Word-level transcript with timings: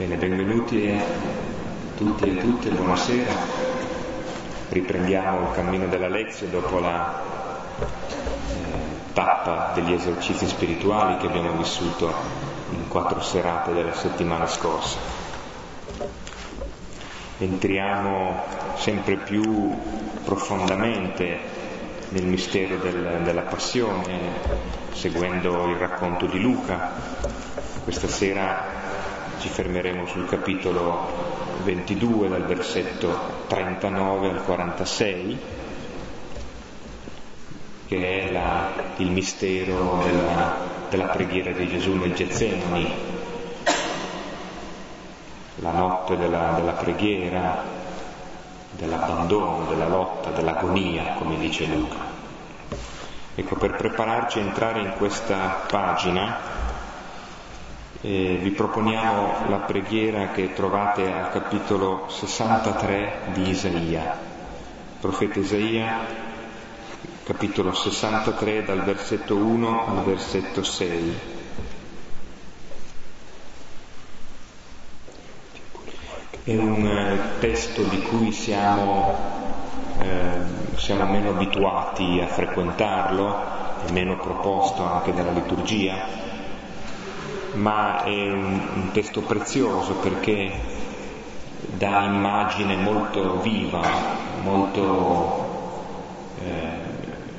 Bene, 0.00 0.16
benvenuti 0.16 0.88
a 0.88 1.94
tutti 1.94 2.24
e 2.24 2.38
tutte, 2.38 2.70
buonasera. 2.70 3.34
Riprendiamo 4.70 5.48
il 5.48 5.54
cammino 5.54 5.88
della 5.88 6.08
lezione 6.08 6.52
dopo 6.52 6.78
la 6.78 7.20
eh, 7.78 7.84
tappa 9.12 9.72
degli 9.74 9.92
esercizi 9.92 10.46
spirituali 10.46 11.18
che 11.18 11.26
abbiamo 11.26 11.52
vissuto 11.52 12.10
in 12.70 12.88
quattro 12.88 13.20
serate 13.20 13.74
della 13.74 13.92
settimana 13.92 14.46
scorsa. 14.46 14.96
Entriamo 17.36 18.42
sempre 18.76 19.16
più 19.16 19.70
profondamente 20.24 21.38
nel 22.08 22.24
mistero 22.24 22.76
del, 22.76 23.20
della 23.22 23.42
passione, 23.42 24.18
seguendo 24.92 25.68
il 25.68 25.76
racconto 25.76 26.24
di 26.24 26.40
Luca. 26.40 26.90
Questa 27.84 28.08
sera 28.08 28.89
ci 29.40 29.48
fermeremo 29.48 30.06
sul 30.06 30.28
capitolo 30.28 31.48
22 31.64 32.28
dal 32.28 32.44
versetto 32.44 33.08
39 33.46 34.28
al 34.28 34.44
46 34.44 35.38
che 37.88 38.28
è 38.28 38.30
la, 38.30 38.70
il 38.98 39.10
mistero 39.10 40.00
della, 40.04 40.56
della, 40.90 41.06
preghiera 41.06 41.50
di 41.50 41.66
Gesù 41.66 41.94
nel 41.94 42.14
Getsemani, 42.14 42.88
la 45.56 45.72
notte 45.72 46.16
della, 46.16 46.52
della 46.54 46.72
preghiera, 46.72 47.64
dell'abbandono, 48.70 49.66
della 49.68 49.88
lotta, 49.88 50.30
dell'agonia, 50.30 51.14
come 51.18 51.36
dice 51.36 51.66
Luca. 51.66 51.96
Ecco, 53.34 53.56
per 53.56 53.74
prepararci 53.74 54.38
a 54.38 54.42
entrare 54.42 54.80
in 54.82 54.92
questa 54.96 55.64
pagina 55.66 56.59
eh, 58.02 58.38
vi 58.40 58.50
proponiamo 58.50 59.48
la 59.50 59.58
preghiera 59.58 60.28
che 60.28 60.54
trovate 60.54 61.12
al 61.12 61.30
capitolo 61.30 62.06
63 62.08 63.32
di 63.34 63.50
Isaia. 63.50 64.16
Profeta 65.00 65.38
Isaia, 65.38 65.98
capitolo 67.24 67.74
63 67.74 68.64
dal 68.64 68.84
versetto 68.84 69.36
1 69.36 69.86
al 69.86 70.04
versetto 70.04 70.62
6. 70.62 71.18
È 76.42 76.56
un 76.56 76.86
eh, 76.86 77.38
testo 77.38 77.82
di 77.82 78.00
cui 78.00 78.32
siamo, 78.32 79.14
eh, 80.00 80.76
siamo 80.76 81.04
meno 81.04 81.30
abituati 81.30 82.18
a 82.22 82.26
frequentarlo, 82.26 83.58
è 83.86 83.90
meno 83.92 84.16
proposto 84.16 84.82
anche 84.82 85.12
dalla 85.12 85.32
liturgia, 85.32 86.29
ma 87.60 88.04
è 88.04 88.30
un, 88.30 88.60
un 88.74 88.90
testo 88.92 89.20
prezioso 89.20 89.94
perché 89.94 90.50
dà 91.76 92.04
immagine 92.04 92.76
molto 92.76 93.40
viva, 93.40 93.82
molto 94.42 95.48
eh, 96.42 96.68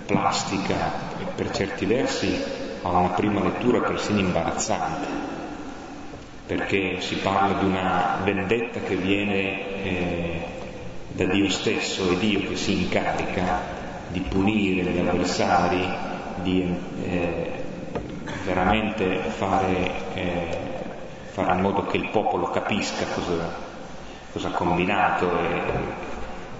plastica 0.05 0.93
e 1.19 1.23
per 1.35 1.51
certi 1.51 1.85
versi 1.85 2.43
a 2.83 2.89
una 2.89 3.09
prima 3.09 3.41
lettura 3.41 3.81
persino 3.81 4.19
imbarazzante, 4.19 5.07
perché 6.45 7.01
si 7.01 7.15
parla 7.15 7.59
di 7.59 7.65
una 7.65 8.19
vendetta 8.23 8.79
che 8.79 8.95
viene 8.95 9.83
eh, 9.83 10.45
da 11.09 11.25
Dio 11.25 11.49
stesso, 11.49 12.11
è 12.11 12.15
Dio 12.15 12.47
che 12.47 12.55
si 12.55 12.83
incarica 12.83 13.79
di 14.09 14.19
punire 14.21 14.83
gli 14.91 14.99
avversari, 14.99 15.87
di 16.41 16.75
eh, 17.03 17.60
veramente 18.43 19.19
fare, 19.29 19.91
eh, 20.13 20.57
fare, 21.31 21.53
in 21.53 21.61
modo 21.61 21.85
che 21.85 21.97
il 21.97 22.09
popolo 22.09 22.49
capisca 22.49 23.05
cosa, 23.13 23.53
cosa 24.31 24.47
ha 24.47 24.51
combinato 24.51 25.37
e 25.37 26.09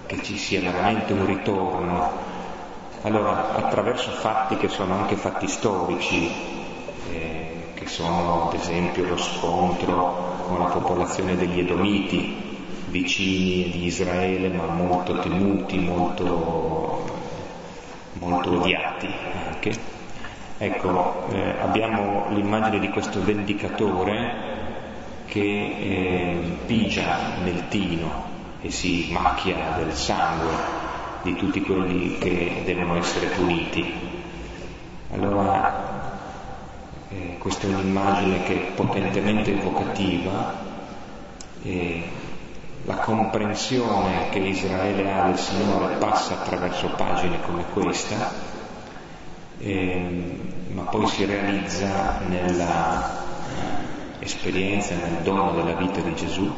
che 0.06 0.22
ci 0.24 0.38
sia 0.38 0.62
veramente 0.62 1.14
un 1.14 1.25
ritorno. 1.25 2.30
Allora, 3.03 3.56
attraverso 3.56 4.12
fatti 4.12 4.58
che 4.58 4.68
sono 4.68 4.96
anche 4.96 5.16
fatti 5.16 5.47
storici, 5.47 6.30
eh, 7.12 7.72
che 7.74 7.88
sono 7.88 8.50
ad 8.50 8.53
esempio 8.53 9.08
lo 9.08 9.18
scontro 9.18 10.44
con 10.47 10.59
la 10.59 10.66
popolazione 10.66 11.36
degli 11.36 11.59
Edomiti, 11.59 12.50
vicini 12.90 13.72
di 13.72 13.86
Israele 13.86 14.50
ma 14.50 14.66
molto 14.66 15.18
temuti, 15.20 15.80
molto, 15.80 17.06
molto 18.14 18.59
odiati 18.59 19.08
anche, 19.47 19.91
Ecco, 20.63 21.27
eh, 21.31 21.55
abbiamo 21.59 22.27
l'immagine 22.29 22.77
di 22.77 22.89
questo 22.89 23.19
vendicatore 23.23 24.35
che 25.25 25.39
eh, 25.41 26.57
pigia 26.67 27.39
nel 27.44 27.67
tino 27.67 28.25
e 28.61 28.69
si 28.69 29.07
macchia 29.11 29.73
del 29.77 29.91
sangue 29.91 30.53
di 31.23 31.33
tutti 31.33 31.61
quelli 31.61 32.19
che 32.19 32.61
devono 32.63 32.95
essere 32.95 33.29
puniti. 33.29 33.91
Allora, 35.13 36.19
eh, 37.09 37.38
questa 37.39 37.66
è 37.66 37.73
un'immagine 37.73 38.43
che 38.43 38.53
è 38.53 38.72
potentemente 38.73 39.57
evocativa 39.57 40.53
e 41.63 42.03
la 42.85 42.97
comprensione 42.97 44.29
che 44.29 44.38
Israele 44.38 45.11
ha 45.11 45.25
del 45.25 45.39
Signore 45.39 45.95
passa 45.95 46.35
attraverso 46.35 46.88
pagine 46.89 47.41
come 47.41 47.63
questa 47.73 48.59
eh, 49.61 50.39
ma 50.73 50.83
poi 50.83 51.07
si 51.07 51.25
realizza 51.25 52.19
nella 52.27 53.19
esperienza, 54.19 54.95
nel 54.95 55.22
dono 55.23 55.51
della 55.51 55.75
vita 55.75 55.99
di 55.99 56.16
Gesù, 56.16 56.51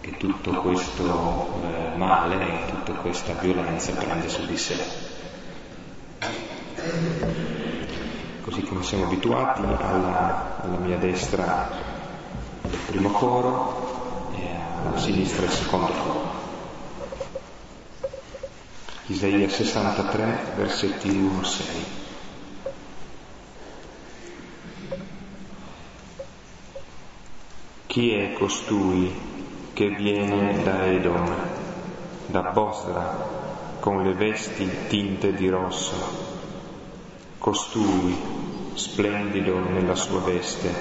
che 0.00 0.16
tutto 0.16 0.52
questo 0.60 1.60
eh, 1.62 1.96
male 1.96 2.36
e 2.36 2.70
tutta 2.70 2.92
questa 2.92 3.32
violenza 3.34 3.92
prende 3.92 4.28
su 4.28 4.46
di 4.46 4.56
sé. 4.56 4.76
Così 8.42 8.62
come 8.62 8.82
siamo 8.82 9.04
abituati 9.04 9.62
alla, 9.62 10.60
alla 10.62 10.76
mia 10.78 10.98
destra 10.98 11.70
il 12.62 12.78
primo 12.86 13.10
coro 13.10 14.30
e 14.36 14.48
alla 14.82 14.98
sinistra 14.98 15.44
il 15.44 15.50
secondo 15.50 15.92
coro. 15.92 16.42
Isaia 19.06 19.48
63, 19.48 20.52
versetti 20.56 21.08
1-6. 21.08 22.03
Chi 27.94 28.12
è 28.12 28.32
costui 28.32 29.14
che 29.72 29.88
viene 29.90 30.64
da 30.64 30.84
Edom, 30.84 31.32
da 32.26 32.40
Bosra, 32.50 33.16
con 33.78 34.02
le 34.02 34.14
vesti 34.14 34.68
tinte 34.88 35.32
di 35.32 35.48
rosso? 35.48 35.94
Costui, 37.38 38.16
splendido 38.74 39.60
nella 39.60 39.94
sua 39.94 40.18
veste, 40.22 40.74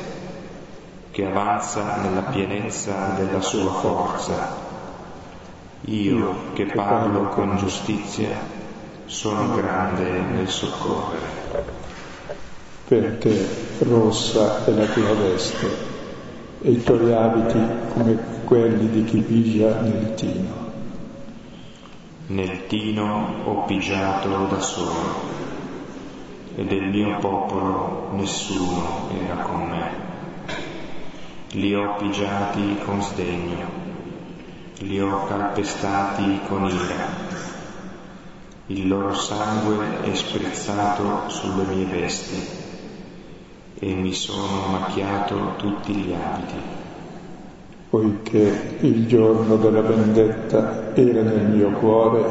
che 1.12 1.28
avanza 1.28 1.98
nella 1.98 2.24
pienezza 2.32 3.14
della 3.16 3.42
sua 3.42 3.72
forza. 3.74 4.58
Io 5.82 6.52
che 6.54 6.66
parlo 6.66 7.28
con 7.28 7.58
giustizia 7.58 8.36
sono 9.06 9.54
grande 9.54 10.10
nel 10.20 10.50
soccorrere. 10.50 11.64
Perché 12.88 13.48
rossa 13.82 14.66
è 14.66 14.72
la 14.72 14.86
tua 14.88 15.14
veste 15.14 15.93
e 16.66 16.72
i 16.72 16.82
tuoi 16.82 17.14
abiti 17.14 17.60
come 17.94 18.18
quelli 18.46 18.90
di 18.90 19.04
chi 19.04 19.20
pigia 19.20 19.82
nel 19.82 20.14
tino. 20.16 20.72
Nel 22.28 22.68
tino 22.68 23.44
ho 23.44 23.66
pigiato 23.66 24.30
da 24.46 24.62
solo 24.62 25.42
e 26.56 26.64
del 26.64 26.84
mio 26.84 27.18
popolo 27.18 28.12
nessuno 28.14 29.10
era 29.12 29.42
con 29.42 29.68
me. 29.68 29.92
Li 31.52 31.76
ho 31.76 31.96
pigiati 31.96 32.78
con 32.86 33.02
sdegno, 33.02 33.70
li 34.80 35.02
ho 35.02 35.26
calpestati 35.26 36.40
con 36.48 36.66
ira. 36.66 37.32
Il 38.68 38.88
loro 38.88 39.14
sangue 39.14 40.02
è 40.04 40.14
sprizzato 40.16 41.28
sulle 41.28 41.66
mie 41.66 41.86
vesti 41.86 42.63
e 43.84 43.94
mi 43.96 44.14
sono 44.14 44.68
macchiato 44.68 45.56
tutti 45.58 45.94
gli 45.94 46.14
abiti. 46.14 46.56
Poiché 47.90 48.78
il 48.80 49.06
giorno 49.08 49.58
della 49.58 49.82
vendetta 49.82 50.96
era 50.96 51.22
nel 51.22 51.50
mio 51.50 51.72
cuore 51.72 52.24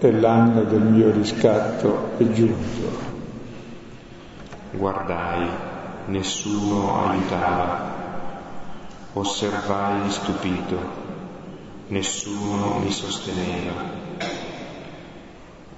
e 0.00 0.10
l'anno 0.10 0.64
del 0.64 0.80
mio 0.80 1.12
riscatto 1.12 2.16
è 2.16 2.28
giunto. 2.32 3.10
Guardai, 4.72 5.46
nessuno 6.06 7.06
aiutava, 7.06 7.92
osservai 9.12 10.10
stupito, 10.10 10.76
nessuno 11.86 12.78
mi 12.82 12.90
sosteneva. 12.90 14.00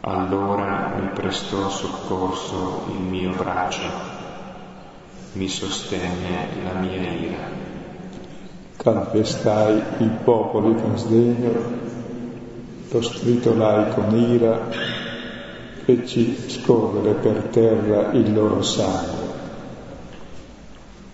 Allora 0.00 0.94
mi 0.98 1.08
prestò 1.08 1.68
soccorso 1.68 2.86
il 2.88 3.00
mio 3.00 3.32
braccio 3.34 4.13
mi 5.34 5.48
sostenne 5.48 6.48
la 6.62 6.78
mia 6.78 7.12
ira. 7.12 7.62
calpestai 8.76 9.82
il 9.98 10.10
popolo 10.22 10.74
con 10.74 10.96
sdegno, 10.96 11.52
lo 12.88 13.02
stritolai 13.02 13.94
con 13.94 14.16
ira, 14.16 14.68
feci 15.84 16.36
scorrere 16.48 17.14
per 17.14 17.48
terra 17.50 18.12
il 18.12 18.32
loro 18.32 18.62
sangue. 18.62 19.32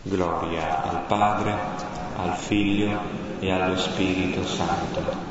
Gloria 0.02 0.82
al 0.90 1.02
Padre, 1.06 1.54
al 2.16 2.34
Figlio 2.34 2.98
e 3.38 3.50
allo 3.50 3.76
Spirito 3.76 4.44
Santo. 4.44 5.28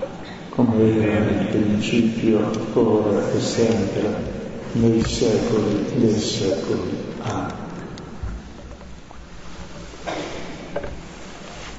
Come 0.49 0.95
era 0.95 1.19
nel 1.19 1.45
principio, 1.45 2.49
ora 2.73 3.31
e 3.31 3.39
sempre, 3.39 4.37
nei 4.73 5.03
secoli 5.03 5.85
dei 5.95 6.19
secoli. 6.19 6.97
Amen. 7.21 7.68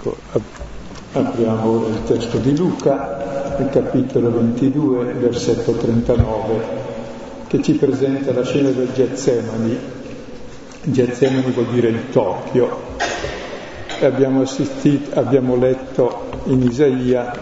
Ecco, 0.01 0.17
apriamo 1.13 1.71
ora 1.71 1.89
il 1.91 2.05
testo 2.05 2.39
di 2.39 2.57
Luca, 2.57 3.59
il 3.59 3.69
capitolo 3.69 4.31
22, 4.31 5.13
versetto 5.13 5.73
39, 5.73 6.65
che 7.47 7.63
ci 7.63 7.75
presenta 7.75 8.33
la 8.33 8.43
scena 8.43 8.71
del 8.71 8.91
Getsemani. 8.95 9.79
Getsemani 10.85 11.51
vuol 11.51 11.67
dire 11.67 11.89
il 11.89 12.09
Tokyo. 12.09 12.97
Abbiamo, 14.01 14.41
assistito, 14.41 15.21
abbiamo 15.21 15.57
letto 15.57 16.31
in 16.45 16.63
Isaia 16.63 17.33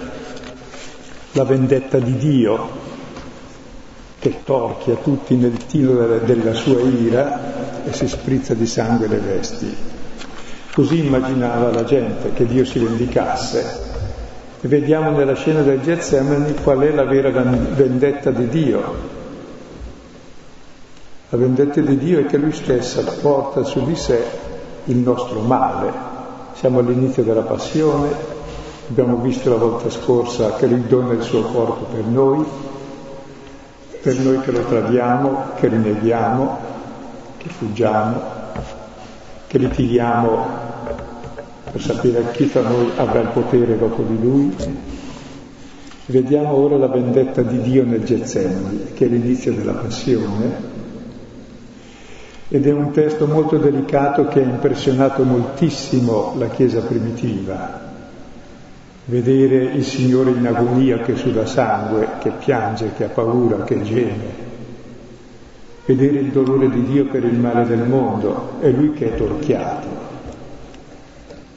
la 1.30 1.44
vendetta 1.44 2.00
di 2.00 2.16
Dio 2.16 2.86
che 4.18 4.40
torchia 4.42 4.96
tutti 4.96 5.36
nel 5.36 5.64
tiro 5.66 6.18
della 6.18 6.54
sua 6.54 6.80
ira 6.80 7.84
e 7.84 7.92
si 7.92 8.08
sprizza 8.08 8.54
di 8.54 8.66
sangue 8.66 9.06
le 9.06 9.18
vesti. 9.18 9.97
Così 10.78 11.04
immaginava 11.04 11.72
la 11.72 11.82
gente 11.82 12.32
che 12.34 12.46
Dio 12.46 12.64
si 12.64 12.78
vendicasse. 12.78 13.80
E 14.60 14.68
vediamo 14.68 15.10
nella 15.10 15.34
scena 15.34 15.62
del 15.62 15.80
Getsemani 15.80 16.54
qual 16.62 16.78
è 16.78 16.92
la 16.92 17.02
vera 17.02 17.30
vendetta 17.30 18.30
di 18.30 18.46
Dio. 18.46 18.94
La 21.30 21.36
vendetta 21.36 21.80
di 21.80 21.98
Dio 21.98 22.20
è 22.20 22.26
che 22.26 22.36
Lui 22.36 22.52
stesso 22.52 23.02
porta 23.20 23.64
su 23.64 23.84
di 23.84 23.96
sé 23.96 24.24
il 24.84 24.98
nostro 24.98 25.40
male. 25.40 25.90
Siamo 26.52 26.78
all'inizio 26.78 27.24
della 27.24 27.42
passione, 27.42 28.10
abbiamo 28.88 29.16
visto 29.16 29.50
la 29.50 29.56
volta 29.56 29.90
scorsa 29.90 30.54
che 30.54 30.68
Lui 30.68 30.86
dona 30.86 31.14
il 31.14 31.22
suo 31.22 31.42
corpo 31.42 31.86
per 31.86 32.04
noi, 32.04 32.44
per 34.00 34.16
noi 34.16 34.40
che 34.42 34.52
lo 34.52 34.60
tradiamo, 34.60 35.54
che 35.56 35.66
rinneghiamo, 35.66 36.58
che 37.36 37.48
fuggiamo, 37.48 38.22
che 39.48 39.58
litighiamo 39.58 40.67
per 41.70 41.80
sapere 41.80 42.30
chi 42.32 42.50
tra 42.50 42.62
noi 42.62 42.90
avrà 42.96 43.20
il 43.20 43.28
potere 43.28 43.78
dopo 43.78 44.02
di 44.02 44.20
lui. 44.20 44.54
Vediamo 46.06 46.54
ora 46.54 46.76
la 46.78 46.88
vendetta 46.88 47.42
di 47.42 47.60
Dio 47.60 47.84
nel 47.84 48.02
Getsemani, 48.02 48.92
che 48.94 49.04
è 49.04 49.08
l'inizio 49.08 49.52
della 49.52 49.74
passione, 49.74 50.76
ed 52.48 52.66
è 52.66 52.72
un 52.72 52.92
testo 52.92 53.26
molto 53.26 53.58
delicato 53.58 54.26
che 54.26 54.40
ha 54.40 54.44
impressionato 54.44 55.22
moltissimo 55.22 56.34
la 56.38 56.48
Chiesa 56.48 56.80
primitiva. 56.80 57.86
Vedere 59.04 59.64
il 59.64 59.84
Signore 59.84 60.30
in 60.30 60.46
agonia 60.46 60.98
che 61.00 61.16
suda 61.16 61.44
sangue, 61.44 62.08
che 62.20 62.30
piange, 62.38 62.92
che 62.96 63.04
ha 63.04 63.08
paura, 63.08 63.64
che 63.64 63.82
geme. 63.82 64.46
Vedere 65.84 66.20
il 66.20 66.30
dolore 66.30 66.70
di 66.70 66.84
Dio 66.84 67.06
per 67.06 67.24
il 67.24 67.38
male 67.38 67.66
del 67.66 67.86
mondo, 67.86 68.56
è 68.60 68.70
Lui 68.70 68.92
che 68.92 69.12
è 69.12 69.16
torchiato. 69.16 69.97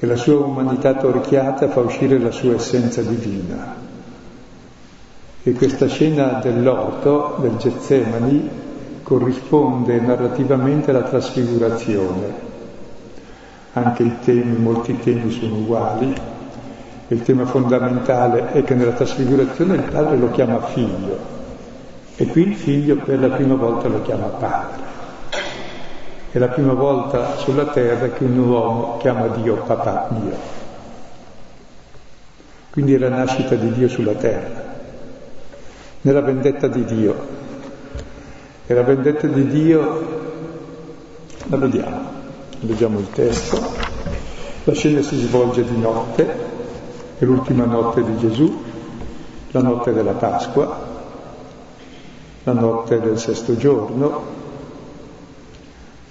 E 0.04 0.08
la 0.08 0.16
sua 0.16 0.40
umanità 0.40 0.96
torchiata 0.96 1.70
fa 1.70 1.82
uscire 1.82 2.18
la 2.18 2.32
sua 2.32 2.56
essenza 2.56 3.04
divina. 3.04 3.76
E 5.44 5.52
questa 5.52 5.88
scena 5.88 6.40
dell'orto, 6.42 7.38
del 7.40 7.58
Getsemani, 7.58 8.50
corrisponde 9.04 10.00
narrativamente 10.00 10.90
alla 10.90 11.04
trasfigurazione. 11.04 12.34
Anche 13.74 14.02
i 14.02 14.16
temi, 14.24 14.58
molti 14.58 14.98
temi 14.98 15.30
sono 15.30 15.58
uguali. 15.58 16.12
Il 17.10 17.22
tema 17.22 17.46
fondamentale 17.46 18.54
è 18.54 18.64
che 18.64 18.74
nella 18.74 18.94
trasfigurazione 18.94 19.76
il 19.76 19.84
padre 19.84 20.18
lo 20.18 20.32
chiama 20.32 20.66
figlio 20.66 21.20
e 22.16 22.26
qui 22.26 22.48
il 22.48 22.56
figlio 22.56 22.96
per 22.96 23.20
la 23.20 23.30
prima 23.30 23.54
volta 23.54 23.88
lo 23.88 24.02
chiama 24.02 24.26
padre. 24.26 24.91
È 26.34 26.40
la 26.40 26.48
prima 26.48 26.72
volta 26.72 27.36
sulla 27.40 27.66
terra 27.66 28.08
che 28.12 28.24
un 28.24 28.38
uomo 28.38 28.96
chiama 29.00 29.28
Dio 29.28 29.56
papà 29.64 30.08
mio. 30.12 30.38
Quindi 32.70 32.94
è 32.94 32.98
la 32.98 33.10
nascita 33.10 33.56
di 33.56 33.70
Dio 33.74 33.90
sulla 33.90 34.14
terra, 34.14 34.64
nella 36.00 36.22
vendetta 36.22 36.68
di 36.68 36.86
Dio, 36.86 37.16
e 38.66 38.74
la 38.74 38.84
vendetta 38.84 39.28
di 39.28 39.46
Dio 39.46 40.20
la 41.48 41.58
vediamo, 41.58 42.00
leggiamo 42.62 43.00
il 43.00 43.10
testo. 43.10 43.60
La 44.64 44.74
scena 44.74 45.02
si 45.02 45.18
svolge 45.18 45.66
di 45.66 45.78
notte, 45.78 46.26
è 47.18 47.26
l'ultima 47.26 47.66
notte 47.66 48.06
di 48.06 48.18
Gesù, 48.20 48.64
la 49.52 49.62
notte 49.62 49.92
della 49.92 50.14
Pasqua, 50.14 50.80
la 52.44 52.54
notte 52.54 53.02
del 53.02 53.20
sesto 53.20 53.58
giorno, 53.58 54.41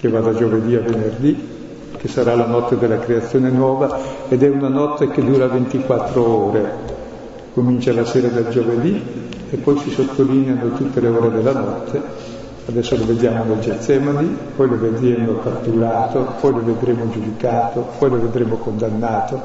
che 0.01 0.09
va 0.09 0.21
da 0.21 0.35
giovedì 0.35 0.75
a 0.75 0.81
venerdì, 0.81 1.49
che 1.97 2.09
sarà 2.09 2.35
la 2.35 2.47
notte 2.47 2.79
della 2.79 2.99
creazione 2.99 3.51
nuova 3.51 3.99
ed 4.29 4.43
è 4.43 4.49
una 4.49 4.69
notte 4.69 5.09
che 5.11 5.23
dura 5.23 5.47
24 5.47 6.27
ore. 6.27 6.73
Comincia 7.53 7.93
la 7.93 8.05
sera 8.05 8.29
del 8.29 8.49
giovedì 8.49 9.03
e 9.51 9.57
poi 9.57 9.79
si 9.79 9.91
sottolineano 9.91 10.73
tutte 10.73 11.01
le 11.01 11.09
ore 11.09 11.31
della 11.31 11.53
notte 11.53 12.39
Adesso 12.71 12.97
lo 12.97 13.05
vediamo 13.05 13.43
nel 13.43 13.59
Getsemani, 13.59 14.37
poi 14.55 14.69
lo 14.69 14.79
vedremo 14.79 15.39
catturato, 15.41 16.35
poi 16.41 16.53
lo 16.53 16.63
vedremo 16.65 17.11
giudicato, 17.11 17.89
poi 17.99 18.11
lo 18.11 18.21
vedremo 18.21 18.57
condannato, 18.57 19.43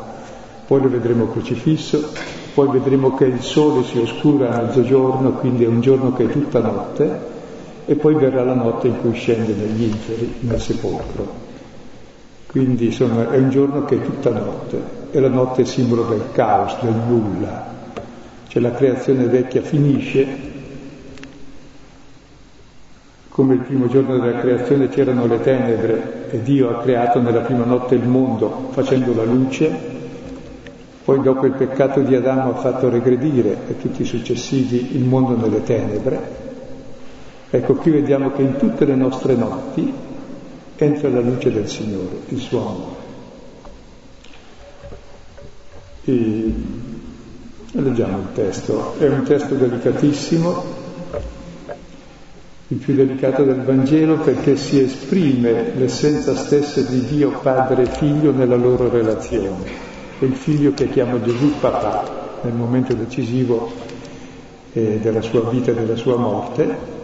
poi 0.67 0.81
lo 0.81 0.89
vedremo 0.89 1.27
crocifisso, 1.29 2.11
poi 2.53 2.67
vedremo 2.67 3.15
che 3.15 3.25
il 3.25 3.41
sole 3.41 3.83
si 3.83 3.97
oscura 3.97 4.59
a 4.59 4.61
mezzogiorno, 4.61 5.31
quindi 5.31 5.63
è 5.63 5.67
un 5.67 5.81
giorno 5.81 6.13
che 6.13 6.25
è 6.25 6.27
tutta 6.27 6.59
notte, 6.59 7.33
e 7.85 7.95
poi 7.95 8.15
verrà 8.15 8.43
la 8.43 8.53
notte 8.53 8.87
in 8.87 8.99
cui 8.99 9.13
scende 9.13 9.53
negli 9.53 9.83
inferi, 9.83 10.35
nel 10.39 10.59
sepolcro. 10.59 11.43
Quindi 12.47 12.91
sono, 12.91 13.29
è 13.29 13.37
un 13.37 13.49
giorno 13.49 13.85
che 13.85 13.95
è 13.95 14.01
tutta 14.01 14.29
notte, 14.31 14.81
e 15.11 15.19
la 15.19 15.29
notte 15.29 15.63
è 15.63 15.65
simbolo 15.65 16.03
del 16.03 16.23
caos, 16.31 16.77
del 16.81 16.95
nulla. 17.07 17.73
Cioè 18.47 18.61
la 18.61 18.71
creazione 18.71 19.25
vecchia 19.25 19.61
finisce 19.61 20.53
come 23.35 23.55
il 23.55 23.59
primo 23.59 23.89
giorno 23.89 24.17
della 24.17 24.39
creazione 24.39 24.87
c'erano 24.87 25.25
le 25.25 25.41
tenebre 25.41 26.29
e 26.29 26.41
Dio 26.41 26.69
ha 26.69 26.79
creato 26.81 27.19
nella 27.19 27.41
prima 27.41 27.65
notte 27.65 27.93
il 27.93 28.07
mondo 28.07 28.69
facendo 28.71 29.13
la 29.13 29.25
luce, 29.25 29.69
poi 31.03 31.19
dopo 31.19 31.45
il 31.45 31.51
peccato 31.51 31.99
di 31.99 32.15
Adamo 32.15 32.51
ha 32.51 32.55
fatto 32.55 32.87
regredire 32.87 33.57
e 33.67 33.77
tutti 33.77 34.03
i 34.03 34.05
successivi 34.05 34.95
il 34.95 35.03
mondo 35.03 35.35
nelle 35.35 35.61
tenebre. 35.63 36.54
Ecco, 37.49 37.75
qui 37.75 37.91
vediamo 37.91 38.31
che 38.31 38.41
in 38.41 38.57
tutte 38.57 38.85
le 38.85 38.95
nostre 38.95 39.35
notti 39.35 39.93
entra 40.77 41.09
la 41.09 41.21
luce 41.21 41.51
del 41.51 41.69
Signore, 41.69 42.21
il 42.29 42.39
suo 42.39 42.59
amore. 42.59 43.03
E 46.05 46.53
leggiamo 47.71 48.17
il 48.17 48.27
testo, 48.33 48.95
è 48.97 49.07
un 49.07 49.23
testo 49.23 49.55
delicatissimo, 49.55 50.63
il 52.69 52.77
più 52.77 52.95
delicato 52.95 53.43
del 53.43 53.61
Vangelo 53.61 54.17
perché 54.17 54.55
si 54.55 54.79
esprime 54.79 55.73
l'essenza 55.75 56.35
stessa 56.35 56.81
di 56.81 57.05
Dio 57.05 57.29
Padre 57.41 57.83
e 57.83 57.85
Figlio 57.85 58.31
nella 58.31 58.55
loro 58.55 58.89
relazione. 58.89 59.93
È 60.17 60.25
il 60.25 60.33
figlio 60.33 60.73
che 60.73 60.89
chiama 60.89 61.21
Gesù 61.21 61.59
papà 61.59 62.39
nel 62.41 62.53
momento 62.53 62.93
decisivo 62.93 63.71
eh, 64.73 64.99
della 64.99 65.21
sua 65.21 65.41
vita 65.49 65.71
e 65.71 65.75
della 65.75 65.95
sua 65.95 66.15
morte 66.15 66.94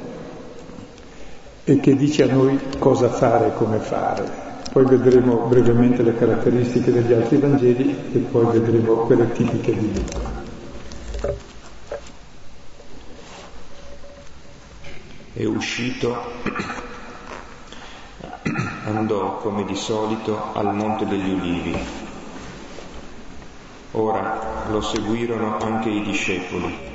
e 1.63 1.79
che 1.79 1.95
dice 1.95 2.23
a 2.23 2.33
noi 2.33 2.59
cosa 2.79 3.09
fare 3.09 3.47
e 3.47 3.53
come 3.55 3.79
fare. 3.79 4.49
Poi 4.71 4.85
vedremo 4.85 5.47
brevemente 5.47 6.01
le 6.01 6.15
caratteristiche 6.15 6.91
degli 6.91 7.13
altri 7.13 7.37
Vangeli 7.37 7.95
e 8.13 8.19
poi 8.19 8.59
vedremo 8.59 8.93
quelle 9.05 9.31
tipiche 9.31 9.77
di 9.77 9.93
Luca. 9.93 10.41
e 15.41 15.45
uscito 15.45 16.15
andò 18.85 19.37
come 19.37 19.65
di 19.65 19.75
solito 19.75 20.53
al 20.53 20.73
Monte 20.73 21.07
degli 21.07 21.31
Ulivi. 21.31 21.77
Ora 23.93 24.65
lo 24.69 24.81
seguirono 24.81 25.57
anche 25.57 25.89
i 25.89 26.03
discepoli. 26.03 26.89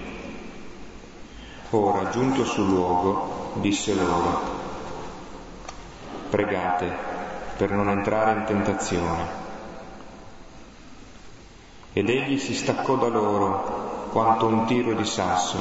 Ora, 1.70 2.08
giunto 2.10 2.44
sul 2.44 2.68
luogo, 2.68 3.50
disse 3.54 3.94
loro, 3.94 4.55
pregate 6.28 6.90
per 7.56 7.70
non 7.70 7.88
entrare 7.88 8.32
in 8.32 8.44
tentazione. 8.44 9.44
Ed 11.92 12.08
egli 12.08 12.38
si 12.38 12.54
staccò 12.54 12.96
da 12.96 13.08
loro 13.08 14.08
quanto 14.10 14.46
un 14.46 14.66
tiro 14.66 14.92
di 14.94 15.04
sasso 15.04 15.58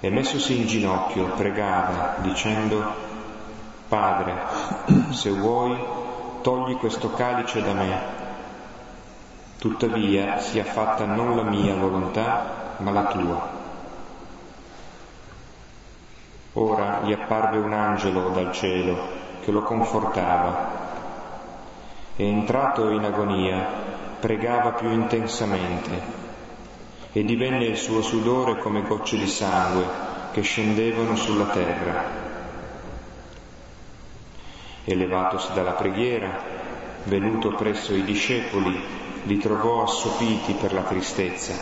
e 0.00 0.10
messosi 0.10 0.56
in 0.60 0.66
ginocchio 0.66 1.30
pregava 1.30 2.16
dicendo 2.18 3.12
Padre, 3.88 4.34
se 5.10 5.30
vuoi, 5.30 5.78
togli 6.42 6.76
questo 6.76 7.10
calice 7.12 7.62
da 7.62 7.72
me. 7.72 7.98
Tuttavia 9.58 10.38
sia 10.40 10.64
fatta 10.64 11.04
non 11.04 11.36
la 11.36 11.42
mia 11.42 11.74
volontà, 11.74 12.76
ma 12.78 12.90
la 12.90 13.04
tua. 13.04 13.63
Ora 16.56 17.00
gli 17.02 17.12
apparve 17.12 17.58
un 17.58 17.72
angelo 17.72 18.28
dal 18.28 18.52
cielo 18.52 18.96
che 19.42 19.50
lo 19.50 19.62
confortava. 19.62 20.82
E 22.14 22.24
entrato 22.24 22.90
in 22.90 23.04
agonia 23.04 23.66
pregava 24.20 24.70
più 24.70 24.88
intensamente. 24.90 26.22
E 27.12 27.24
divenne 27.24 27.64
il 27.64 27.76
suo 27.76 28.02
sudore 28.02 28.58
come 28.58 28.82
gocce 28.82 29.16
di 29.16 29.26
sangue 29.26 29.84
che 30.32 30.42
scendevano 30.42 31.16
sulla 31.16 31.46
terra. 31.46 32.22
Elevatosi 34.84 35.52
dalla 35.54 35.72
preghiera, 35.72 36.40
venuto 37.04 37.54
presso 37.54 37.94
i 37.94 38.04
discepoli, 38.04 38.80
li 39.24 39.38
trovò 39.38 39.82
assopiti 39.82 40.52
per 40.52 40.72
la 40.72 40.82
tristezza. 40.82 41.54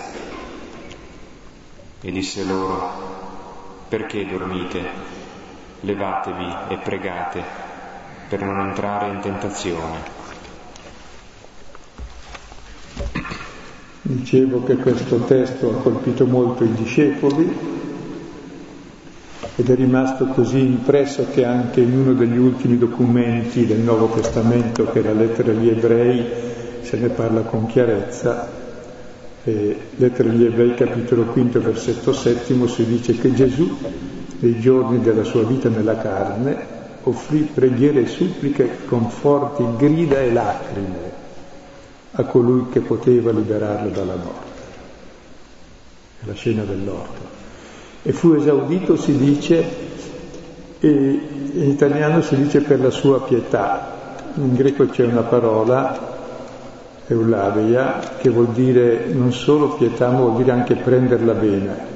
E 2.00 2.10
disse 2.10 2.44
loro, 2.44 3.11
perché 3.92 4.24
dormite? 4.26 4.80
Levatevi 5.80 6.46
e 6.68 6.78
pregate 6.78 7.42
per 8.26 8.40
non 8.40 8.58
entrare 8.60 9.10
in 9.10 9.20
tentazione. 9.20 9.98
Dicevo 14.00 14.62
che 14.62 14.76
questo 14.76 15.18
testo 15.24 15.68
ha 15.68 15.82
colpito 15.82 16.24
molto 16.24 16.64
i 16.64 16.72
discepoli 16.72 17.54
ed 19.56 19.68
è 19.68 19.74
rimasto 19.74 20.24
così 20.28 20.60
impresso 20.60 21.26
che 21.30 21.44
anche 21.44 21.82
in 21.82 21.92
uno 21.92 22.14
degli 22.14 22.38
ultimi 22.38 22.78
documenti 22.78 23.66
del 23.66 23.80
Nuovo 23.80 24.08
Testamento, 24.14 24.90
che 24.90 25.00
è 25.00 25.02
la 25.02 25.12
lettera 25.12 25.50
agli 25.50 25.68
ebrei, 25.68 26.24
se 26.80 26.96
ne 26.96 27.10
parla 27.10 27.42
con 27.42 27.66
chiarezza. 27.66 28.61
E 29.44 29.76
lettera 29.96 30.30
agli 30.30 30.44
ebrei, 30.44 30.74
capitolo 30.74 31.32
5, 31.32 31.58
versetto 31.60 32.12
7, 32.12 32.68
si 32.68 32.86
dice 32.86 33.18
che 33.18 33.32
Gesù, 33.32 33.76
nei 34.38 34.60
giorni 34.60 35.00
della 35.00 35.24
sua 35.24 35.42
vita 35.42 35.68
nella 35.68 35.96
carne, 35.96 36.80
offrì 37.02 37.48
preghiere 37.52 38.02
e 38.02 38.06
suppliche 38.06 38.84
con 38.86 39.10
forti 39.10 39.64
grida 39.76 40.20
e 40.20 40.32
lacrime 40.32 41.10
a 42.12 42.22
colui 42.24 42.68
che 42.70 42.80
poteva 42.80 43.32
liberarlo 43.32 43.90
dalla 43.90 44.14
morte. 44.14 44.50
La 46.24 46.34
scena 46.34 46.62
dell'orto. 46.62 47.20
E 48.02 48.12
fu 48.12 48.34
esaudito, 48.34 48.96
si 48.96 49.16
dice, 49.16 49.64
in 50.80 51.68
italiano 51.68 52.22
si 52.22 52.36
dice 52.36 52.60
per 52.60 52.80
la 52.80 52.90
sua 52.90 53.22
pietà. 53.22 54.20
In 54.34 54.54
greco 54.54 54.86
c'è 54.86 55.04
una 55.04 55.22
parola, 55.22 56.11
eulaveia, 57.06 58.16
che 58.18 58.30
vuol 58.30 58.48
dire 58.48 59.06
non 59.06 59.32
solo 59.32 59.74
pietà, 59.74 60.10
ma 60.10 60.20
vuol 60.20 60.36
dire 60.36 60.52
anche 60.52 60.74
prenderla 60.76 61.34
bene. 61.34 61.90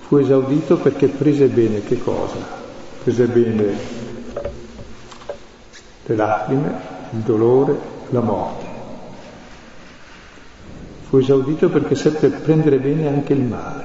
Fu 0.00 0.16
esaudito 0.16 0.76
perché 0.76 1.08
prese 1.08 1.46
bene 1.46 1.82
che 1.82 2.02
cosa? 2.02 2.36
Prese 3.02 3.26
bene 3.26 4.00
le 6.04 6.16
lacrime, 6.16 6.74
il 7.12 7.20
dolore, 7.20 7.78
la 8.10 8.20
morte 8.20 8.72
fu 11.12 11.18
esaudito 11.18 11.68
perché 11.68 11.94
seppe 11.94 12.28
prendere 12.28 12.78
bene 12.78 13.06
anche 13.06 13.34
il 13.34 13.42
male. 13.42 13.84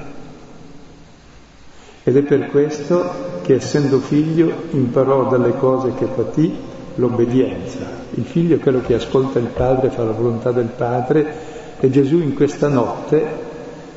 Ed 2.02 2.16
è 2.16 2.22
per 2.22 2.46
questo 2.46 3.40
che 3.42 3.56
essendo 3.56 3.98
figlio 3.98 4.50
imparò 4.70 5.28
dalle 5.28 5.54
cose 5.58 5.92
che 5.92 6.06
patì 6.06 6.56
l'obbedienza. 6.94 7.97
Il 8.14 8.24
figlio 8.24 8.56
è 8.56 8.58
quello 8.58 8.80
che 8.80 8.94
ascolta 8.94 9.38
il 9.38 9.46
padre, 9.46 9.90
fa 9.90 10.02
la 10.02 10.12
volontà 10.12 10.50
del 10.50 10.70
padre 10.74 11.56
e 11.80 11.90
Gesù 11.90 12.18
in 12.18 12.34
questa 12.34 12.68
notte 12.68 13.46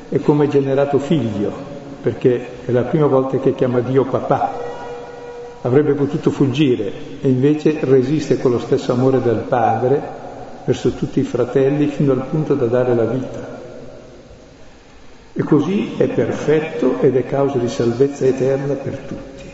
è 0.08 0.20
come 0.20 0.48
generato 0.48 0.98
figlio, 0.98 1.50
perché 2.02 2.64
è 2.66 2.70
la 2.70 2.82
prima 2.82 3.06
volta 3.06 3.38
che 3.38 3.54
chiama 3.54 3.80
Dio 3.80 4.04
papà. 4.04 4.70
Avrebbe 5.62 5.94
potuto 5.94 6.30
fuggire 6.30 6.92
e 7.20 7.28
invece 7.28 7.78
resiste 7.80 8.38
con 8.38 8.50
lo 8.50 8.58
stesso 8.58 8.92
amore 8.92 9.22
del 9.22 9.44
padre 9.48 10.00
verso 10.64 10.90
tutti 10.90 11.20
i 11.20 11.24
fratelli 11.24 11.86
fino 11.86 12.12
al 12.12 12.26
punto 12.26 12.54
da 12.54 12.66
dare 12.66 12.94
la 12.94 13.04
vita. 13.04 13.60
E 15.32 15.42
così 15.42 15.94
è 15.96 16.08
perfetto 16.08 17.00
ed 17.00 17.16
è 17.16 17.24
causa 17.24 17.58
di 17.58 17.68
salvezza 17.68 18.26
eterna 18.26 18.74
per 18.74 18.98
tutti 18.98 19.44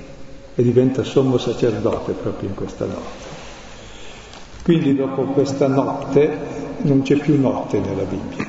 e 0.57 0.63
diventa 0.63 1.05
sommo 1.05 1.39
sacerdote 1.39 2.13
proprio 2.13 2.49
in 2.49 2.57
questa 2.57 2.85
notte. 2.85 3.28
Quindi 4.69 4.95
dopo 4.95 5.23
questa 5.23 5.67
notte 5.67 6.29
non 6.83 7.01
c'è 7.01 7.17
più 7.17 7.41
notte 7.41 7.81
nella 7.81 8.03
Bibbia, 8.03 8.47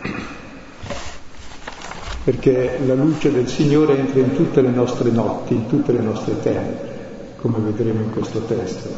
perché 2.26 2.78
la 2.86 2.94
luce 2.94 3.32
del 3.32 3.48
Signore 3.48 3.98
entra 3.98 4.20
in 4.20 4.34
tutte 4.34 4.60
le 4.60 4.68
nostre 4.68 5.12
notti, 5.12 5.54
in 5.54 5.68
tutte 5.68 5.94
le 5.94 6.02
nostre 6.02 6.38
tenebre, 6.42 7.36
come 7.38 7.60
vedremo 7.60 8.02
in 8.02 8.12
questo 8.12 8.42
testo. 8.42 8.90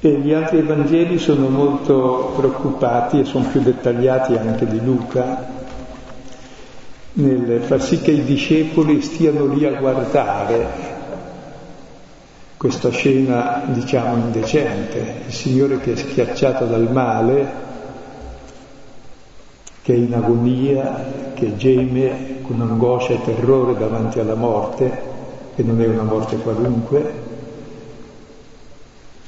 E 0.00 0.20
gli 0.20 0.34
altri 0.34 0.58
Evangeli 0.58 1.16
sono 1.16 1.48
molto 1.48 2.34
preoccupati 2.36 3.20
e 3.20 3.24
sono 3.24 3.46
più 3.50 3.62
dettagliati 3.62 4.36
anche 4.36 4.66
di 4.66 4.84
Luca 4.84 5.52
nel 7.14 7.62
far 7.62 7.80
sì 7.80 8.02
che 8.02 8.10
i 8.10 8.24
discepoli 8.24 9.00
stiano 9.00 9.46
lì 9.46 9.64
a 9.64 9.78
guardare 9.80 10.93
questa 12.64 12.88
scena, 12.88 13.64
diciamo, 13.66 14.16
indecente, 14.16 15.24
il 15.26 15.32
Signore 15.34 15.80
che 15.80 15.92
è 15.92 15.96
schiacciato 15.96 16.64
dal 16.64 16.90
male, 16.90 17.46
che 19.82 19.92
è 19.92 19.96
in 19.98 20.14
agonia, 20.14 21.32
che 21.34 21.58
geme 21.58 22.40
con 22.40 22.62
angoscia 22.62 23.12
e 23.12 23.22
terrore 23.22 23.76
davanti 23.76 24.18
alla 24.18 24.34
morte, 24.34 24.98
che 25.54 25.62
non 25.62 25.78
è 25.78 25.86
una 25.86 26.04
morte 26.04 26.36
qualunque, 26.38 27.12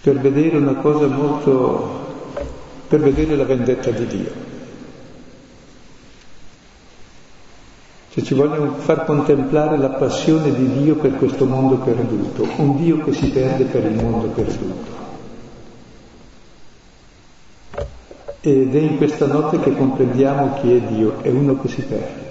per 0.00 0.18
vedere 0.18 0.56
una 0.56 0.76
cosa 0.76 1.06
molto, 1.06 1.88
per 2.88 3.00
vedere 3.00 3.36
la 3.36 3.44
vendetta 3.44 3.90
di 3.90 4.06
Dio. 4.06 4.45
Cioè 8.16 8.24
ci 8.24 8.32
vogliono 8.32 8.72
far 8.78 9.04
contemplare 9.04 9.76
la 9.76 9.90
passione 9.90 10.50
di 10.50 10.72
Dio 10.72 10.94
per 10.94 11.16
questo 11.16 11.44
mondo 11.44 11.76
perduto, 11.76 12.48
un 12.56 12.78
Dio 12.78 13.04
che 13.04 13.12
si 13.12 13.28
perde 13.28 13.64
per 13.64 13.84
il 13.84 14.02
mondo 14.02 14.28
perduto. 14.28 14.90
Ed 18.40 18.74
è 18.74 18.78
in 18.78 18.96
questa 18.96 19.26
notte 19.26 19.60
che 19.60 19.76
comprendiamo 19.76 20.54
chi 20.54 20.76
è 20.76 20.80
Dio, 20.80 21.20
è 21.20 21.28
uno 21.28 21.60
che 21.60 21.68
si 21.68 21.82
perde. 21.82 22.24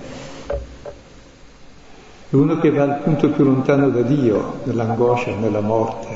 È 2.30 2.36
uno 2.36 2.58
che 2.58 2.72
va 2.72 2.82
al 2.82 3.02
punto 3.04 3.30
più 3.30 3.44
lontano 3.44 3.90
da 3.90 4.02
Dio, 4.02 4.62
nell'angoscia, 4.64 5.36
nella 5.36 5.62
morte, 5.62 6.08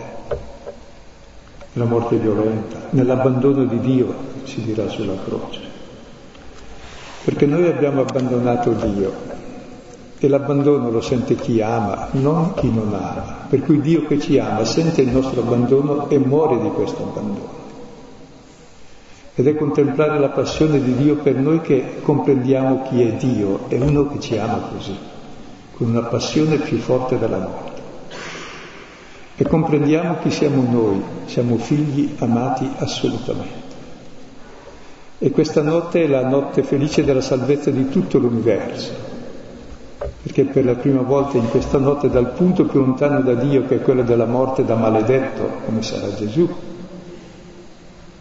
nella 1.74 1.88
morte 1.88 2.16
violenta, 2.16 2.88
nell'abbandono 2.90 3.66
di 3.66 3.80
Dio, 3.82 4.16
si 4.46 4.64
dirà 4.64 4.88
sulla 4.88 5.14
croce. 5.24 5.60
Perché 7.24 7.46
noi 7.46 7.68
abbiamo 7.68 8.02
abbandonato 8.02 8.72
Dio 8.72 9.38
e 10.20 10.28
l'abbandono 10.28 10.92
lo 10.92 11.02
sente 11.02 11.36
chi 11.36 11.62
ama, 11.62 12.10
non 12.12 12.54
chi 12.56 12.70
non 12.70 12.94
ama. 12.94 13.46
Per 13.48 13.62
cui 13.64 13.80
Dio 13.80 14.06
che 14.06 14.20
ci 14.20 14.38
ama 14.38 14.66
sente 14.66 15.02
il 15.02 15.10
nostro 15.10 15.42
abbandono 15.42 16.10
e 16.10 16.18
muore 16.18 16.60
di 16.60 16.70
questo 16.70 17.04
abbandono. 17.04 17.58
Ed 19.36 19.48
è 19.48 19.56
contemplare 19.56 20.20
la 20.20 20.30
passione 20.30 20.84
di 20.84 20.96
Dio 20.96 21.16
per 21.16 21.36
noi 21.36 21.62
che 21.62 22.02
comprendiamo 22.02 22.84
chi 22.90 23.02
è 23.02 23.14
Dio, 23.14 23.70
è 23.70 23.80
uno 23.80 24.08
che 24.08 24.20
ci 24.20 24.38
ama 24.38 24.60
così, 24.74 24.96
con 25.78 25.88
una 25.88 26.04
passione 26.04 26.58
più 26.58 26.78
forte 26.78 27.18
della 27.18 27.38
morte 27.38 27.70
e 29.42 29.48
comprendiamo 29.48 30.18
chi 30.18 30.32
siamo 30.32 30.70
noi, 30.70 31.02
siamo 31.24 31.56
figli 31.56 32.14
amati 32.18 32.70
assolutamente. 32.80 33.68
E 35.18 35.32
questa 35.32 35.62
notte 35.62 36.04
è 36.04 36.08
la 36.08 36.28
notte 36.28 36.62
felice 36.62 37.06
della 37.06 37.22
salvezza 37.22 37.72
di 37.72 37.88
tutto 37.88 38.18
l'universo, 38.18 38.92
perché 40.22 40.46
per 40.46 40.66
la 40.66 40.76
prima 40.76 41.02
volta 41.02 41.38
in 41.38 41.50
questa 41.50 41.78
notte 41.78 42.10
dal 42.10 42.32
punto 42.32 42.66
più 42.66 42.80
lontano 42.80 43.22
da 43.22 43.36
Dio, 43.36 43.66
che 43.66 43.76
è 43.76 43.82
quello 43.82 44.04
della 44.04 44.26
morte 44.26 44.66
da 44.66 44.76
maledetto, 44.76 45.50
come 45.66 45.82
sarà 45.82 46.14
Gesù, 46.14 46.48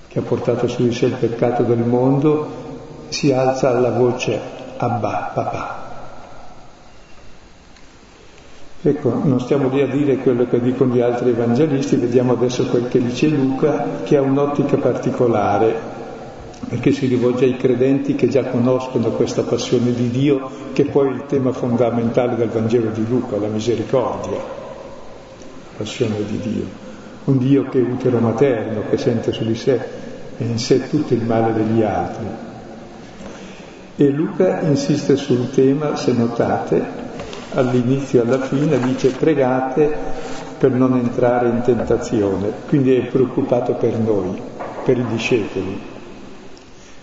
che 0.06 0.18
ha 0.18 0.22
portato 0.22 0.68
su 0.68 0.84
di 0.84 0.92
sé 0.92 1.06
il 1.06 1.14
peccato 1.14 1.64
del 1.64 1.78
mondo, 1.78 2.66
si 3.08 3.32
alza 3.32 3.70
alla 3.70 3.90
voce 3.90 4.56
Abba, 4.76 5.32
papà. 5.34 5.86
Ecco, 8.80 9.20
non 9.24 9.40
stiamo 9.40 9.68
lì 9.68 9.82
a 9.82 9.88
dire 9.88 10.18
quello 10.18 10.46
che 10.46 10.60
dicono 10.60 10.94
gli 10.94 11.00
altri 11.00 11.30
evangelisti, 11.30 11.96
vediamo 11.96 12.34
adesso 12.34 12.64
quel 12.66 12.86
che 12.86 13.02
dice 13.02 13.26
Luca, 13.26 14.02
che 14.04 14.16
ha 14.16 14.22
un'ottica 14.22 14.76
particolare. 14.76 15.97
Perché 16.66 16.92
si 16.92 17.06
rivolge 17.06 17.44
ai 17.44 17.56
credenti 17.56 18.14
che 18.14 18.28
già 18.28 18.44
conoscono 18.44 19.10
questa 19.10 19.42
passione 19.42 19.92
di 19.92 20.10
Dio, 20.10 20.50
che 20.72 20.84
poi 20.84 21.08
è 21.08 21.12
il 21.12 21.26
tema 21.26 21.52
fondamentale 21.52 22.34
del 22.36 22.48
Vangelo 22.48 22.90
di 22.90 23.06
Luca, 23.08 23.38
la 23.38 23.46
misericordia, 23.46 24.38
passione 25.76 26.16
di 26.26 26.38
Dio. 26.38 26.86
Un 27.24 27.38
Dio 27.38 27.68
che 27.68 27.78
è 27.78 27.82
utero 27.82 28.18
materno, 28.18 28.82
che 28.90 28.96
sente 28.96 29.32
su 29.32 29.44
di 29.44 29.54
sé 29.54 29.80
e 30.36 30.44
in 30.44 30.58
sé 30.58 30.88
tutto 30.88 31.14
il 31.14 31.22
male 31.22 31.52
degli 31.52 31.82
altri. 31.82 32.26
E 33.96 34.08
Luca 34.10 34.60
insiste 34.60 35.16
sul 35.16 35.50
tema, 35.50 35.96
se 35.96 36.12
notate, 36.12 37.06
all'inizio 37.54 38.22
e 38.22 38.26
alla 38.26 38.40
fine, 38.40 38.78
dice 38.80 39.10
pregate 39.10 39.96
per 40.58 40.72
non 40.72 40.96
entrare 40.96 41.48
in 41.48 41.62
tentazione, 41.62 42.50
quindi 42.68 42.94
è 42.94 43.06
preoccupato 43.06 43.74
per 43.74 43.96
noi, 43.96 44.40
per 44.84 44.98
i 44.98 45.06
discepoli 45.06 45.96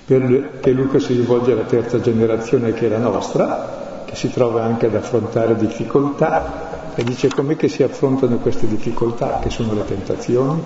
perché 0.06 0.72
Luca 0.72 1.00
si 1.00 1.14
rivolge 1.14 1.54
alla 1.54 1.64
terza 1.64 2.00
generazione 2.00 2.74
che 2.74 2.86
è 2.86 2.90
la 2.90 3.00
nostra, 3.00 4.04
che 4.06 4.16
si 4.16 4.32
trova 4.32 4.64
anche 4.64 4.86
ad 4.86 4.96
affrontare 4.96 5.56
difficoltà 5.56 6.94
e 6.94 7.04
dice 7.04 7.28
com'è 7.30 7.56
che 7.56 7.68
si 7.68 7.82
affrontano 7.82 8.38
queste 8.38 8.68
difficoltà, 8.68 9.40
che 9.42 9.50
sono 9.50 9.74
le 9.74 9.84
tentazioni. 9.86 10.64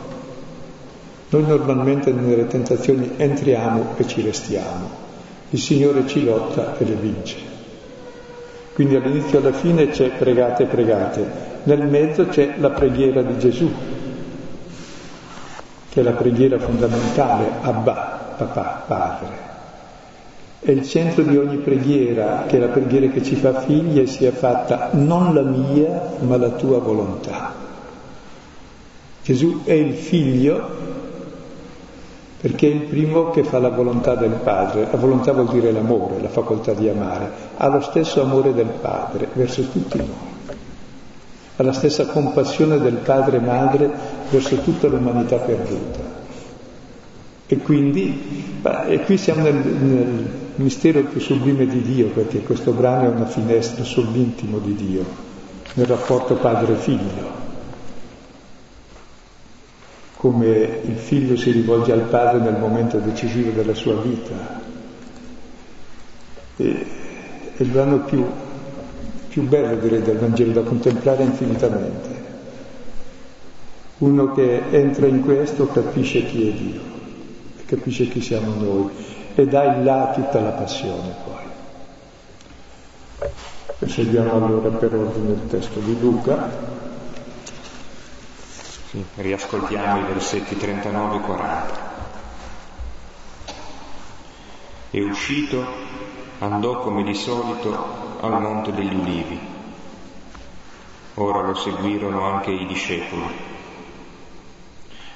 Noi 1.29 1.46
normalmente 1.46 2.12
nelle 2.12 2.48
tentazioni 2.48 3.13
entriamo 3.15 3.93
e 3.96 4.08
ci 4.08 4.22
restiamo, 4.22 4.89
il 5.51 5.60
Signore 5.60 6.05
ci 6.05 6.25
lotta 6.25 6.77
e 6.77 6.84
le 6.84 6.96
vince. 6.96 7.38
Quindi 8.74 8.96
all'inizio 8.96 9.39
e 9.39 9.41
alla 9.41 9.55
fine 9.55 9.89
c'è 9.89 10.10
pregate, 10.17 10.65
pregate, 10.65 11.27
nel 11.63 11.88
mezzo 11.88 12.27
c'è 12.27 12.55
la 12.58 12.72
preghiera 12.72 13.22
di 13.22 13.38
Gesù, 13.38 13.72
che 15.89 16.00
è 16.00 16.03
la 16.03 16.12
preghiera 16.12 16.60
fondamentale, 16.60 17.50
Abba, 17.62 18.36
papà, 18.38 18.84
padre. 18.88 19.48
È 20.62 20.72
il 20.72 20.86
centro 20.86 21.24
di 21.24 21.38
ogni 21.38 21.58
preghiera, 21.58 22.43
che 22.48 22.58
è 22.58 22.60
la 22.60 22.67
preghiera 22.67 23.08
che 23.08 23.24
ci 23.24 23.36
fa 23.36 23.62
figli 23.62 24.00
e 24.00 24.08
sia 24.08 24.31
fatta 24.31 24.89
non 24.93 25.34
la 25.34 25.41
mia, 25.41 26.15
ma 26.19 26.38
la 26.38 26.50
tua 26.50 26.79
volontà. 26.79 27.53
Gesù 29.24 29.62
è 29.63 29.74
il 29.74 29.93
figlio 29.93 30.98
perché 32.41 32.67
è 32.67 32.74
il 32.74 32.81
primo 32.84 33.31
che 33.31 33.43
fa 33.43 33.60
la 33.60 33.69
volontà 33.69 34.15
del 34.15 34.31
padre. 34.31 34.88
La 34.89 34.98
volontà 34.98 35.34
vuol 35.34 35.50
dire 35.50 35.72
l'amore, 35.72 36.22
la 36.22 36.29
facoltà 36.29 36.74
di 36.74 36.88
amare. 36.88 37.29
Ha 37.58 37.67
lo 37.67 37.81
stesso 37.81 38.22
amore 38.22 38.53
del 38.53 38.72
padre 38.79 39.27
verso 39.34 39.62
tutti 39.63 39.98
noi. 39.98 40.28
Ha 41.59 41.63
la 41.63 41.73
stessa 41.73 42.05
compassione 42.05 42.79
del 42.79 42.95
padre 42.95 43.35
e 43.35 43.41
madre 43.41 43.91
verso 44.29 44.55
tutta 44.61 44.87
l'umanità 44.87 45.35
perduta. 45.35 45.99
E 47.47 47.57
quindi, 47.57 48.61
e 48.87 48.99
qui 49.01 49.17
siamo 49.17 49.41
nel, 49.41 49.55
nel 49.55 50.29
mistero 50.55 51.03
più 51.03 51.19
sublime 51.19 51.67
di 51.67 51.81
Dio, 51.81 52.07
perché 52.11 52.43
questo 52.43 52.71
brano 52.71 53.11
è 53.11 53.13
una 53.13 53.25
finestra 53.25 53.83
sull'intimo 53.83 54.59
di 54.59 54.73
Dio, 54.73 55.03
nel 55.73 55.85
rapporto 55.85 56.35
padre-figlio. 56.35 57.37
Come 60.15 60.79
il 60.85 60.95
figlio 60.95 61.35
si 61.35 61.51
rivolge 61.51 61.91
al 61.91 62.03
padre 62.03 62.39
nel 62.39 62.57
momento 62.57 62.99
decisivo 62.99 63.51
della 63.51 63.73
sua 63.73 63.95
vita. 63.95 64.61
E, 66.55 66.85
è 67.57 67.61
il 67.61 67.67
brano 67.67 67.99
più, 67.99 68.25
più 69.29 69.43
bello, 69.43 69.75
direi, 69.79 70.01
del 70.01 70.17
Vangelo 70.17 70.51
da 70.51 70.62
contemplare 70.67 71.24
infinitamente. 71.24 72.27
Uno 74.00 74.33
che 74.33 74.62
entra 74.71 75.07
in 75.07 75.24
questo 75.24 75.67
capisce 75.67 76.25
chi 76.25 76.50
è 76.50 76.51
Dio 76.51 76.98
capisce 77.69 78.07
chi 78.07 78.19
siamo 78.19 78.55
noi 78.55 78.89
e 79.36 79.45
dà 79.45 79.75
in 79.75 79.83
là 79.83 80.12
tutta 80.15 80.41
la 80.41 80.50
passione 80.50 81.13
poi. 81.24 81.48
Proseguiamo 83.77 84.46
allora 84.46 84.70
per 84.70 84.94
ordine 84.94 85.33
il 85.33 85.48
testo 85.48 85.79
di 85.79 85.98
Luca. 86.00 86.50
Sì, 88.89 89.05
riascoltiamo 89.15 90.00
i 90.00 90.03
versetti 90.11 90.57
39 90.57 91.15
e 91.15 91.20
40. 91.20 91.87
E 94.92 95.03
uscito 95.03 95.63
andò 96.39 96.79
come 96.79 97.03
di 97.03 97.13
solito 97.13 98.08
al 98.22 98.42
Monte 98.42 98.74
degli 98.74 98.94
Ulivi. 98.94 99.40
Ora 101.16 101.42
lo 101.42 101.55
seguirono 101.55 102.24
anche 102.24 102.51
i 102.51 102.66
discepoli. 102.66 103.48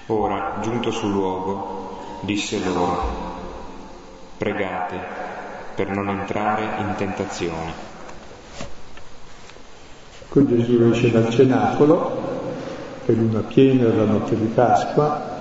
Ora, 0.08 0.58
giunto 0.62 0.92
sul 0.92 1.12
luogo, 1.12 2.20
disse 2.22 2.60
loro, 2.64 3.32
pregate 4.38 5.00
per 5.76 5.90
non 5.90 6.10
entrare 6.10 6.64
in 6.80 6.94
tentazione. 6.96 7.92
Con 10.30 10.48
Gesù 10.48 10.90
esce 10.92 11.12
dal 11.12 11.30
cenacolo, 11.30 12.32
è 13.06 13.12
luna 13.12 13.42
piena 13.42 13.94
la 13.94 14.06
notte 14.06 14.38
di 14.38 14.46
Pasqua, 14.46 15.32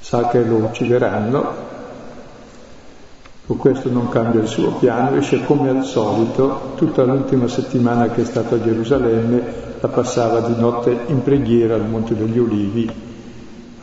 sa 0.00 0.28
che 0.28 0.42
lo 0.42 0.56
uccideranno, 0.56 1.74
con 3.46 3.56
questo 3.56 3.90
non 3.90 4.08
cambia 4.08 4.40
il 4.40 4.48
suo 4.48 4.72
piano, 4.72 5.16
esce 5.16 5.44
come 5.44 5.68
al 5.68 5.84
solito, 5.84 6.72
tutta 6.76 7.04
l'ultima 7.04 7.46
settimana 7.46 8.08
che 8.08 8.22
è 8.22 8.24
stato 8.24 8.56
a 8.56 8.62
Gerusalemme 8.62 9.64
la 9.80 9.88
passava 9.88 10.40
di 10.40 10.58
notte 10.58 10.98
in 11.06 11.22
preghiera 11.22 11.74
al 11.74 11.88
Monte 11.88 12.16
degli 12.16 12.38
Ulivi 12.38 13.04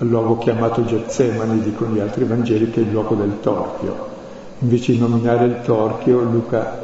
al 0.03 0.07
luogo 0.07 0.37
chiamato 0.37 0.83
Getsemani, 0.83 1.61
dicono 1.61 1.95
gli 1.95 1.99
altri 1.99 2.25
Vangeli, 2.25 2.69
che 2.69 2.81
è 2.81 2.83
il 2.83 2.91
luogo 2.91 3.15
del 3.15 3.39
torchio. 3.41 4.11
Invece 4.59 4.91
di 4.91 4.99
nominare 4.99 5.45
il 5.45 5.61
torchio, 5.63 6.21
Luca 6.21 6.81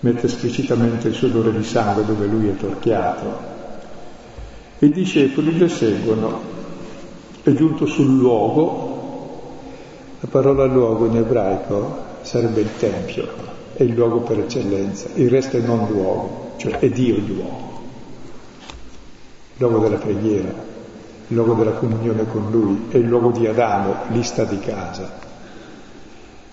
mette 0.00 0.26
esplicitamente 0.26 1.08
il 1.08 1.14
suo 1.14 1.28
odore 1.28 1.52
di 1.52 1.62
sangue 1.62 2.04
dove 2.04 2.26
lui 2.26 2.48
è 2.48 2.56
torchiato. 2.56 3.56
I 4.80 4.90
discepoli 4.90 5.56
lo 5.58 5.68
seguono. 5.68 6.56
È 7.42 7.52
giunto 7.52 7.86
sul 7.86 8.16
luogo, 8.16 8.87
la 10.20 10.28
parola 10.28 10.64
luogo 10.64 11.06
in 11.06 11.16
ebraico 11.16 12.06
sarebbe 12.22 12.60
il 12.60 12.76
Tempio, 12.78 13.28
è 13.74 13.82
il 13.82 13.94
luogo 13.94 14.20
per 14.20 14.40
eccellenza, 14.40 15.08
il 15.14 15.30
resto 15.30 15.56
è 15.56 15.60
non 15.60 15.86
luogo, 15.88 16.52
cioè 16.56 16.78
è 16.78 16.88
Dio 16.88 17.16
il 17.16 17.26
luogo, 17.26 17.80
il 19.54 19.56
luogo 19.58 19.78
della 19.78 19.98
preghiera 19.98 20.68
il 21.30 21.36
luogo 21.36 21.54
della 21.54 21.72
comunione 21.72 22.26
con 22.26 22.50
Lui, 22.50 22.86
è 22.88 22.96
il 22.96 23.06
luogo 23.06 23.30
di 23.30 23.46
Adamo, 23.46 23.94
lista 24.08 24.44
di 24.44 24.58
casa. 24.60 25.26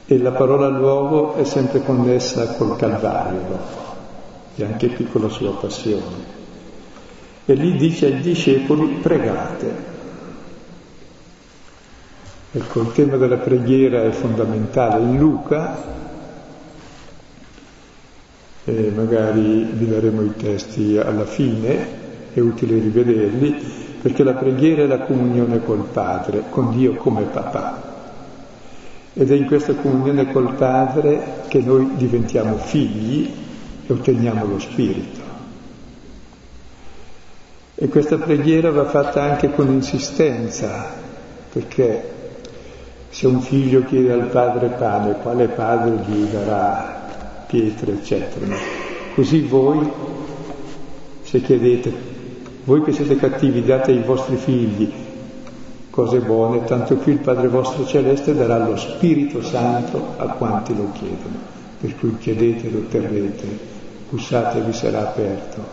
E 0.05 0.17
la 0.17 0.31
parola 0.31 0.67
luogo 0.67 1.35
è 1.35 1.45
sempre 1.45 1.81
connessa 1.81 2.55
col 2.55 2.75
Calvario 2.75 3.57
e 4.55 4.63
anche 4.65 4.93
qui 4.93 5.05
con 5.05 5.21
la 5.21 5.29
sua 5.29 5.55
passione. 5.55 6.33
E 7.45 7.53
lì 7.53 7.77
dice 7.77 8.07
ai 8.07 8.19
discepoli 8.19 8.99
pregate. 9.01 9.93
Ecco, 12.57 12.83
il 12.83 12.93
tema 12.93 13.17
della 13.17 13.35
preghiera 13.35 14.03
è 14.03 14.11
fondamentale. 14.11 15.03
In 15.03 15.17
Luca, 15.17 15.75
e 18.63 18.91
magari 18.95 19.67
vi 19.73 19.89
daremo 19.89 20.21
i 20.21 20.33
testi 20.37 20.97
alla 20.97 21.25
fine, 21.25 21.85
è 22.33 22.39
utile 22.39 22.79
rivederli, 22.79 23.57
perché 24.01 24.23
la 24.23 24.35
preghiera 24.35 24.83
è 24.83 24.85
la 24.85 24.99
comunione 24.99 25.65
col 25.65 25.83
Padre, 25.91 26.43
con 26.49 26.71
Dio 26.71 26.93
come 26.93 27.23
papà. 27.23 27.93
Ed 29.13 29.29
è 29.29 29.35
in 29.35 29.47
questa 29.47 29.73
comunione 29.73 30.31
col 30.31 30.53
Padre 30.53 31.41
che 31.49 31.59
noi 31.59 31.89
diventiamo 31.95 32.55
figli 32.55 33.33
e 33.85 33.91
otteniamo 33.91 34.45
lo 34.45 34.59
Spirito. 34.59 35.19
E 37.75 37.89
questa 37.89 38.15
preghiera 38.15 38.71
va 38.71 38.85
fatta 38.85 39.23
anche 39.23 39.51
con 39.51 39.67
insistenza, 39.67 40.89
perché 41.51 42.13
se 43.15 43.27
un 43.27 43.39
figlio 43.39 43.85
chiede 43.85 44.11
al 44.11 44.27
padre 44.27 44.67
pane, 44.77 45.15
quale 45.21 45.47
padre 45.47 46.03
gli 46.05 46.25
darà 46.25 47.45
pietre, 47.47 47.93
eccetera. 47.93 48.53
Così 49.13 49.39
voi, 49.39 49.89
se 51.21 51.39
chiedete 51.39 51.93
voi 52.65 52.81
che 52.81 52.91
siete 52.91 53.15
cattivi 53.15 53.63
date 53.63 53.91
ai 53.91 54.01
vostri 54.01 54.35
figli 54.35 54.91
cose 55.91 56.19
buone, 56.19 56.65
tanto 56.65 56.97
più 56.97 57.13
il 57.13 57.19
Padre 57.19 57.47
vostro 57.47 57.85
celeste 57.85 58.35
darà 58.35 58.57
lo 58.57 58.75
Spirito 58.75 59.41
Santo 59.41 60.15
a 60.17 60.25
quanti 60.33 60.75
lo 60.75 60.91
chiedono. 60.91 61.37
Per 61.79 61.95
cui 61.97 62.17
chiedete 62.17 62.69
lo 62.69 62.79
otterrete, 62.79 63.45
bussate 64.09 64.57
e 64.57 64.61
vi 64.61 64.73
sarà 64.73 65.07
aperto. 65.07 65.63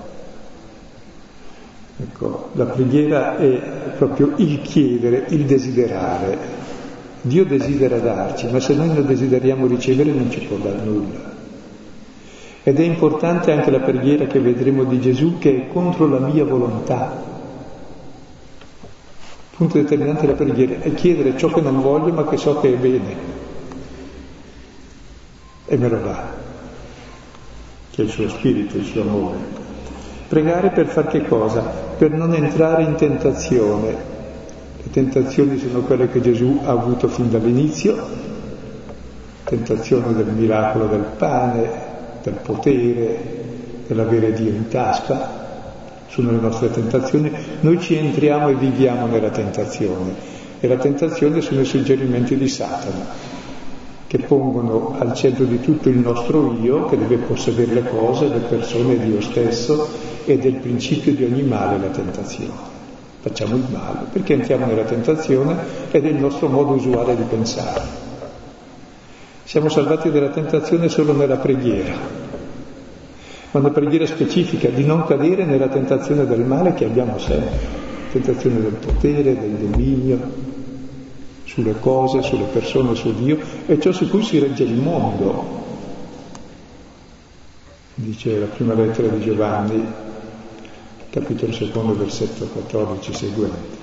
Ecco, 1.99 2.51
la 2.53 2.67
preghiera 2.67 3.37
è 3.37 3.95
proprio 3.97 4.33
il 4.37 4.61
chiedere, 4.61 5.25
il 5.31 5.45
desiderare. 5.45 6.71
Dio 7.23 7.45
desidera 7.45 7.99
darci, 7.99 8.49
ma 8.51 8.59
se 8.59 8.75
noi 8.75 8.89
non 8.89 9.07
desideriamo 9.07 9.69
ricevere 9.69 10.11
non 10.11 10.29
ci 10.31 10.41
può 10.41 10.57
dare 10.57 10.83
nulla. 10.83 11.31
Ed 12.65 12.81
è 12.81 12.83
importante 12.83 13.53
anche 13.53 13.71
la 13.71 13.79
preghiera 13.79 14.27
che 14.27 14.41
vedremo 14.41 14.85
di 14.85 15.01
Gesù 15.01 15.39
che 15.39 15.55
è 15.57 15.73
contro 15.73 16.09
la 16.09 16.19
mia 16.19 16.45
volontà. 16.45 17.31
Il 19.51 19.57
punto 19.57 19.79
determinante 19.79 20.23
della 20.23 20.37
preghiera 20.37 20.81
è 20.81 20.93
chiedere 20.95 21.37
ciò 21.37 21.49
che 21.49 21.61
non 21.61 21.81
voglio 21.81 22.13
ma 22.13 22.27
che 22.27 22.37
so 22.37 22.59
che 22.59 22.73
è 22.73 22.77
bene. 22.77 23.17
E 25.67 25.77
me 25.77 25.89
lo 25.89 25.99
dà, 25.99 26.35
che 27.91 28.03
è 28.03 28.05
il 28.05 28.11
suo 28.11 28.29
spirito, 28.29 28.77
il 28.77 28.85
suo 28.85 29.03
amore. 29.03 29.61
Pregare 30.27 30.71
per 30.71 30.89
far 30.89 31.07
che 31.07 31.25
cosa? 31.25 31.61
Per 31.63 32.11
non 32.11 32.35
entrare 32.35 32.83
in 32.83 32.97
tentazione. 32.97 34.12
Le 34.83 34.91
tentazioni 34.91 35.59
sono 35.59 35.81
quelle 35.81 36.09
che 36.09 36.21
Gesù 36.21 36.61
ha 36.65 36.71
avuto 36.71 37.09
fin 37.09 37.31
dall'inizio, 37.31 37.97
tentazione 39.45 40.13
del 40.15 40.27
miracolo 40.27 40.87
del 40.87 41.05
pane, 41.17 41.71
del 42.23 42.35
potere, 42.43 43.19
dell'avere 43.87 44.33
Dio 44.33 44.51
in 44.51 44.69
tasca, 44.69 45.41
sono 46.09 46.31
le 46.31 46.41
nostre 46.41 46.71
tentazioni, 46.71 47.33
noi 47.61 47.81
ci 47.81 47.97
entriamo 47.97 48.49
e 48.49 48.55
viviamo 48.55 49.07
nella 49.07 49.31
tentazione. 49.31 50.31
E 50.61 50.69
la 50.69 50.77
tentazione 50.77 51.41
sono 51.41 51.61
i 51.61 51.65
suggerimenti 51.65 52.37
di 52.37 52.49
Satana 52.49 53.31
che 54.13 54.19
pongono 54.19 54.95
al 54.99 55.15
centro 55.15 55.47
di 55.47 55.59
tutto 55.61 55.89
il 55.89 55.97
nostro 55.97 56.59
io 56.61 56.85
che 56.85 56.99
deve 56.99 57.17
possedere 57.17 57.73
le 57.73 57.89
cose, 57.89 58.29
le 58.29 58.41
persone, 58.41 58.99
Dio 58.99 59.23
stesso 59.23 59.89
ed 60.27 60.45
è 60.45 60.49
il 60.49 60.57
principio 60.57 61.15
di 61.15 61.25
ogni 61.25 61.43
male 61.43 61.79
la 61.79 61.87
tentazione. 61.87 62.72
Facciamo 63.23 63.55
il 63.55 63.65
male 63.71 64.07
perché 64.11 64.33
entriamo 64.33 64.67
nella 64.67 64.83
tentazione 64.83 65.57
ed 65.93 66.05
è 66.05 66.09
il 66.09 66.17
nostro 66.17 66.49
modo 66.49 66.73
usuale 66.73 67.15
di 67.15 67.23
pensare. 67.23 67.81
Siamo 69.45 69.69
salvati 69.69 70.11
dalla 70.11 70.31
tentazione 70.31 70.89
solo 70.89 71.13
nella 71.13 71.37
preghiera, 71.37 71.95
ma 73.53 73.61
una 73.61 73.71
preghiera 73.71 74.07
specifica 74.07 74.71
di 74.71 74.85
non 74.85 75.05
cadere 75.05 75.45
nella 75.45 75.69
tentazione 75.69 76.27
del 76.27 76.41
male 76.41 76.75
che 76.75 76.85
abbiamo 76.85 77.17
sempre, 77.21 77.61
tentazione 78.11 78.61
del 78.61 78.73
potere, 78.73 79.39
del 79.39 79.51
dominio, 79.51 80.19
sulle 81.45 81.79
cose, 81.79 82.23
sulle 82.23 82.47
persone, 82.47 82.97
su 82.97 83.15
Dio, 83.15 83.39
e 83.67 83.79
ciò 83.79 83.93
su 83.93 84.11
cui 84.11 84.25
si 84.25 84.41
regge 84.41 84.65
il 84.65 84.75
mondo. 84.75 85.61
Dice 87.95 88.37
la 88.37 88.47
prima 88.47 88.75
lettera 88.75 89.07
di 89.07 89.21
Giovanni, 89.21 90.11
capitolo 91.13 91.53
secondo, 91.53 91.95
versetto 91.95 92.47
14 92.47 93.13
seguente. 93.13 93.81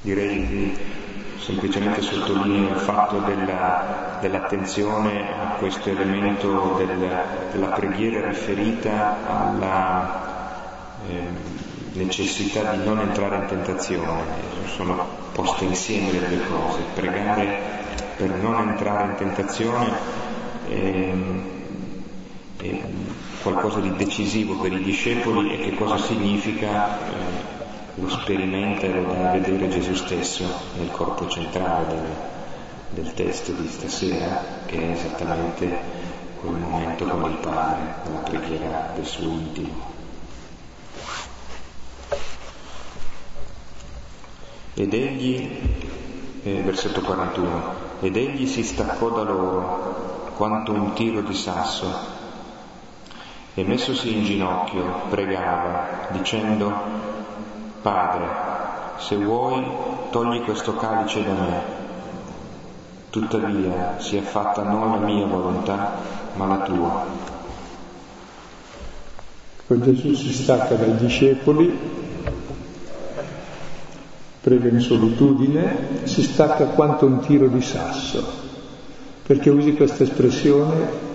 direi 0.00 0.78
semplicemente 1.38 2.02
sottolineo 2.02 2.74
il 2.74 2.76
fatto 2.76 3.18
della, 3.20 4.18
dell'attenzione 4.20 5.28
a 5.28 5.54
questo 5.58 5.88
elemento 5.88 6.74
del, 6.76 7.10
della 7.50 7.66
preghiera 7.68 8.28
riferita 8.28 9.16
alla 9.26 10.20
eh, 11.08 11.22
necessità 11.94 12.74
di 12.74 12.84
non 12.84 13.00
entrare 13.00 13.36
in 13.36 13.46
tentazione. 13.46 14.22
Sono 14.66 15.06
poste 15.32 15.64
insieme 15.64 16.12
le 16.12 16.28
due 16.28 16.46
cose. 16.48 16.82
Pregare 16.94 17.82
per 18.16 18.28
non 18.28 18.68
entrare 18.68 19.08
in 19.08 19.16
tentazione 19.16 20.23
è, 20.68 21.12
è 22.62 22.80
qualcosa 23.42 23.80
di 23.80 23.94
decisivo 23.96 24.56
per 24.56 24.72
i 24.72 24.82
discepoli 24.82 25.52
e 25.52 25.58
che 25.58 25.74
cosa 25.74 25.98
significa 25.98 26.98
eh, 26.98 27.54
lo 27.96 28.08
sperimenta 28.08 28.86
e 28.86 28.92
lo 28.92 29.12
dà 29.12 29.30
a 29.30 29.32
vedere 29.32 29.68
Gesù 29.68 29.94
stesso 29.94 30.44
nel 30.76 30.90
corpo 30.90 31.28
centrale 31.28 31.86
del, 31.86 33.04
del 33.04 33.14
testo 33.14 33.52
di 33.52 33.68
stasera, 33.68 34.42
che 34.66 34.78
è 34.78 34.90
esattamente 34.92 36.02
quel 36.40 36.54
momento 36.54 37.04
con 37.04 37.30
il 37.30 37.36
Padre, 37.36 37.94
la 38.12 38.18
preghiera 38.18 38.92
del 38.94 39.06
suo 39.06 39.24
intimo. 39.24 39.92
Ed 44.74 44.92
egli, 44.92 45.60
eh, 46.42 46.62
versetto 46.62 47.00
41, 47.00 47.74
ed 48.00 48.16
egli 48.16 48.46
si 48.46 48.64
staccò 48.64 49.10
da 49.10 49.22
loro 49.22 50.13
quanto 50.36 50.72
un 50.72 50.92
tiro 50.94 51.22
di 51.22 51.34
sasso 51.34 51.86
e 53.54 53.62
messosi 53.62 54.16
in 54.16 54.24
ginocchio 54.24 55.02
pregava 55.08 56.08
dicendo 56.10 56.72
Padre, 57.82 58.26
se 58.96 59.16
vuoi, 59.16 59.62
togli 60.10 60.40
questo 60.42 60.74
calice 60.74 61.22
da 61.22 61.32
me. 61.32 61.62
Tuttavia 63.10 63.96
sia 63.98 64.22
fatta 64.22 64.62
non 64.62 64.90
la 64.90 64.96
mia 64.96 65.26
volontà, 65.26 65.92
ma 66.34 66.46
la 66.46 66.58
tua. 66.62 67.04
Poi 69.66 69.82
Gesù 69.82 70.14
si 70.14 70.32
stacca 70.32 70.74
dai 70.74 70.96
discepoli, 70.96 71.78
prega 74.40 74.68
in 74.68 74.80
solitudine, 74.80 76.06
si 76.06 76.22
stacca 76.22 76.64
quanto 76.66 77.06
un 77.06 77.20
tiro 77.20 77.48
di 77.48 77.60
sasso. 77.60 78.43
Perché 79.26 79.48
usi 79.48 79.72
questa 79.72 80.02
espressione? 80.02 81.12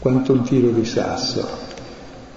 Quanto 0.00 0.32
un 0.32 0.42
tiro 0.42 0.70
di 0.70 0.84
sasso. 0.84 1.46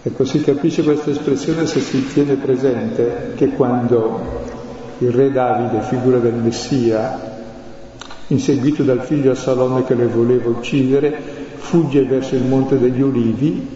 Ecco, 0.03 0.25
si 0.25 0.41
capisce 0.41 0.83
questa 0.83 1.09
espressione 1.09 1.65
se 1.65 1.79
si 1.79 2.05
tiene 2.13 2.35
presente 2.35 3.33
che 3.35 3.49
quando 3.49 4.45
il 4.99 5.11
re 5.11 5.31
Davide, 5.31 5.81
figura 5.81 6.19
del 6.19 6.35
Messia, 6.35 7.35
inseguito 8.27 8.83
dal 8.83 9.01
figlio 9.01 9.33
Salome 9.33 9.83
che 9.83 9.95
lo 9.95 10.07
voleva 10.07 10.49
uccidere, 10.49 11.19
fugge 11.57 12.03
verso 12.03 12.35
il 12.35 12.43
monte 12.43 12.77
degli 12.77 13.01
Ulivi 13.01 13.67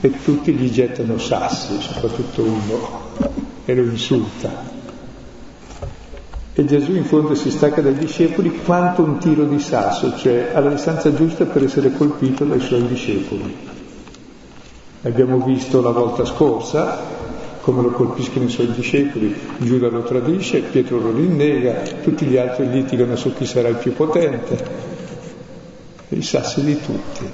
e 0.00 0.12
tutti 0.24 0.52
gli 0.52 0.70
gettano 0.70 1.18
sassi, 1.18 1.80
soprattutto 1.80 2.42
uno, 2.42 3.00
e 3.64 3.74
lo 3.74 3.82
insulta. 3.82 4.67
E 6.58 6.64
Gesù 6.64 6.92
in 6.96 7.04
fondo 7.04 7.36
si 7.36 7.52
stacca 7.52 7.80
dai 7.80 7.94
discepoli 7.94 8.50
quanto 8.64 9.04
un 9.04 9.18
tiro 9.18 9.44
di 9.44 9.60
sasso, 9.60 10.16
cioè 10.16 10.50
alla 10.52 10.70
distanza 10.70 11.14
giusta 11.14 11.44
per 11.44 11.62
essere 11.62 11.92
colpito 11.92 12.44
dai 12.44 12.58
suoi 12.58 12.84
discepoli. 12.88 13.54
Abbiamo 15.02 15.38
visto 15.38 15.80
la 15.80 15.92
volta 15.92 16.24
scorsa 16.24 16.98
come 17.60 17.82
lo 17.82 17.90
colpiscono 17.90 18.46
i 18.46 18.48
suoi 18.48 18.72
discepoli, 18.72 19.32
Giuda 19.58 19.86
lo 19.86 20.02
tradisce, 20.02 20.62
Pietro 20.62 20.98
lo 20.98 21.12
rinnega, 21.12 21.82
tutti 22.02 22.26
gli 22.26 22.36
altri 22.36 22.68
litigano 22.68 23.14
su 23.14 23.32
chi 23.34 23.46
sarà 23.46 23.68
il 23.68 23.76
più 23.76 23.92
potente, 23.92 24.58
i 26.08 26.22
sassi 26.22 26.64
di 26.64 26.76
tutti. 26.80 27.24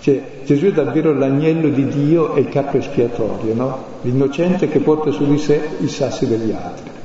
Cioè, 0.00 0.22
Gesù 0.46 0.64
è 0.68 0.72
davvero 0.72 1.12
l'agnello 1.12 1.68
di 1.68 1.86
Dio 1.86 2.34
e 2.34 2.40
il 2.40 2.48
capo 2.48 2.78
espiatorio, 2.78 3.52
no? 3.52 3.84
L'innocente 4.00 4.70
che 4.70 4.78
porta 4.78 5.10
su 5.10 5.26
di 5.26 5.36
sé 5.36 5.68
i 5.80 5.88
sassi 5.88 6.26
degli 6.26 6.52
altri. 6.52 6.99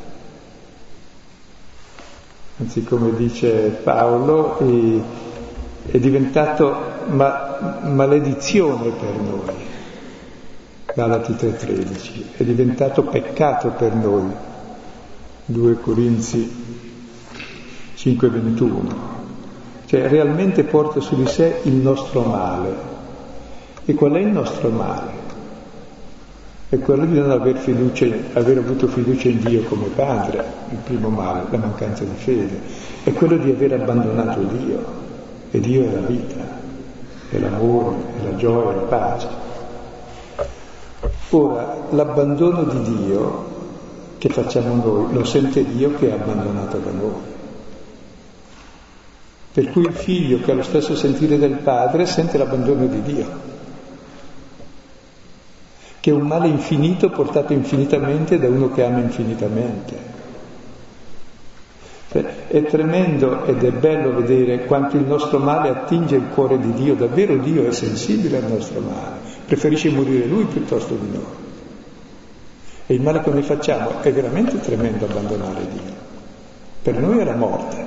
Anzi, 2.57 2.83
come 2.83 3.13
dice 3.15 3.79
Paolo, 3.83 4.57
è 5.91 5.97
diventato 5.97 6.75
ma- 7.07 7.81
maledizione 7.83 8.91
per 8.91 9.13
noi 9.19 9.73
Galati 10.95 11.33
3:13, 11.33 12.37
è 12.37 12.43
diventato 12.45 13.03
peccato 13.03 13.71
per 13.71 13.93
noi, 13.93 14.31
2 15.43 15.79
Corinzi 15.81 16.49
5:21, 17.95 18.95
cioè 19.87 20.07
realmente 20.07 20.63
porta 20.63 21.01
su 21.01 21.17
di 21.17 21.27
sé 21.27 21.59
il 21.63 21.73
nostro 21.73 22.21
male. 22.21 22.93
E 23.83 23.93
qual 23.93 24.13
è 24.13 24.19
il 24.19 24.27
nostro 24.27 24.69
male? 24.69 25.24
È 26.67 26.79
quello 26.79 27.05
di 27.05 27.19
non 27.19 27.29
aver, 27.29 27.57
fiducia, 27.57 28.07
aver 28.33 28.57
avuto 28.57 28.87
fiducia 28.87 29.27
in 29.27 29.39
Dio 29.39 29.61
come 29.63 29.87
Padre, 29.95 30.43
il 30.71 30.77
primo 30.77 31.09
male, 31.09 31.43
la 31.49 31.57
mancanza 31.57 32.03
di 32.03 32.15
fede, 32.15 32.59
è 33.03 33.13
quello 33.13 33.37
di 33.37 33.51
aver 33.51 33.73
abbandonato 33.73 34.41
Dio, 34.41 34.83
e 35.51 35.59
Dio 35.59 35.83
è 35.83 35.91
la 35.91 36.07
vita, 36.07 36.43
è 37.29 37.37
l'amore, 37.37 37.95
è 38.19 38.23
la 38.23 38.35
gioia, 38.35 38.71
è 38.71 38.75
la 38.75 38.81
pace. 38.81 39.27
Ora, 41.29 41.77
l'abbandono 41.91 42.63
di 42.63 42.81
Dio 42.81 43.53
che 44.17 44.29
facciamo 44.29 44.75
noi 44.83 45.13
lo 45.13 45.23
sente 45.23 45.63
Dio 45.63 45.93
che 45.95 46.09
è 46.09 46.13
abbandonato 46.13 46.77
da 46.77 46.91
noi. 46.91 47.33
Per 49.51 49.69
cui 49.69 49.83
il 49.83 49.93
figlio 49.93 50.39
che 50.39 50.51
ha 50.51 50.55
lo 50.55 50.63
stesso 50.63 50.95
sentire 50.95 51.37
del 51.37 51.57
padre 51.57 52.05
sente 52.05 52.37
l'abbandono 52.37 52.87
di 52.87 53.01
Dio, 53.03 53.53
che 56.05 56.11
è 56.11 56.13
un 56.13 56.27
male 56.27 56.47
infinito 56.47 57.09
portato 57.09 57.51
infinitamente 57.51 58.37
da 58.37 58.47
uno 58.47 58.69
che 58.69 58.83
ama 58.83 58.99
infinitamente. 58.99 59.97
Cioè, 62.11 62.45
è 62.45 62.63
tremendo 62.65 63.43
ed 63.45 63.63
è 63.63 63.71
bello 63.71 64.13
vedere 64.13 64.65
quanto 64.65 64.97
il 64.97 65.05
nostro 65.05 65.39
male 65.39 65.69
attinge 65.69 66.15
il 66.15 66.27
cuore 66.31 66.59
di 66.59 66.73
Dio, 66.73 66.93
davvero 66.93 67.37
Dio 67.37 67.65
è 67.65 67.71
sensibile 67.71 68.37
al 68.37 68.51
nostro 68.51 68.81
male 68.81 69.17
preferisce 69.47 69.89
morire 69.89 70.27
lui 70.27 70.43
piuttosto 70.43 70.93
di 70.93 71.09
noi. 71.11 71.23
E 72.85 72.93
il 72.93 73.01
male 73.01 73.23
che 73.23 73.31
noi 73.31 73.41
facciamo 73.41 74.03
è 74.03 74.13
veramente 74.13 74.59
tremendo 74.59 75.05
abbandonare 75.05 75.67
Dio. 75.71 75.93
Per 76.83 76.99
noi 76.99 77.25
la 77.25 77.35
morte, 77.35 77.83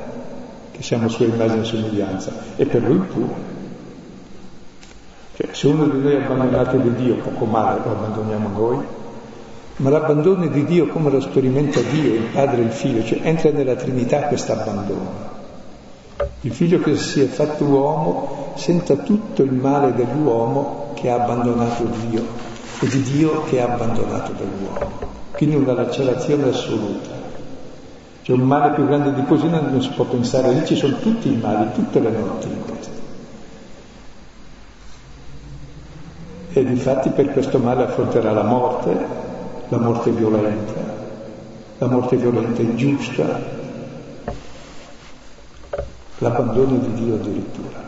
che 0.73 0.83
siamo 0.83 1.09
sua 1.09 1.27
immagine 1.27 1.61
e 1.61 1.65
somiglianza, 1.65 2.33
e 2.57 2.67
per 2.67 2.83
lui 2.83 2.99
pure. 2.99 3.58
Cioè, 5.39 5.51
se 5.53 5.69
uno 5.69 5.87
di 5.87 6.01
noi 6.01 6.15
è 6.15 6.25
abbandonato 6.25 6.79
di 6.79 6.93
Dio, 6.97 7.15
poco 7.19 7.45
male 7.45 7.79
lo 7.85 7.93
abbandoniamo 7.93 8.49
noi, 8.49 8.85
ma 9.77 9.89
l'abbandono 9.89 10.49
di 10.49 10.65
Dio 10.65 10.89
come 10.89 11.13
lo 11.13 11.21
sperimenta 11.21 11.79
Dio, 11.79 12.15
il 12.15 12.27
Padre 12.33 12.63
e 12.63 12.65
il 12.65 12.73
Figlio, 12.73 13.05
cioè 13.05 13.21
entra 13.23 13.53
nella 13.53 13.77
Trinità 13.77 14.23
questo 14.23 14.51
abbandono. 14.51 15.37
Il 16.41 16.53
figlio 16.53 16.81
che 16.81 16.97
si 16.97 17.21
è 17.21 17.27
fatto 17.27 17.63
uomo 17.63 18.53
senta 18.57 18.97
tutto 18.97 19.45
il 19.45 19.53
male 19.53 19.95
dell'uomo 19.95 20.91
che 20.95 21.09
ha 21.09 21.23
abbandonato 21.23 21.85
Dio 22.09 22.25
e 22.81 22.89
di 22.89 23.03
Dio 23.03 23.45
che 23.45 23.61
ha 23.61 23.73
abbandonato 23.73 24.33
dell'uomo. 24.33 24.91
Quindi 25.31 25.55
una 25.55 25.75
lacerazione 25.75 26.49
assoluta. 26.49 27.11
C'è 28.25 28.33
un 28.33 28.41
male 28.41 28.75
più 28.75 28.89
grande 28.89 29.15
di 29.15 29.25
così 29.25 29.49
non 29.49 29.81
si 29.81 29.91
può 29.91 30.05
pensare, 30.05 30.51
lì 30.51 30.67
ci 30.67 30.75
sono 30.75 30.97
tutti 30.99 31.33
i 31.33 31.37
mali, 31.37 31.71
tutte 31.75 32.01
le 32.01 32.11
notti 32.11 32.49
in 32.49 32.65
questo. 32.65 32.98
E 36.59 36.65
difatti 36.65 37.11
per 37.11 37.31
questo 37.31 37.61
male 37.61 37.85
affronterà 37.85 38.33
la 38.33 38.43
morte, 38.43 38.93
la 39.69 39.79
morte 39.79 40.11
violenta, 40.11 40.73
la 41.79 41.87
morte 41.87 42.17
violenta 42.17 42.63
ingiusta, 42.63 43.41
l'abbandono 46.19 46.79
di 46.79 46.95
Dio 46.95 47.15
addirittura. 47.15 47.79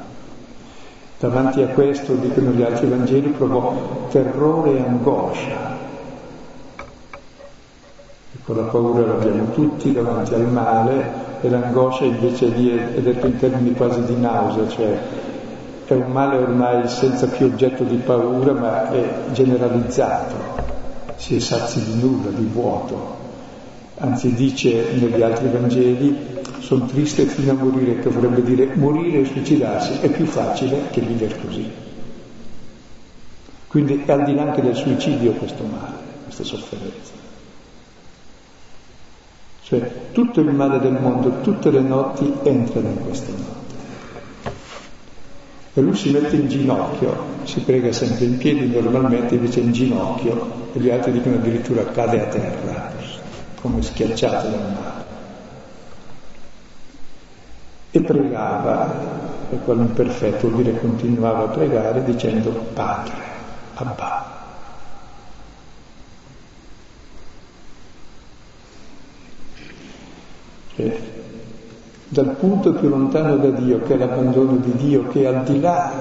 Davanti 1.18 1.62
a 1.62 1.66
questo, 1.66 2.14
dicono 2.14 2.50
gli 2.50 2.62
altri 2.62 2.87
Vangeli, 2.87 3.30
provò 3.30 4.06
terrore 4.09 4.76
e 4.76 4.80
angoscia. 4.83 5.78
Ecco, 8.37 8.54
la 8.54 8.62
paura 8.62 9.04
l'abbiamo 9.04 9.50
tutti 9.50 9.92
davanti 9.92 10.33
al 10.35 10.46
male 10.46 11.12
e 11.40 11.50
l'angoscia 11.50 12.04
invece 12.04 12.46
lì 12.46 12.70
è, 12.70 13.00
detto 13.00 13.26
in 13.26 13.37
termini 13.37 13.74
quasi 13.74 14.04
di 14.04 14.14
nausea, 14.14 14.68
cioè 14.68 14.98
è 15.94 15.96
un 15.96 16.12
male 16.12 16.37
ormai 16.37 16.88
senza 16.88 17.26
più 17.26 17.46
oggetto 17.46 17.83
di 17.83 17.96
paura, 17.96 18.53
ma 18.53 18.90
è 18.90 19.33
generalizzato, 19.33 20.37
si 21.16 21.37
è 21.37 21.40
sazi 21.40 21.83
di 21.85 22.00
nulla, 22.00 22.31
di 22.31 22.44
vuoto. 22.44 23.18
Anzi 23.98 24.33
dice 24.35 24.92
negli 24.92 25.20
altri 25.20 25.48
Vangeli 25.48 26.16
sono 26.61 26.87
triste 26.87 27.24
fino 27.26 27.53
a 27.53 27.55
morire, 27.55 27.98
che 27.98 28.09
vorrebbe 28.09 28.42
dire 28.42 28.74
morire 28.74 29.20
e 29.20 29.24
suicidarsi, 29.24 29.98
è 30.00 30.11
più 30.11 30.26
facile 30.26 30.88
che 30.90 31.00
vivere 31.00 31.37
così. 31.44 31.70
Quindi 33.66 34.03
è 34.05 34.12
al 34.12 34.24
di 34.24 34.35
là 34.35 34.42
anche 34.42 34.62
del 34.62 34.76
suicidio 34.76 35.33
questo 35.33 35.64
male, 35.64 35.94
questa 36.24 36.44
sofferenza. 36.44 37.12
Cioè 39.62 39.92
tutto 40.12 40.40
il 40.40 40.53
male 40.53 40.79
del 40.79 40.98
mondo, 41.00 41.40
tutte 41.40 41.70
le 41.70 41.81
notti 41.81 42.33
entrano 42.42 42.88
in 42.88 43.05
queste 43.05 43.33
notti. 43.33 43.59
E 45.72 45.80
lui 45.80 45.94
si 45.94 46.11
mette 46.11 46.35
in 46.35 46.48
ginocchio, 46.48 47.44
si 47.44 47.61
prega 47.61 47.92
sempre 47.92 48.24
in 48.24 48.38
piedi, 48.38 48.80
normalmente 48.80 49.37
invece 49.37 49.61
in 49.61 49.70
ginocchio, 49.70 50.68
e 50.72 50.80
gli 50.80 50.90
altri 50.90 51.12
dicono 51.12 51.37
addirittura 51.37 51.85
cade 51.85 52.20
a 52.20 52.26
terra, 52.26 52.92
come 53.61 53.80
schiacciato 53.80 54.48
dal 54.48 54.72
male. 54.72 55.04
E 57.92 58.00
pregava, 58.00 58.94
e 59.50 59.59
quello 59.64 59.83
imperfetto 59.83 60.48
vuol 60.48 60.62
dire 60.62 60.76
continuava 60.80 61.44
a 61.44 61.48
pregare 61.48 62.02
dicendo 62.02 62.50
Padre, 62.50 63.22
Abba. 63.74 64.38
Cioè, 70.74 71.19
dal 72.12 72.30
punto 72.30 72.72
più 72.72 72.88
lontano 72.88 73.36
da 73.36 73.50
Dio, 73.50 73.82
che 73.82 73.94
è 73.94 73.96
l'abbandono 73.96 74.56
di 74.56 74.72
Dio, 74.72 75.06
che 75.06 75.22
è 75.22 75.26
al 75.26 75.44
di 75.44 75.60
là 75.60 75.92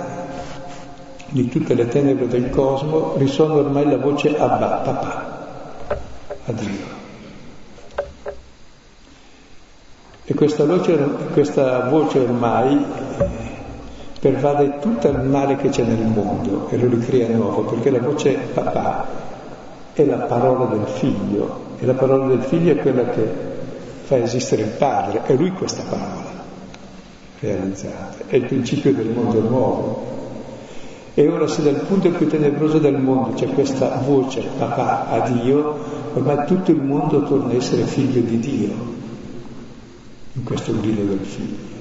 di 1.28 1.48
tutte 1.48 1.76
le 1.76 1.88
tenebre 1.88 2.28
del 2.28 2.50
cosmo, 2.50 3.14
risuona 3.18 3.54
ormai 3.54 3.88
la 3.88 3.98
voce 3.98 4.36
Abba, 4.36 4.68
papà, 4.84 5.46
a 6.46 6.52
Dio. 6.52 6.98
E 10.26 10.34
questa 10.34 10.66
voce, 10.66 10.98
questa 11.32 11.88
voce 11.90 12.20
ormai 12.20 12.86
eh, 13.20 13.28
pervade 14.20 14.80
tutto 14.80 15.10
il 15.10 15.20
male 15.20 15.58
che 15.58 15.70
c'è 15.70 15.84
nel 15.84 16.08
mondo 16.08 16.70
e 16.70 16.78
lo 16.78 16.88
ricrea 16.88 17.28
nuovo, 17.30 17.62
perché 17.66 17.92
la 17.92 18.00
voce 18.00 18.32
papà 18.52 19.06
è 19.94 20.04
la 20.06 20.18
parola 20.18 20.66
del 20.66 20.88
figlio 20.88 21.68
e 21.78 21.86
la 21.86 21.94
parola 21.94 22.26
del 22.26 22.42
figlio 22.42 22.72
è 22.72 22.78
quella 22.78 23.06
che 23.10 23.49
fa 24.10 24.18
esistere 24.18 24.64
il 24.64 24.70
padre, 24.70 25.22
è 25.26 25.36
lui 25.36 25.52
questa 25.52 25.84
parola 25.84 26.44
realizzata, 27.42 28.26
è 28.26 28.38
il 28.38 28.46
principio 28.46 28.92
del 28.92 29.10
mondo 29.10 29.40
nuovo. 29.40 30.08
E 31.14 31.28
ora 31.28 31.46
se 31.48 31.62
dal 31.62 31.86
punto 31.86 32.10
più 32.10 32.28
tenebroso 32.28 32.80
del 32.80 32.98
mondo 32.98 33.36
c'è 33.36 33.46
questa 33.50 34.02
voce 34.04 34.42
papà 34.58 35.10
a 35.10 35.30
Dio, 35.30 35.78
ormai 36.16 36.48
tutto 36.48 36.72
il 36.72 36.82
mondo 36.82 37.22
torna 37.24 37.54
a 37.54 37.56
essere 37.56 37.84
figlio 37.84 38.22
di 38.22 38.40
Dio 38.40 38.74
in 40.34 40.44
questo 40.44 40.74
grido 40.80 41.04
del 41.04 41.20
figlio. 41.20 41.78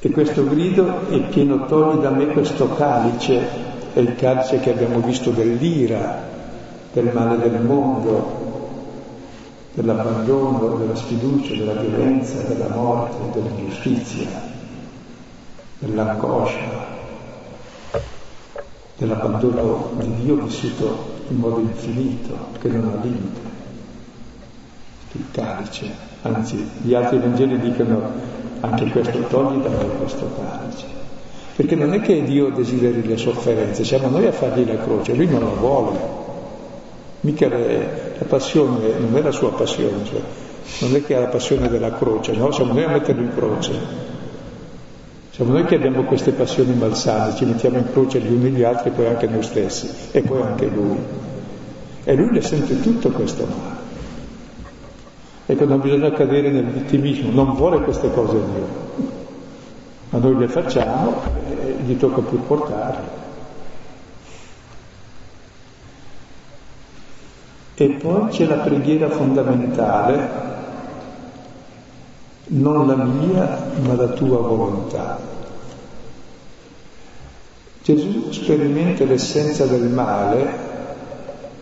E 0.00 0.10
questo 0.10 0.48
grido 0.48 1.08
è 1.10 1.20
pieno, 1.28 1.64
togli 1.66 2.00
da 2.00 2.10
me 2.10 2.26
questo 2.26 2.70
calice, 2.74 3.40
è 3.92 4.00
il 4.00 4.16
calice 4.16 4.58
che 4.58 4.70
abbiamo 4.70 4.98
visto 4.98 5.30
dell'ira, 5.30 6.24
del 6.92 7.10
male 7.12 7.38
del 7.38 7.62
mondo, 7.62 8.45
dell'abbandono, 9.76 10.76
della 10.78 10.94
sfiducia, 10.94 11.54
della 11.54 11.74
violenza, 11.74 12.40
della 12.42 12.74
morte, 12.74 13.38
dell'ingiustizia, 13.38 14.26
dell'angoscia, 15.80 16.86
dell'abbandono 18.96 19.90
di 19.98 20.14
Dio 20.22 20.36
vissuto 20.36 21.14
in 21.28 21.36
modo 21.36 21.60
infinito, 21.60 22.34
che 22.58 22.68
non 22.68 22.88
ha 22.88 23.02
limite 23.02 23.54
il 25.12 25.24
calice, 25.30 25.90
anzi 26.22 26.66
gli 26.82 26.94
altri 26.94 27.18
Vangeli 27.18 27.58
dicono 27.58 28.10
anche 28.60 28.86
questo 28.86 29.18
togli 29.28 29.62
da 29.62 29.68
me 29.68 29.88
questo 29.98 30.30
calice. 30.36 30.84
Perché 31.54 31.74
non 31.74 31.92
è 31.92 32.00
che 32.00 32.22
Dio 32.22 32.50
desideri 32.50 33.06
le 33.06 33.16
sofferenze, 33.16 33.84
siamo 33.84 34.08
noi 34.08 34.26
a 34.26 34.32
fargli 34.32 34.66
la 34.66 34.78
croce, 34.78 35.14
lui 35.14 35.26
non 35.26 35.40
la 35.40 35.50
vuole. 35.50 35.98
Mica 37.20 37.48
le, 37.48 38.05
la 38.18 38.24
passione 38.24 38.98
non 38.98 39.16
è 39.16 39.22
la 39.22 39.30
sua 39.30 39.52
passione, 39.52 40.04
cioè, 40.04 40.20
non 40.80 40.94
è 40.94 41.04
che 41.04 41.14
ha 41.14 41.20
la 41.20 41.26
passione 41.26 41.68
della 41.68 41.92
croce, 41.92 42.32
no? 42.32 42.50
Siamo 42.50 42.72
noi 42.72 42.84
a 42.84 42.88
metterlo 42.88 43.22
in 43.22 43.34
croce. 43.34 43.72
Siamo 45.30 45.52
noi 45.52 45.64
che 45.64 45.74
abbiamo 45.74 46.02
queste 46.04 46.32
passioni 46.32 46.72
malsane, 46.72 47.34
ci 47.36 47.44
mettiamo 47.44 47.76
in 47.76 47.90
croce 47.92 48.20
gli 48.20 48.32
uni 48.32 48.46
e 48.46 48.50
gli 48.50 48.62
altri, 48.62 48.90
poi 48.90 49.06
anche 49.06 49.26
noi 49.26 49.42
stessi, 49.42 49.90
e 50.12 50.22
poi 50.22 50.40
anche 50.40 50.66
lui. 50.66 50.96
E 52.04 52.14
lui 52.14 52.32
le 52.32 52.40
sente 52.40 52.80
tutto 52.80 53.10
questo 53.10 53.44
male. 53.44 53.84
Ecco, 55.44 55.64
non 55.66 55.80
bisogna 55.80 56.10
cadere 56.10 56.50
nel 56.50 56.64
vittimismo, 56.64 57.30
non 57.30 57.54
vuole 57.54 57.80
queste 57.82 58.10
cose 58.12 58.32
Dio, 58.32 58.66
ma 60.10 60.18
noi 60.18 60.38
le 60.38 60.48
facciamo 60.48 61.14
e 61.46 61.76
gli 61.84 61.96
tocca 61.96 62.20
pur 62.20 62.40
portarle. 62.40 63.25
E 67.76 67.88
poi 67.88 68.28
c'è 68.30 68.46
la 68.46 68.56
preghiera 68.56 69.10
fondamentale, 69.10 70.28
non 72.46 72.86
la 72.86 72.96
mia, 72.96 73.70
ma 73.82 73.94
la 73.94 74.08
tua 74.08 74.38
volontà. 74.38 75.18
Gesù 77.82 78.32
sperimenta 78.32 79.04
l'essenza 79.04 79.66
del 79.66 79.84
male, 79.84 80.74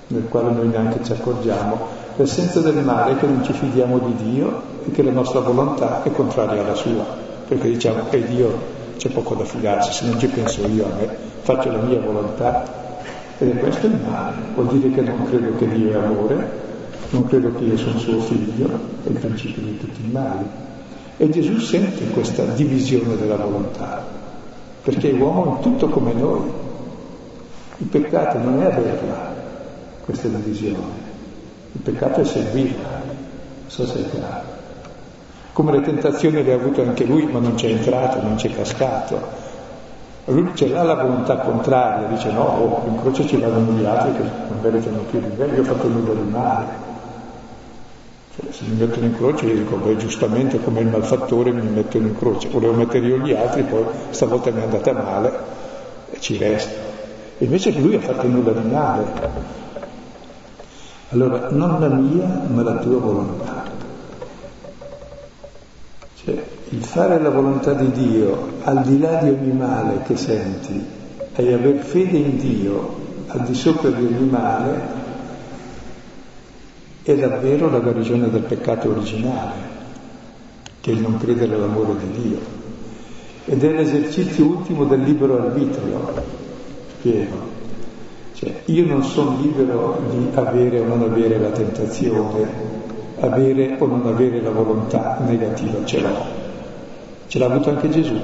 nel 0.07 0.29
quale 0.29 0.50
noi 0.50 0.68
neanche 0.68 1.03
ci 1.05 1.12
accorgiamo, 1.12 2.03
L'essenza 2.16 2.61
del 2.61 2.77
male 2.77 3.12
è 3.12 3.16
che 3.16 3.27
non 3.27 3.42
ci 3.42 3.53
fidiamo 3.53 3.98
di 3.98 4.31
Dio 4.31 4.62
e 4.87 4.92
che 4.92 5.03
la 5.03 5.11
nostra 5.11 5.40
volontà 5.40 6.05
è 6.05 6.12
contraria 6.12 6.62
alla 6.62 6.77
sua, 6.77 7.05
perché 7.48 7.66
diciamo 7.70 8.05
che 8.09 8.24
Dio 8.24 8.57
c'è 8.96 9.09
poco 9.09 9.35
da 9.35 9.44
fidarsi, 9.44 9.92
se 9.92 10.07
non 10.09 10.20
ci 10.20 10.29
penso 10.29 10.64
io 10.64 10.85
a 10.85 10.94
me, 10.96 11.09
faccio 11.40 11.72
la 11.72 11.79
mia 11.79 11.98
volontà. 11.98 12.84
È 13.37 13.57
questo 13.59 13.87
il 13.87 13.99
male, 14.07 14.37
vuol 14.55 14.79
dire 14.79 14.90
che 14.90 15.01
non 15.01 15.25
credo 15.25 15.57
che 15.57 15.68
Dio 15.68 15.90
è 15.90 15.94
amore, 15.97 16.62
non 17.11 17.27
credo 17.27 17.53
che 17.53 17.64
io 17.64 17.77
sono 17.77 17.99
suo 17.99 18.20
figlio, 18.20 18.68
è 19.03 19.09
il 19.09 19.18
principio 19.18 19.62
di 19.62 19.77
tutti 19.77 20.05
i 20.05 20.11
mali. 20.11 20.47
E 21.16 21.29
Gesù 21.31 21.59
sente 21.59 22.07
questa 22.11 22.44
divisione 22.44 23.16
della 23.16 23.37
volontà, 23.37 24.07
perché 24.83 25.11
è 25.11 25.14
uomo 25.14 25.57
in 25.57 25.62
tutto 25.62 25.88
come 25.88 26.12
noi. 26.12 26.49
Il 27.79 27.87
peccato 27.87 28.38
non 28.38 28.62
è 28.62 28.66
averla, 28.66 29.35
questa 30.05 30.29
divisione, 30.29 30.92
il 31.73 31.81
peccato 31.81 32.20
è 32.20 32.25
seguirla, 32.25 32.88
non 32.88 33.66
so 33.66 33.85
se 33.85 33.99
è 33.99 34.11
chiaro. 34.11 34.53
Come 35.53 35.73
le 35.73 35.81
tentazioni 35.83 36.42
le 36.42 36.53
ha 36.53 36.57
avute 36.57 36.83
anche 36.83 37.05
lui, 37.05 37.27
ma 37.27 37.40
non 37.40 37.55
c'è 37.55 37.68
entrato, 37.68 38.23
non 38.23 38.37
c'è 38.37 38.51
cascato. 38.51 39.43
Lui 40.27 40.51
ce 40.55 40.69
l'ha 40.69 40.83
la 40.83 40.95
volontà 40.95 41.37
contraria, 41.37 42.09
dice 42.09 42.31
no, 42.33 42.43
oh, 42.43 42.89
in 42.89 42.99
croce 42.99 43.27
ci 43.27 43.37
vanno 43.37 43.73
gli 43.73 43.85
altri 43.85 44.13
che 44.15 44.23
non 44.23 44.59
meritano 44.63 44.99
più 45.11 45.21
di 45.21 45.37
me, 45.37 45.47
io 45.47 45.61
ho 45.61 45.65
fatto 45.65 45.87
nulla 45.87 46.15
di 46.15 46.31
male. 46.31 46.67
Cioè, 48.35 48.51
se 48.51 48.65
mi 48.65 48.77
mettono 48.77 49.05
in 49.05 49.17
croce 49.17 49.45
io 49.45 49.55
dico, 49.55 49.77
beh 49.77 49.97
giustamente 49.97 50.59
come 50.63 50.81
il 50.81 50.87
malfattore 50.87 51.53
mi 51.53 51.69
mettono 51.69 52.07
in 52.07 52.17
croce, 52.17 52.49
volevo 52.49 52.73
mettere 52.73 53.07
io 53.07 53.19
gli 53.19 53.35
altri, 53.35 53.65
poi 53.65 53.85
stavolta 54.11 54.51
mi 54.51 54.61
è 54.61 54.65
andata 54.65 54.93
male 54.93 55.33
e 56.11 56.21
ci 56.21 56.39
resta. 56.39 56.73
Invece 57.39 57.73
lui 57.73 57.97
ha 57.97 58.01
fatto 58.01 58.27
nulla 58.27 58.53
di 58.53 58.69
male. 58.71 59.05
Allora, 61.11 61.49
non 61.51 61.79
la 61.81 61.89
mia, 61.89 62.43
ma 62.49 62.63
la 62.63 62.77
tua 62.77 62.99
volontà. 62.99 63.65
Cioè, 66.25 66.45
il 66.75 66.83
fare 66.83 67.21
la 67.21 67.31
volontà 67.31 67.73
di 67.73 67.91
Dio 67.93 68.55
al 68.65 68.83
di 68.83 68.99
là 68.99 69.23
di 69.23 69.29
ogni 69.29 69.53
male 69.53 70.03
che 70.05 70.17
senti 70.17 70.85
e 71.33 71.53
aver 71.53 71.77
fede 71.77 72.17
in 72.17 72.37
Dio 72.37 73.03
al 73.29 73.43
di 73.43 73.55
sopra 73.55 73.91
di 73.91 74.05
ogni 74.05 74.29
male 74.29 75.03
è 77.05 77.15
davvero 77.15 77.71
la 77.71 77.79
guarigione 77.79 78.31
del 78.31 78.43
peccato 78.43 78.91
originale, 78.91 79.53
che 80.81 80.91
è 80.91 80.95
il 80.95 81.01
non 81.01 81.19
credere 81.19 81.55
all'amore 81.55 81.97
di 81.99 82.23
Dio. 82.23 82.39
Ed 83.45 83.63
è 83.63 83.73
l'esercizio 83.73 84.47
ultimo 84.47 84.85
del 84.85 85.03
libero 85.03 85.37
arbitrio, 85.39 86.13
pieno. 87.03 87.53
Cioè, 88.33 88.63
io 88.67 88.87
non 88.87 89.05
sono 89.05 89.37
libero 89.39 90.01
di 90.11 90.29
avere 90.35 90.81
o 90.81 90.87
non 90.87 91.03
avere 91.03 91.39
la 91.39 91.51
tentazione, 91.51 92.49
avere 93.21 93.77
o 93.79 93.87
non 93.87 94.07
avere 94.07 94.41
la 94.41 94.51
volontà 94.51 95.19
negativa, 95.27 95.85
ce 95.85 96.01
l'ho. 96.01 96.43
Ce 97.27 97.39
l'ha 97.39 97.47
avuto 97.47 97.71
anche 97.71 97.89
Gesù. 97.91 98.19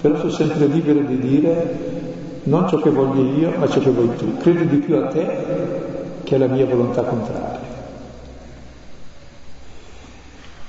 Però 0.00 0.16
sono 0.16 0.30
sempre 0.30 0.66
libero 0.66 1.00
di 1.00 1.18
dire 1.18 1.98
non 2.44 2.68
ciò 2.68 2.78
che 2.80 2.90
voglio 2.90 3.38
io, 3.38 3.52
ma 3.58 3.68
ciò 3.68 3.80
che 3.80 3.90
vuoi 3.90 4.16
tu. 4.16 4.36
Credo 4.38 4.64
di 4.64 4.76
più 4.76 4.96
a 4.96 5.08
te 5.08 5.36
che 6.24 6.34
alla 6.34 6.46
mia 6.46 6.66
volontà 6.66 7.02
contraria. 7.02 7.68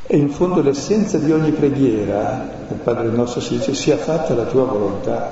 E 0.08 0.18
in 0.18 0.30
fondo 0.30 0.62
l'essenza 0.62 1.18
di 1.18 1.32
ogni 1.32 1.52
preghiera, 1.52 2.50
il 2.70 2.76
Padre 2.76 3.08
nostro 3.08 3.40
si 3.40 3.58
dice, 3.58 3.74
sia 3.74 3.96
fatta 3.96 4.34
la 4.34 4.44
tua 4.44 4.66
volontà. 4.66 5.32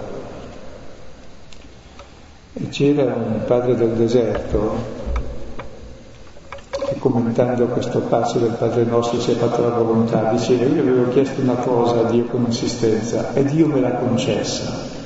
E 2.54 2.70
c'era 2.70 3.04
un 3.04 3.42
padre 3.46 3.76
del 3.76 3.90
deserto 3.90 5.09
commentando 7.00 7.66
questo 7.68 8.00
passo 8.02 8.38
del 8.38 8.56
Padre 8.60 8.84
nostro 8.84 9.20
sia 9.20 9.36
fatta 9.36 9.62
la 9.62 9.70
volontà, 9.70 10.32
diceva 10.32 10.66
io 10.66 10.82
avevo 10.82 11.10
chiesto 11.10 11.42
una 11.42 11.56
cosa 11.56 12.02
a 12.02 12.12
Dio 12.12 12.26
con 12.26 12.44
insistenza 12.46 13.34
e 13.34 13.44
Dio 13.46 13.68
me 13.68 13.80
l'ha 13.80 13.94
concessa. 13.94 14.98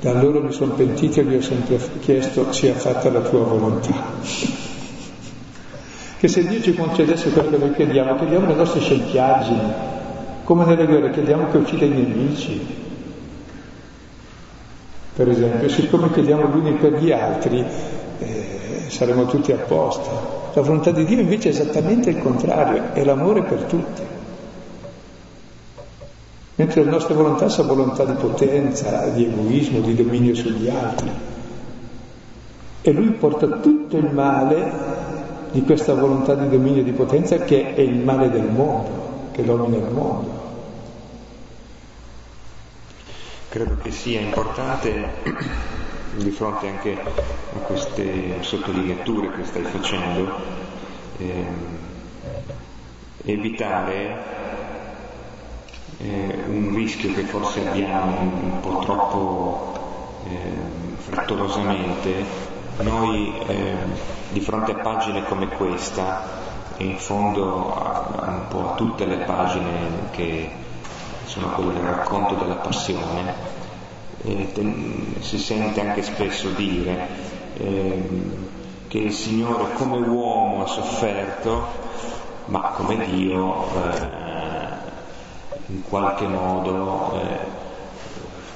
Da 0.00 0.10
allora 0.10 0.40
mi 0.40 0.52
sono 0.52 0.72
pentito 0.72 1.20
e 1.20 1.24
gli 1.24 1.36
ho 1.36 1.40
sempre 1.40 1.78
chiesto 2.00 2.52
sia 2.52 2.74
fatta 2.74 3.10
la 3.10 3.20
tua 3.20 3.44
volontà 3.44 3.94
che 6.18 6.28
se 6.28 6.46
Dio 6.46 6.60
ci 6.60 6.74
concedesse 6.74 7.30
quello 7.30 7.50
che 7.50 7.58
noi 7.58 7.74
chiediamo, 7.74 8.14
chiediamo 8.14 8.46
le 8.46 8.54
nostre 8.54 8.80
scempiaggini, 8.80 9.72
come 10.44 10.64
nelle 10.64 10.86
guerre 10.86 11.10
chiediamo 11.10 11.50
che 11.50 11.56
uccida 11.56 11.84
i 11.84 11.88
nemici. 11.88 12.80
Per 15.14 15.28
esempio, 15.28 15.68
siccome 15.68 16.12
chiediamo 16.12 16.48
gli 16.48 16.58
uni 16.58 16.72
per 16.74 16.92
gli 16.94 17.10
altri, 17.10 17.64
eh, 18.18 18.84
saremo 18.86 19.26
tutti 19.26 19.50
a 19.50 19.56
posto. 19.56 20.41
La 20.54 20.60
volontà 20.60 20.90
di 20.90 21.04
Dio 21.04 21.20
invece 21.20 21.48
è 21.48 21.52
esattamente 21.52 22.10
il 22.10 22.18
contrario, 22.18 22.92
è 22.92 23.02
l'amore 23.04 23.42
per 23.42 23.62
tutti. 23.62 24.02
Mentre 26.56 26.84
la 26.84 26.90
nostra 26.90 27.14
volontà 27.14 27.46
è 27.46 27.62
volontà 27.62 28.04
di 28.04 28.12
potenza, 28.12 29.08
di 29.08 29.24
egoismo, 29.24 29.80
di 29.80 29.94
dominio 29.94 30.34
sugli 30.34 30.68
altri. 30.68 31.10
E 32.82 32.92
lui 32.92 33.12
porta 33.12 33.46
tutto 33.46 33.96
il 33.96 34.12
male 34.12 34.70
di 35.52 35.62
questa 35.62 35.94
volontà 35.94 36.34
di 36.34 36.48
dominio 36.48 36.80
e 36.80 36.84
di 36.84 36.92
potenza 36.92 37.38
che 37.38 37.74
è 37.74 37.80
il 37.80 37.96
male 37.96 38.30
del 38.30 38.50
mondo, 38.50 39.28
che 39.32 39.44
domina 39.44 39.76
il 39.76 39.92
mondo. 39.92 40.40
Credo 43.48 43.76
che 43.82 43.90
sia 43.90 44.20
importante, 44.20 45.10
di 46.14 46.30
fronte 46.30 46.68
anche 46.68 46.98
a 47.00 47.58
queste 47.60 48.42
sottolineature 48.42 49.32
che 49.32 49.44
stai 49.44 49.62
facendo, 49.62 50.34
eh, 51.18 51.46
evitare 53.24 54.40
eh, 55.98 56.38
un 56.48 56.74
rischio 56.74 57.14
che 57.14 57.22
forse 57.22 57.66
abbiamo 57.66 58.20
un 58.20 58.60
po' 58.60 58.78
troppo 58.80 60.20
eh, 60.28 60.96
frettolosamente. 60.96 62.50
Noi 62.78 63.32
eh, 63.46 63.74
di 64.30 64.40
fronte 64.40 64.72
a 64.72 64.76
pagine 64.76 65.24
come 65.24 65.46
questa, 65.48 66.40
in 66.78 66.98
fondo 66.98 67.74
a, 67.74 68.28
un 68.28 68.48
po' 68.48 68.72
a 68.72 68.74
tutte 68.74 69.04
le 69.04 69.18
pagine 69.18 70.08
che 70.10 70.50
sono 71.24 71.48
quelle 71.50 71.74
del 71.74 71.82
racconto 71.82 72.34
della 72.34 72.56
passione, 72.56 73.51
eh, 74.24 75.18
si 75.20 75.38
sente 75.38 75.80
anche 75.80 76.02
spesso 76.02 76.48
dire 76.50 77.08
eh, 77.56 78.02
che 78.88 78.98
il 78.98 79.12
Signore 79.12 79.72
come 79.74 79.98
uomo 80.06 80.62
ha 80.62 80.66
sofferto, 80.66 81.66
ma 82.46 82.60
come 82.76 83.04
Dio 83.06 83.66
eh, 83.74 84.10
in 85.66 85.82
qualche 85.88 86.26
modo, 86.26 87.20
eh, 87.20 87.38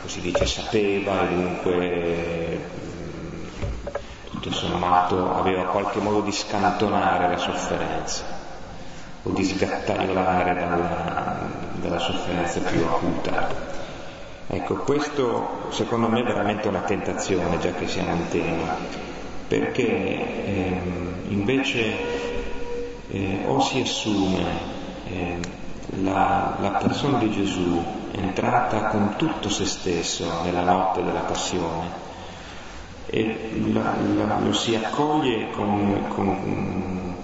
così 0.02 0.20
dice, 0.20 0.46
sapeva 0.46 1.22
e 1.22 1.34
dunque 1.34 2.60
tutto 4.30 4.52
sommato 4.52 5.34
aveva 5.34 5.64
qualche 5.64 5.98
modo 5.98 6.20
di 6.20 6.32
scantonare 6.32 7.28
la 7.28 7.38
sofferenza 7.38 8.24
o 9.22 9.30
di 9.30 9.42
sgattaiolare 9.42 10.54
dalla, 10.54 11.48
dalla 11.74 11.98
sofferenza 11.98 12.60
più 12.60 12.84
acuta. 12.84 13.85
Ecco, 14.48 14.76
questo 14.76 15.66
secondo 15.70 16.08
me 16.08 16.20
è 16.20 16.24
veramente 16.24 16.68
una 16.68 16.82
tentazione, 16.82 17.58
già 17.58 17.72
che 17.72 17.88
siamo 17.88 18.14
in 18.14 18.28
tema, 18.28 18.76
perché 19.48 20.46
ehm, 20.46 21.14
invece 21.28 21.94
eh, 23.10 23.42
o 23.46 23.58
si 23.60 23.80
assume 23.80 24.44
eh, 25.08 25.38
la, 26.02 26.58
la 26.60 26.70
persona 26.80 27.18
di 27.18 27.30
Gesù 27.32 27.82
entrata 28.12 28.84
con 28.84 29.14
tutto 29.16 29.48
se 29.48 29.66
stesso 29.66 30.42
nella 30.44 30.62
notte 30.62 31.02
della 31.02 31.20
passione, 31.20 32.04
e 33.06 33.50
la, 33.72 33.94
la, 34.14 34.38
lo 34.38 34.52
si 34.52 34.76
accoglie 34.76 35.50
con, 35.50 36.06
con, 36.08 37.16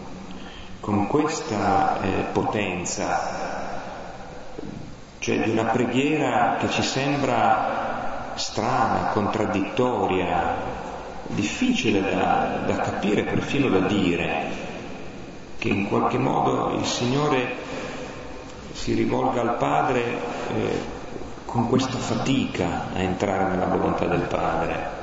con 0.80 1.06
questa 1.06 2.00
eh, 2.02 2.08
potenza, 2.32 3.41
cioè 5.22 5.40
di 5.40 5.50
una 5.50 5.66
preghiera 5.66 6.56
che 6.58 6.68
ci 6.68 6.82
sembra 6.82 8.32
strana, 8.34 9.10
contraddittoria, 9.12 10.56
difficile 11.28 12.00
da, 12.00 12.62
da 12.66 12.76
capire, 12.78 13.22
perfino 13.22 13.68
da 13.68 13.86
dire, 13.86 14.46
che 15.58 15.68
in 15.68 15.86
qualche 15.86 16.18
modo 16.18 16.76
il 16.76 16.84
Signore 16.84 17.54
si 18.72 18.94
rivolga 18.94 19.42
al 19.42 19.58
Padre 19.58 20.02
eh, 20.02 20.80
con 21.44 21.68
questa 21.68 21.98
fatica 21.98 22.88
a 22.92 22.98
entrare 22.98 23.48
nella 23.54 23.66
volontà 23.66 24.06
del 24.06 24.22
Padre 24.22 25.00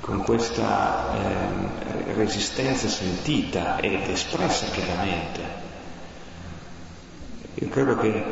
con 0.00 0.22
questa 0.24 1.14
eh, 1.14 2.12
resistenza 2.14 2.88
sentita 2.88 3.78
ed 3.78 4.08
espressa 4.08 4.66
chiaramente. 4.66 5.42
Io 7.54 7.68
credo 7.68 7.96
che 7.96 8.24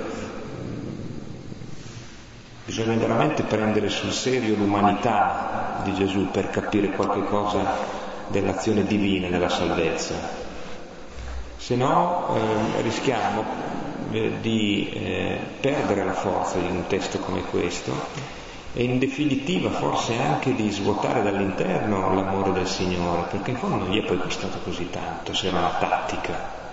bisogna 2.65 2.97
veramente 2.97 3.43
prendere 3.43 3.89
sul 3.91 4.13
serio 4.13 4.57
l'umanità 4.57 5.81
di 5.85 5.93
Gesù 5.95 6.31
per 6.31 6.49
capire 6.51 6.91
qualche 6.91 7.25
cosa 7.25 7.77
dell'azione 8.29 8.85
divina 8.85 9.29
nella 9.29 9.51
salvezza. 9.51 10.15
Se 11.57 11.77
no 11.77 12.35
eh, 12.35 12.83
rischiamo 12.83 13.45
eh, 14.11 14.33
di 14.41 14.91
eh, 14.93 15.39
perdere 15.61 16.05
la 16.05 16.15
forza 16.15 16.59
di 16.59 16.67
un 16.67 16.87
testo 16.87 17.19
come 17.19 17.43
questo 17.43 17.93
e 18.73 18.83
in 18.83 18.99
definitiva 18.99 19.71
forse 19.71 20.19
anche 20.19 20.55
di 20.55 20.71
svuotare 20.71 21.23
dall'interno 21.23 22.13
l'amore 22.13 22.53
del 22.53 22.67
Signore, 22.67 23.29
perché 23.31 23.51
in 23.51 23.57
fondo 23.57 23.77
non 23.77 23.91
gli 23.91 24.03
è 24.03 24.05
poi 24.05 24.19
costato 24.19 24.59
così 24.65 24.91
tanto, 24.91 25.33
se 25.33 25.47
era 25.47 25.59
una 25.59 25.77
tattica. 25.79 26.64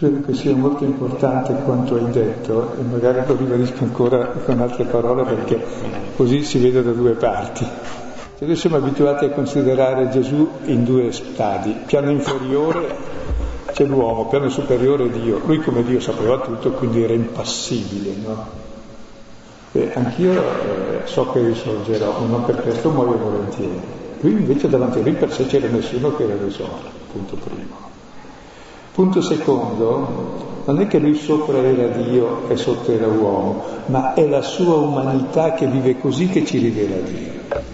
Credo 0.00 0.22
che 0.24 0.32
sia 0.32 0.56
molto 0.56 0.82
importante 0.82 1.52
quanto 1.62 1.96
hai 1.96 2.10
detto 2.10 2.74
e 2.78 2.82
magari 2.90 3.20
lo 3.26 3.36
ribadisco 3.36 3.84
ancora 3.84 4.28
con 4.28 4.58
altre 4.58 4.84
parole 4.84 5.24
perché 5.24 5.62
così 6.16 6.42
si 6.42 6.58
vede 6.58 6.82
da 6.82 6.92
due 6.92 7.10
parti. 7.10 7.66
Cioè 8.38 8.48
noi 8.48 8.56
siamo 8.56 8.76
abituati 8.76 9.26
a 9.26 9.30
considerare 9.32 10.08
Gesù 10.08 10.48
in 10.64 10.84
due 10.84 11.12
stadi, 11.12 11.76
piano 11.84 12.10
inferiore 12.12 12.96
c'è 13.72 13.84
l'uomo, 13.84 14.24
piano 14.28 14.48
superiore 14.48 15.10
Dio, 15.10 15.38
lui 15.44 15.58
come 15.58 15.84
Dio 15.84 16.00
sapeva 16.00 16.38
tutto, 16.38 16.70
quindi 16.70 17.02
era 17.02 17.12
impassibile, 17.12 18.14
no? 18.24 18.46
E 19.72 19.90
anch'io 19.92 20.32
eh, 20.32 21.00
so 21.04 21.30
che 21.30 21.44
risorgerò, 21.44 22.24
non 22.24 22.46
per 22.46 22.62
questo 22.62 22.88
muoio 22.88 23.18
volentieri. 23.18 23.78
Lui 24.20 24.32
invece 24.32 24.66
davanti 24.66 25.00
a 25.00 25.02
lui 25.02 25.12
per 25.12 25.30
sé 25.30 25.44
c'era 25.44 25.68
nessuno 25.68 26.16
che 26.16 26.22
era 26.22 26.42
risolto, 26.42 26.88
punto 27.12 27.36
primo. 27.36 27.89
Punto 28.92 29.22
secondo, 29.22 30.62
non 30.64 30.80
è 30.80 30.86
che 30.88 30.98
lui 30.98 31.14
sopra 31.14 31.58
era 31.58 31.86
Dio 31.96 32.48
e 32.48 32.56
sotto 32.56 32.90
era 32.92 33.06
uomo, 33.06 33.62
ma 33.86 34.14
è 34.14 34.26
la 34.26 34.42
sua 34.42 34.76
umanità 34.76 35.52
che 35.52 35.66
vive 35.66 35.98
così 35.98 36.28
che 36.28 36.44
ci 36.44 36.58
rivela 36.58 36.96
Dio. 36.96 37.68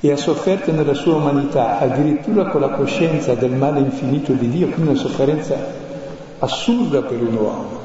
E 0.00 0.10
ha 0.10 0.16
sofferto 0.16 0.72
nella 0.72 0.94
sua 0.94 1.16
umanità 1.16 1.78
addirittura 1.78 2.46
con 2.46 2.60
la 2.62 2.70
coscienza 2.70 3.34
del 3.34 3.52
male 3.52 3.80
infinito 3.80 4.32
di 4.32 4.48
Dio, 4.48 4.68
quindi 4.68 4.90
una 4.90 4.98
sofferenza 4.98 5.56
assurda 6.38 7.02
per 7.02 7.20
un 7.20 7.34
uomo. 7.34 7.84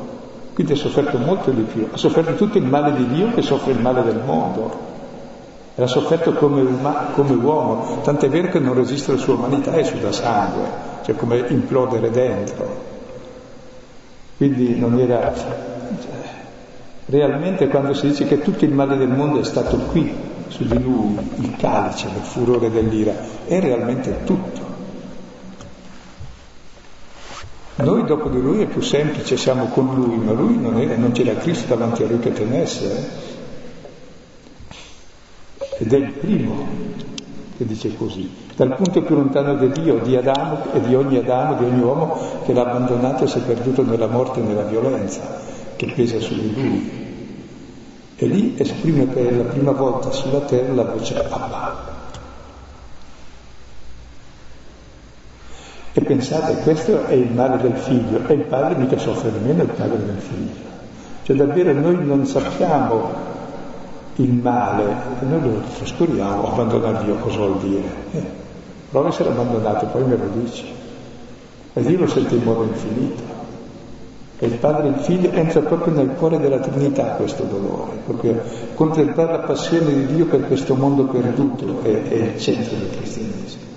Quindi 0.53 0.74
ha 0.74 0.78
sofferto 0.78 1.17
molto 1.17 1.51
di 1.51 1.61
più, 1.63 1.88
ha 1.91 1.97
sofferto 1.97 2.36
tutto 2.36 2.57
il 2.57 2.65
male 2.65 2.93
di 2.95 3.07
Dio 3.07 3.34
che 3.34 3.41
soffre 3.41 3.72
il 3.72 3.80
male 3.80 4.03
del 4.03 4.22
mondo. 4.26 4.90
L'ha 5.82 5.88
sofferto 5.88 6.34
come, 6.34 6.61
uma, 6.61 7.07
come 7.11 7.34
uomo, 7.34 8.01
tant'è 8.03 8.29
vero 8.29 8.49
che 8.49 8.59
non 8.59 8.75
resiste 8.75 9.09
alla 9.09 9.19
sua 9.19 9.34
umanità 9.34 9.73
e 9.73 9.84
suda 9.84 10.11
sangue, 10.11 10.63
cioè 11.03 11.15
come 11.15 11.43
implodere 11.47 12.11
dentro. 12.11 12.69
Quindi 14.38 14.77
non 14.77 14.99
era... 14.99 15.34
Realmente 17.05 17.67
quando 17.67 17.95
si 17.95 18.09
dice 18.09 18.27
che 18.27 18.43
tutto 18.43 18.63
il 18.63 18.71
male 18.71 18.95
del 18.95 19.07
mondo 19.07 19.39
è 19.39 19.43
stato 19.43 19.75
qui, 19.77 20.13
su 20.49 20.65
di 20.65 20.79
lui, 20.79 21.17
il 21.38 21.55
calice 21.57 22.09
del 22.13 22.21
furore 22.21 22.69
dell'ira, 22.69 23.15
è 23.47 23.59
realmente 23.59 24.23
tutto. 24.23 24.61
Noi 27.77 28.03
dopo 28.05 28.29
di 28.29 28.39
lui 28.39 28.61
è 28.61 28.67
più 28.67 28.82
semplice, 28.82 29.36
siamo 29.36 29.65
con 29.65 29.95
lui, 29.95 30.15
ma 30.17 30.32
lui 30.34 30.59
non, 30.59 30.79
era, 30.79 30.95
non 30.95 31.11
c'era 31.11 31.34
Cristo 31.38 31.73
davanti 31.73 32.03
a 32.03 32.05
lui 32.05 32.19
che 32.19 32.34
tenesse. 32.34 32.86
Eh? 32.86 33.39
Ed 35.82 35.91
è 35.93 35.97
il 35.97 36.11
primo 36.11 36.67
che 37.57 37.65
dice 37.65 37.95
così, 37.97 38.29
dal 38.55 38.75
punto 38.75 39.01
più 39.01 39.15
lontano 39.15 39.55
di 39.55 39.82
Dio, 39.82 39.97
di 39.97 40.15
Adamo 40.15 40.71
e 40.73 40.82
di 40.82 40.93
ogni 40.93 41.17
Adamo, 41.17 41.55
di 41.55 41.63
ogni 41.63 41.82
uomo 41.82 42.17
che 42.45 42.53
l'ha 42.53 42.61
abbandonato 42.61 43.23
e 43.23 43.27
si 43.27 43.39
è 43.39 43.41
perduto 43.41 43.84
nella 43.84 44.05
morte 44.05 44.39
e 44.39 44.43
nella 44.43 44.61
violenza 44.61 45.39
che 45.75 45.91
pesa 45.95 46.19
su 46.19 46.36
di 46.36 46.53
lui. 46.53 46.99
E 48.15 48.25
lì 48.27 48.53
esprime 48.57 49.05
per 49.05 49.36
la 49.36 49.43
prima 49.45 49.71
volta 49.71 50.11
sulla 50.11 50.41
terra 50.41 50.71
la 50.71 50.84
voce 50.84 51.17
Abba. 51.17 51.89
E 55.93 56.01
pensate, 56.01 56.61
questo 56.61 57.05
è 57.05 57.13
il 57.13 57.32
male 57.32 57.59
del 57.59 57.75
figlio, 57.75 58.27
e 58.27 58.34
il 58.34 58.43
padre 58.43 58.75
mica 58.75 58.99
soffre 58.99 59.32
nemmeno 59.32 59.63
il 59.63 59.69
padre 59.69 60.05
del 60.05 60.19
figlio. 60.19 60.69
Cioè 61.23 61.36
davvero 61.36 61.73
noi 61.73 62.05
non 62.05 62.25
sappiamo 62.27 63.30
il 64.22 64.34
male, 64.34 64.84
e 65.22 65.26
noi 65.26 65.41
lo 65.41 65.61
trascuriamo, 65.78 66.51
abbandonar 66.51 67.03
Dio 67.03 67.15
cosa 67.15 67.38
vuol 67.38 67.59
dire? 67.59 67.84
Eh, 68.11 68.24
prova 68.89 69.07
a 69.07 69.09
essere 69.09 69.30
abbandonato, 69.30 69.86
poi 69.88 70.03
me 70.03 70.17
lo 70.17 70.28
dici. 70.41 70.65
E 71.74 71.82
Dio 71.82 71.99
lo 71.99 72.07
sente 72.07 72.36
in 72.36 72.43
modo 72.43 72.63
infinito. 72.63 73.39
E 74.38 74.47
il 74.47 74.57
padre 74.57 74.88
e 74.88 74.89
il 74.89 74.95
figlio 74.95 75.32
entra 75.32 75.61
proprio 75.61 75.93
nel 75.93 76.15
cuore 76.15 76.39
della 76.39 76.59
Trinità 76.59 77.03
questo 77.11 77.43
dolore, 77.43 77.97
proprio 78.03 78.41
contemplare 78.74 79.34
la 79.34 79.39
passione 79.39 79.93
di 79.93 80.15
Dio 80.15 80.26
per 80.26 80.47
questo 80.47 80.74
mondo 80.74 81.05
perduto 81.05 81.82
è, 81.84 82.01
è 82.09 82.15
il 82.15 82.39
centro 82.39 82.76
del 82.76 82.89
cristianesimo. 82.89 83.69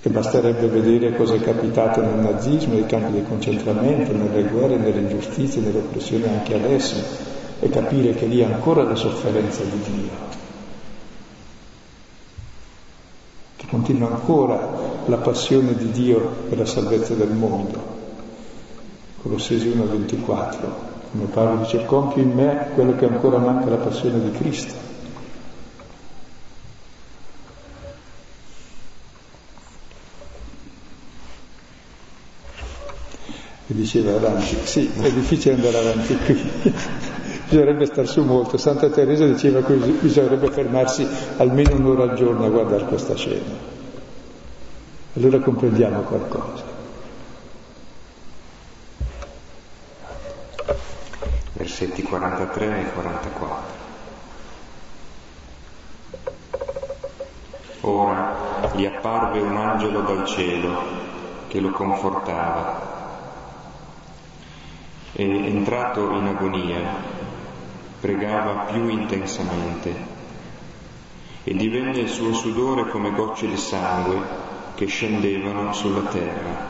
E 0.00 0.08
basterebbe 0.10 0.66
vedere 0.68 1.16
cosa 1.16 1.34
è 1.34 1.40
capitato 1.40 2.00
nel 2.00 2.18
nazismo, 2.18 2.74
nei 2.74 2.86
campi 2.86 3.12
di 3.12 3.24
concentramento, 3.24 4.12
nelle 4.12 4.42
guerre, 4.44 4.76
nelle 4.76 5.00
ingiustizie, 5.00 5.60
nelle 5.60 5.78
oppressioni 5.78 6.24
anche 6.24 6.54
adesso, 6.54 6.96
e 7.64 7.70
capire 7.70 8.12
che 8.12 8.26
lì 8.26 8.40
è 8.40 8.44
ancora 8.44 8.82
la 8.82 8.94
sofferenza 8.94 9.62
di 9.62 9.80
Dio, 9.90 10.10
che 13.56 13.66
continua 13.70 14.10
ancora 14.10 14.68
la 15.06 15.16
passione 15.16 15.74
di 15.74 15.90
Dio 15.90 16.20
per 16.46 16.58
la 16.58 16.66
salvezza 16.66 17.14
del 17.14 17.30
mondo. 17.30 17.92
Colossesi 19.22 19.66
1,24, 19.66 20.56
come 21.10 21.24
Paolo 21.32 21.62
dice, 21.62 21.86
compio 21.86 22.22
in 22.22 22.32
me 22.32 22.68
quello 22.74 22.96
che 22.96 23.06
ancora 23.06 23.38
manca 23.38 23.70
la 23.70 23.76
passione 23.76 24.20
di 24.20 24.30
Cristo. 24.32 24.74
E 33.66 33.74
diceva 33.74 34.14
avanti, 34.16 34.54
sì, 34.64 34.92
è 35.00 35.10
difficile 35.10 35.54
andare 35.54 35.78
avanti 35.78 36.14
qui 36.18 37.12
bisognerebbe 37.54 37.86
star 37.86 38.08
su 38.08 38.24
molto. 38.24 38.56
Santa 38.56 38.88
Teresa 38.88 39.24
diceva 39.26 39.62
che 39.62 39.74
bisognerebbe 39.74 40.50
fermarsi 40.50 41.06
almeno 41.36 41.76
un'ora 41.76 42.10
al 42.10 42.14
giorno 42.16 42.44
a 42.44 42.48
guardare 42.48 42.84
questa 42.86 43.14
scena. 43.14 43.72
Allora 45.14 45.38
comprendiamo 45.38 46.00
qualcosa. 46.00 46.72
Versetti 51.52 52.02
43 52.02 52.80
e 52.80 52.92
44. 52.92 53.82
Ora 57.82 58.72
gli 58.74 58.84
apparve 58.84 59.40
un 59.40 59.56
angelo 59.56 60.00
dal 60.00 60.26
cielo 60.26 60.82
che 61.46 61.60
lo 61.60 61.70
confortava 61.70 62.92
e 65.12 65.46
entrato 65.46 66.10
in 66.10 66.26
agonia 66.26 67.13
pregava 68.04 68.66
più 68.70 68.86
intensamente 68.90 69.90
e 71.42 71.54
divenne 71.54 72.00
il 72.00 72.08
suo 72.10 72.34
sudore 72.34 72.90
come 72.90 73.12
gocce 73.12 73.46
di 73.46 73.56
sangue 73.56 74.18
che 74.74 74.84
scendevano 74.84 75.72
sulla 75.72 76.02
terra. 76.10 76.68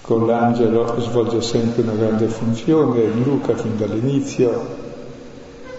Con 0.00 0.26
l'angelo 0.26 0.98
svolge 0.98 1.42
sempre 1.42 1.82
una 1.82 1.92
grande 1.92 2.28
funzione, 2.28 3.04
Luca 3.04 3.54
fin 3.54 3.76
dall'inizio, 3.76 4.66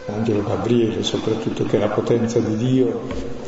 l'angelo 0.05 0.43
Gabriele 0.43 1.01
soprattutto 1.01 1.64
che 1.64 1.78
è 1.78 1.80
la 1.80 1.89
potenza 1.89 2.38
di 2.38 2.55
Dio 2.55 3.01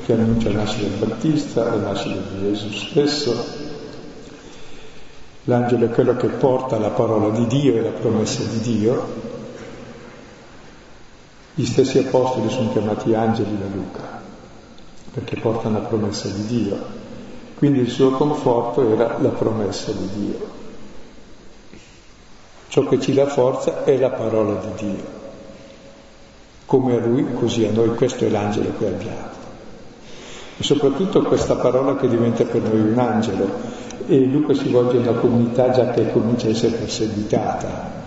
che 0.04 0.14
annuncia 0.14 0.50
la 0.50 0.64
nascita 0.64 0.88
del 0.88 1.08
Battista, 1.08 1.64
la 1.64 1.92
nascita 1.92 2.22
di 2.34 2.42
Gesù 2.42 2.72
stesso, 2.72 3.69
L'angelo 5.50 5.86
è 5.86 5.90
quello 5.90 6.16
che 6.16 6.28
porta 6.28 6.78
la 6.78 6.92
parola 6.92 7.36
di 7.36 7.48
Dio 7.48 7.74
e 7.74 7.82
la 7.82 7.90
promessa 7.90 8.44
di 8.44 8.60
Dio. 8.60 9.04
Gli 11.56 11.66
stessi 11.66 11.98
apostoli 11.98 12.52
sono 12.52 12.72
chiamati 12.72 13.16
angeli 13.16 13.58
da 13.58 13.66
Luca, 13.74 14.22
perché 15.12 15.38
portano 15.38 15.80
la 15.80 15.86
promessa 15.88 16.28
di 16.28 16.46
Dio. 16.46 16.78
Quindi 17.56 17.80
il 17.80 17.90
suo 17.90 18.12
conforto 18.12 18.94
era 18.94 19.18
la 19.20 19.30
promessa 19.30 19.92
di 19.92 20.10
Dio. 20.14 20.48
Ciò 22.68 22.86
che 22.86 23.00
ci 23.00 23.14
dà 23.14 23.26
forza 23.26 23.84
è 23.86 23.98
la 23.98 24.12
parola 24.12 24.54
di 24.54 24.86
Dio. 24.86 25.04
Come 26.68 26.96
a 26.96 27.00
lui, 27.00 27.26
così 27.34 27.66
a 27.66 27.72
noi, 27.72 27.96
questo 27.96 28.24
è 28.24 28.30
l'angelo 28.30 28.72
che 28.78 28.86
abbiamo. 28.86 29.28
E 30.60 30.64
soprattutto 30.64 31.24
questa 31.24 31.56
parola 31.56 31.96
che 31.96 32.08
diventa 32.08 32.44
per 32.44 32.62
noi 32.62 32.92
un 32.92 33.00
angelo, 33.00 33.88
e 34.10 34.26
Luca 34.26 34.56
si 34.56 34.70
volge 34.70 34.98
a 34.98 35.02
una 35.02 35.20
comunità 35.20 35.70
già 35.70 35.92
che 35.92 36.12
comincia 36.12 36.48
a 36.48 36.50
essere 36.50 36.78
perseguitata. 36.78 37.98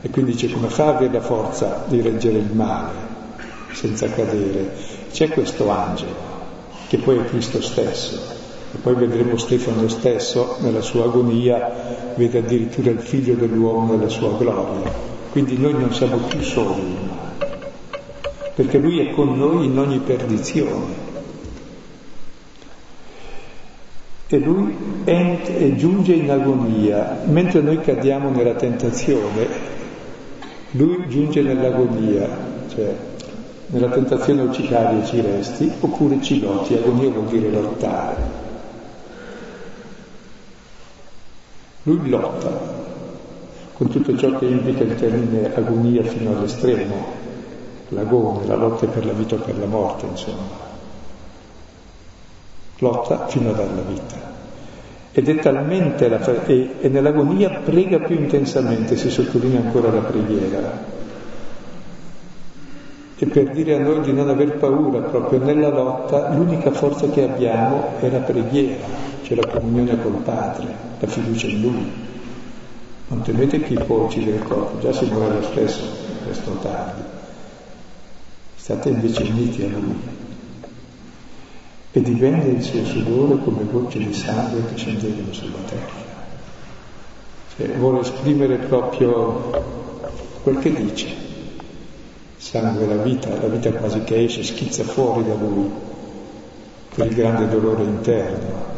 E 0.00 0.08
quindi 0.08 0.30
dice 0.30 0.52
come 0.52 0.68
fa 0.68 0.90
ad 0.90 0.94
avere 0.96 1.14
la 1.14 1.20
forza 1.20 1.84
di 1.88 2.00
reggere 2.00 2.38
il 2.38 2.52
male 2.52 2.92
senza 3.72 4.08
cadere? 4.08 4.70
C'è 5.10 5.28
questo 5.28 5.68
angelo 5.68 6.36
che 6.86 6.98
poi 6.98 7.18
è 7.18 7.24
Cristo 7.24 7.60
stesso. 7.60 8.36
E 8.72 8.78
poi 8.78 8.94
vedremo 8.94 9.36
Stefano 9.36 9.88
stesso 9.88 10.58
nella 10.60 10.82
sua 10.82 11.04
agonia 11.04 11.72
vede 12.14 12.38
addirittura 12.38 12.90
il 12.90 13.00
figlio 13.00 13.34
dell'uomo 13.34 13.96
nella 13.96 14.08
sua 14.08 14.36
gloria. 14.38 14.92
Quindi 15.32 15.58
noi 15.58 15.72
non 15.72 15.92
siamo 15.92 16.18
più 16.18 16.40
soli 16.40 17.26
perché 18.54 18.78
lui 18.78 18.98
è 18.98 19.12
con 19.12 19.36
noi 19.38 19.66
in 19.66 19.78
ogni 19.78 19.98
perdizione 19.98 21.07
e 24.30 24.38
lui 24.38 24.76
ent- 25.04 25.48
e 25.48 25.74
giunge 25.76 26.12
in 26.12 26.30
agonia, 26.30 27.20
mentre 27.24 27.62
noi 27.62 27.80
cadiamo 27.80 28.28
nella 28.28 28.54
tentazione, 28.54 29.46
lui 30.72 31.08
giunge 31.08 31.40
nell'agonia, 31.40 32.28
cioè 32.68 32.94
nella 33.68 33.88
tentazione 33.88 34.42
o 34.42 34.52
ci 34.52 34.68
cadi 34.68 35.00
e 35.00 35.06
ci 35.06 35.20
resti, 35.22 35.72
oppure 35.80 36.20
ci 36.20 36.40
lotti, 36.40 36.74
agonia 36.74 37.08
vuol 37.08 37.24
dire 37.24 37.50
lottare. 37.50 38.46
Lui 41.84 42.10
lotta, 42.10 42.50
con 43.72 43.88
tutto 43.88 44.14
ciò 44.18 44.38
che 44.38 44.44
implica 44.44 44.84
il 44.84 44.94
termine 44.94 45.54
agonia 45.54 46.02
fino 46.02 46.36
all'estremo, 46.36 47.06
l'agone, 47.88 48.46
la 48.46 48.56
lotta 48.56 48.86
per 48.86 49.06
la 49.06 49.12
vita 49.12 49.36
o 49.36 49.38
per 49.38 49.58
la 49.58 49.66
morte, 49.66 50.04
insomma 50.04 50.67
lotta 52.78 53.26
fino 53.26 53.50
a 53.50 53.52
dare 53.52 53.74
la 53.74 53.82
vita. 53.82 54.26
Ed 55.12 55.28
è 55.28 55.36
talmente 55.36 56.08
la, 56.08 56.44
e, 56.46 56.74
e 56.80 56.88
nell'agonia 56.88 57.60
prega 57.64 57.98
più 58.00 58.16
intensamente, 58.16 58.96
si 58.96 59.10
sottolinea 59.10 59.60
ancora 59.60 59.90
la 59.90 60.00
preghiera, 60.00 60.96
e 63.20 63.26
per 63.26 63.50
dire 63.50 63.74
a 63.74 63.80
noi 63.80 64.00
di 64.02 64.12
non 64.12 64.28
aver 64.28 64.58
paura 64.58 65.00
proprio 65.00 65.42
nella 65.42 65.70
lotta, 65.70 66.32
l'unica 66.32 66.70
forza 66.70 67.08
che 67.08 67.24
abbiamo 67.24 67.98
è 67.98 68.08
la 68.10 68.20
preghiera, 68.20 68.84
cioè 69.22 69.36
la 69.36 69.48
comunione 69.48 70.00
col 70.00 70.20
Padre, 70.22 70.66
la 71.00 71.06
fiducia 71.08 71.48
in 71.48 71.60
Lui. 71.60 71.92
Non 73.08 73.22
temete 73.22 73.60
chi 73.62 73.74
può 73.74 74.04
uccidere 74.04 74.36
il 74.36 74.44
corpo, 74.44 74.78
già 74.78 74.92
si 74.92 75.06
muore 75.06 75.34
lo 75.34 75.42
stesso, 75.42 75.82
presto 76.22 76.50
o 76.50 76.54
tardi. 76.58 77.02
State 78.54 78.88
invece 78.88 79.22
uniti 79.24 79.62
a 79.64 79.68
Lui. 79.68 80.17
E 81.90 82.02
divenne 82.02 82.44
il 82.44 82.62
suo 82.62 82.84
sudore 82.84 83.42
come 83.42 83.64
gocce 83.70 83.98
di 83.98 84.12
sangue 84.12 84.62
che 84.68 84.76
scendevano 84.76 85.32
sulla 85.32 85.58
terra. 85.66 86.06
Cioè, 87.56 87.68
vuole 87.76 88.00
esprimere 88.00 88.56
proprio 88.56 89.64
quel 90.42 90.58
che 90.58 90.72
dice 90.72 91.26
sangue 92.36 92.86
la 92.86 93.02
vita, 93.02 93.28
la 93.28 93.48
vita 93.48 93.70
quasi 93.72 94.02
che 94.04 94.24
esce, 94.24 94.42
schizza 94.42 94.84
fuori 94.84 95.26
da 95.26 95.34
lui 95.34 95.70
per 96.94 97.06
il 97.06 97.14
grande 97.14 97.48
dolore 97.48 97.82
interno. 97.82 98.76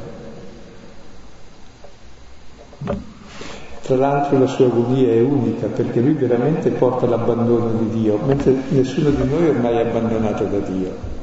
Tra 3.83 3.97
l'altro 3.97 4.39
la 4.39 4.47
sua 4.47 4.67
agonia 4.67 5.09
è 5.09 5.21
unica 5.21 5.67
perché 5.67 6.01
lui 6.01 6.15
veramente 6.15 6.71
porta 6.71 7.07
l'abbandono 7.07 7.73
di 7.73 8.01
Dio, 8.01 8.19
mentre 8.25 8.55
nessuno 8.69 9.11
di 9.11 9.29
noi 9.29 9.49
ormai 9.49 9.77
è 9.77 9.81
abbandonato 9.81 10.45
da 10.45 10.59
Dio. 10.59 11.19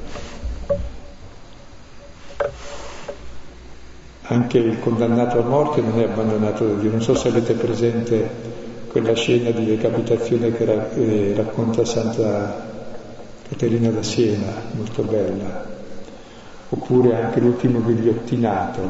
Anche 4.29 4.57
il 4.57 4.79
condannato 4.79 5.39
a 5.39 5.43
morte 5.43 5.81
non 5.81 5.99
è 5.99 6.03
abbandonato 6.03 6.67
da 6.67 6.73
Dio. 6.81 6.91
Non 6.91 7.01
so 7.01 7.15
se 7.15 7.29
avete 7.29 7.53
presente 7.53 8.29
quella 8.87 9.13
scena 9.13 9.51
di 9.51 9.65
decapitazione 9.65 10.51
che 10.51 10.63
eh, 10.95 11.33
racconta 11.35 11.85
Santa 11.85 12.65
Caterina 13.47 13.89
da 13.89 14.03
Siena, 14.03 14.51
molto 14.71 15.03
bella, 15.03 15.65
oppure 16.69 17.15
anche 17.15 17.39
l'ultimo 17.39 17.81
ghigliottinato 17.81 18.81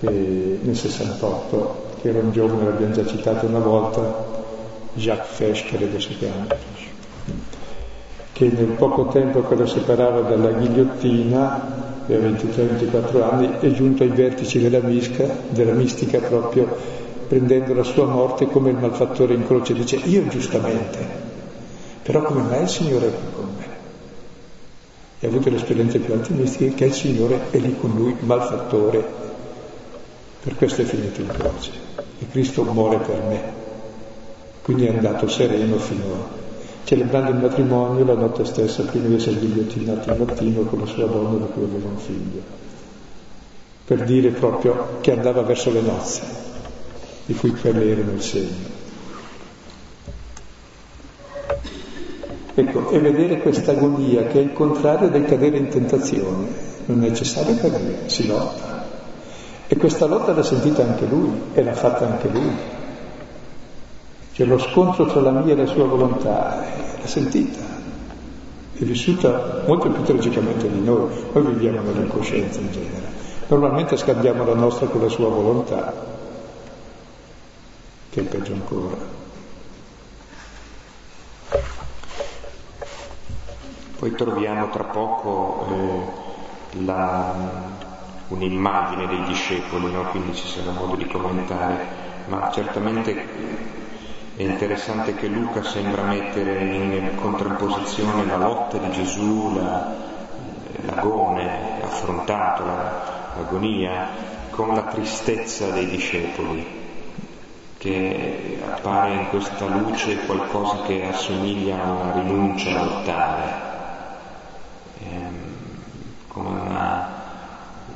eh, 0.00 0.58
nel 0.60 0.76
68, 0.76 1.94
che 2.00 2.08
era 2.08 2.18
un 2.18 2.32
giovane, 2.32 2.64
l'abbiamo 2.64 2.94
già 2.94 3.06
citato 3.06 3.46
una 3.46 3.58
volta, 3.58 4.26
Jacques 4.94 5.36
Fesch, 5.36 5.76
credo 5.76 6.00
si 6.00 6.16
chiama, 6.16 6.46
che 8.32 8.48
nel 8.48 8.74
poco 8.76 9.06
tempo 9.06 9.46
che 9.46 9.54
lo 9.54 9.66
separava 9.66 10.22
dalla 10.22 10.50
ghigliottina, 10.50 11.89
aveva 12.14 12.28
23-24 12.36 13.22
anni, 13.22 13.58
è 13.60 13.70
giunto 13.70 14.02
ai 14.02 14.08
vertici 14.08 14.58
della, 14.58 14.80
misca, 14.80 15.26
della 15.50 15.72
mistica 15.72 16.18
proprio 16.18 16.68
prendendo 17.30 17.74
la 17.74 17.84
sua 17.84 18.06
morte 18.06 18.46
come 18.46 18.70
il 18.70 18.76
malfattore 18.76 19.34
in 19.34 19.46
croce, 19.46 19.72
dice 19.72 19.96
io 19.96 20.26
giustamente, 20.26 20.98
però 22.02 22.22
come 22.22 22.42
mai 22.42 22.62
il 22.62 22.68
Signore 22.68 23.06
è 23.06 23.10
qui 23.10 23.32
con 23.32 23.48
me? 23.56 23.66
E 25.20 25.26
ha 25.26 25.30
avuto 25.30 25.48
l'esperienza 25.48 25.98
più 25.98 26.12
ottimistica 26.12 26.74
che 26.74 26.86
il 26.86 26.92
Signore 26.92 27.38
è 27.50 27.58
lì 27.58 27.76
con 27.78 27.92
lui, 27.94 28.16
malfattore, 28.18 29.04
per 30.42 30.56
questo 30.56 30.82
è 30.82 30.84
finito 30.84 31.20
in 31.20 31.28
croce. 31.28 31.70
E 32.18 32.26
Cristo 32.28 32.64
muore 32.64 32.96
per 32.96 33.22
me, 33.28 33.42
quindi 34.62 34.86
è 34.86 34.88
andato 34.88 35.28
sereno 35.28 35.76
fino 35.78 36.14
a... 36.14 36.39
Celebrando 36.84 37.30
il 37.30 37.36
matrimonio 37.36 38.04
la 38.04 38.14
notte 38.14 38.44
stessa, 38.44 38.82
prima 38.82 39.06
di 39.06 39.14
essere 39.14 39.38
ghigliottinato 39.38 40.10
il 40.10 40.18
mattino 40.18 40.62
con 40.62 40.80
la 40.80 40.86
sua 40.86 41.06
donna 41.06 41.38
da 41.38 41.44
cui 41.46 41.62
aveva 41.62 41.88
un 41.88 41.98
figlio, 41.98 42.40
per 43.84 44.02
dire 44.04 44.30
proprio 44.30 44.98
che 45.00 45.12
andava 45.12 45.42
verso 45.42 45.70
le 45.70 45.80
nozze 45.80 46.22
di 47.26 47.34
cui 47.34 47.52
quelle 47.52 47.90
erano 47.90 48.12
il 48.12 48.22
segno. 48.22 48.78
Ecco, 52.54 52.90
e 52.90 52.98
vedere 52.98 53.38
questa 53.38 53.70
agonia 53.70 54.24
che 54.24 54.40
è 54.40 54.42
il 54.42 54.52
contrario 54.52 55.08
del 55.08 55.24
cadere 55.24 55.56
in 55.56 55.68
tentazione, 55.68 56.48
non 56.86 57.04
è 57.04 57.08
necessario 57.08 57.54
cadere, 57.56 58.02
si 58.06 58.26
lotta. 58.26 58.84
E 59.68 59.76
questa 59.76 60.06
lotta 60.06 60.32
l'ha 60.32 60.42
sentita 60.42 60.82
anche 60.82 61.06
lui 61.06 61.30
e 61.54 61.62
l'ha 61.62 61.74
fatta 61.74 62.06
anche 62.06 62.28
lui. 62.28 62.50
Cioè 64.40 64.48
lo 64.48 64.56
scontro 64.56 65.04
tra 65.04 65.20
la 65.20 65.32
mia 65.32 65.52
e 65.52 65.56
la 65.58 65.66
sua 65.66 65.84
volontà 65.84 66.64
l'ha 66.98 67.06
sentita, 67.06 67.60
è 68.72 68.82
vissuta 68.84 69.64
molto 69.66 69.90
più 69.90 70.02
tragicamente 70.02 70.66
di 70.66 70.82
noi. 70.82 71.10
Noi 71.34 71.44
viviamo 71.52 71.82
nell'incoscienza 71.82 72.58
in 72.58 72.72
genere. 72.72 73.06
Normalmente 73.48 73.98
scambiamo 73.98 74.46
la 74.46 74.54
nostra 74.54 74.86
con 74.86 75.02
la 75.02 75.10
sua 75.10 75.28
volontà, 75.28 75.92
che 78.08 78.20
è 78.20 78.24
peggio 78.24 78.54
ancora. 78.54 78.96
Poi 83.98 84.14
troviamo 84.14 84.70
tra 84.70 84.84
poco 84.84 85.66
eh, 85.68 86.82
la, 86.82 87.34
un'immagine 88.28 89.06
dei 89.06 89.22
discepoli, 89.24 89.92
no? 89.92 90.04
quindi 90.04 90.34
ci 90.34 90.48
sarà 90.48 90.70
modo 90.70 90.96
di 90.96 91.06
commentare, 91.06 91.86
ma 92.28 92.50
certamente 92.50 93.79
è 94.40 94.44
interessante 94.44 95.14
che 95.16 95.26
Luca 95.26 95.62
sembra 95.62 96.02
mettere 96.04 96.60
in 96.60 97.10
contrapposizione 97.14 98.24
la 98.24 98.38
lotta 98.38 98.78
di 98.78 98.90
Gesù, 98.90 99.54
la, 99.54 99.94
l'agone 100.86 101.82
affrontato, 101.82 102.64
l'agonia, 103.36 104.08
con 104.48 104.74
la 104.74 104.84
tristezza 104.84 105.68
dei 105.68 105.90
discepoli 105.90 106.78
che 107.76 108.62
appare 108.66 109.12
in 109.12 109.28
questa 109.28 109.66
luce 109.66 110.24
qualcosa 110.24 110.84
che 110.86 111.06
assomiglia 111.06 111.82
a 111.82 111.90
una 111.90 112.12
rinuncia 112.12 112.80
a 112.80 112.84
lottare, 112.84 113.52
ehm, 115.00 115.34
come 116.28 116.60
una, 116.60 117.08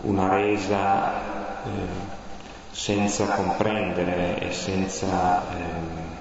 una 0.02 0.28
resa 0.28 1.12
eh, 1.64 1.68
senza 2.70 3.28
comprendere 3.28 4.40
e 4.40 4.52
senza 4.52 5.42
eh, 5.50 6.13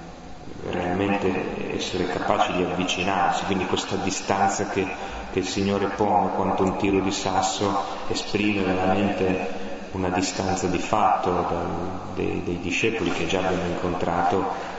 realmente 0.69 1.75
essere 1.75 2.07
capaci 2.07 2.53
di 2.53 2.63
avvicinarsi, 2.63 3.45
quindi 3.45 3.65
questa 3.65 3.95
distanza 3.97 4.67
che, 4.67 4.87
che 5.31 5.39
il 5.39 5.47
Signore 5.47 5.87
pone 5.87 6.31
quanto 6.35 6.63
un 6.63 6.77
tiro 6.77 6.99
di 6.99 7.11
sasso 7.11 7.83
esprime 8.07 8.63
veramente 8.63 9.61
una 9.91 10.09
distanza 10.09 10.67
di 10.67 10.79
fatto 10.79 11.31
da, 11.31 11.65
dei, 12.15 12.43
dei, 12.43 12.59
discepoli 12.59 13.11
che 13.11 13.27
già 13.27 13.39
abbiamo 13.39 13.65
incontrato 13.65 14.71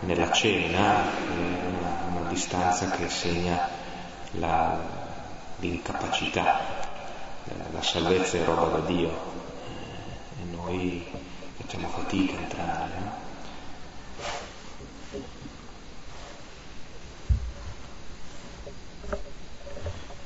nella 0.00 0.30
cena, 0.30 1.04
una, 1.36 2.18
una 2.18 2.28
distanza 2.28 2.90
che 2.90 3.08
segna 3.08 3.68
la, 4.32 4.78
l'incapacità, 5.58 6.60
la 7.72 7.82
salvezza 7.82 8.38
è 8.38 8.44
roba 8.44 8.78
da 8.78 8.86
Dio 8.86 9.10
e 10.40 10.44
noi 10.54 11.04
facciamo 11.58 11.88
fatica 11.88 12.36
a 12.36 12.40
entrare. 12.40 12.90
No? 12.98 13.30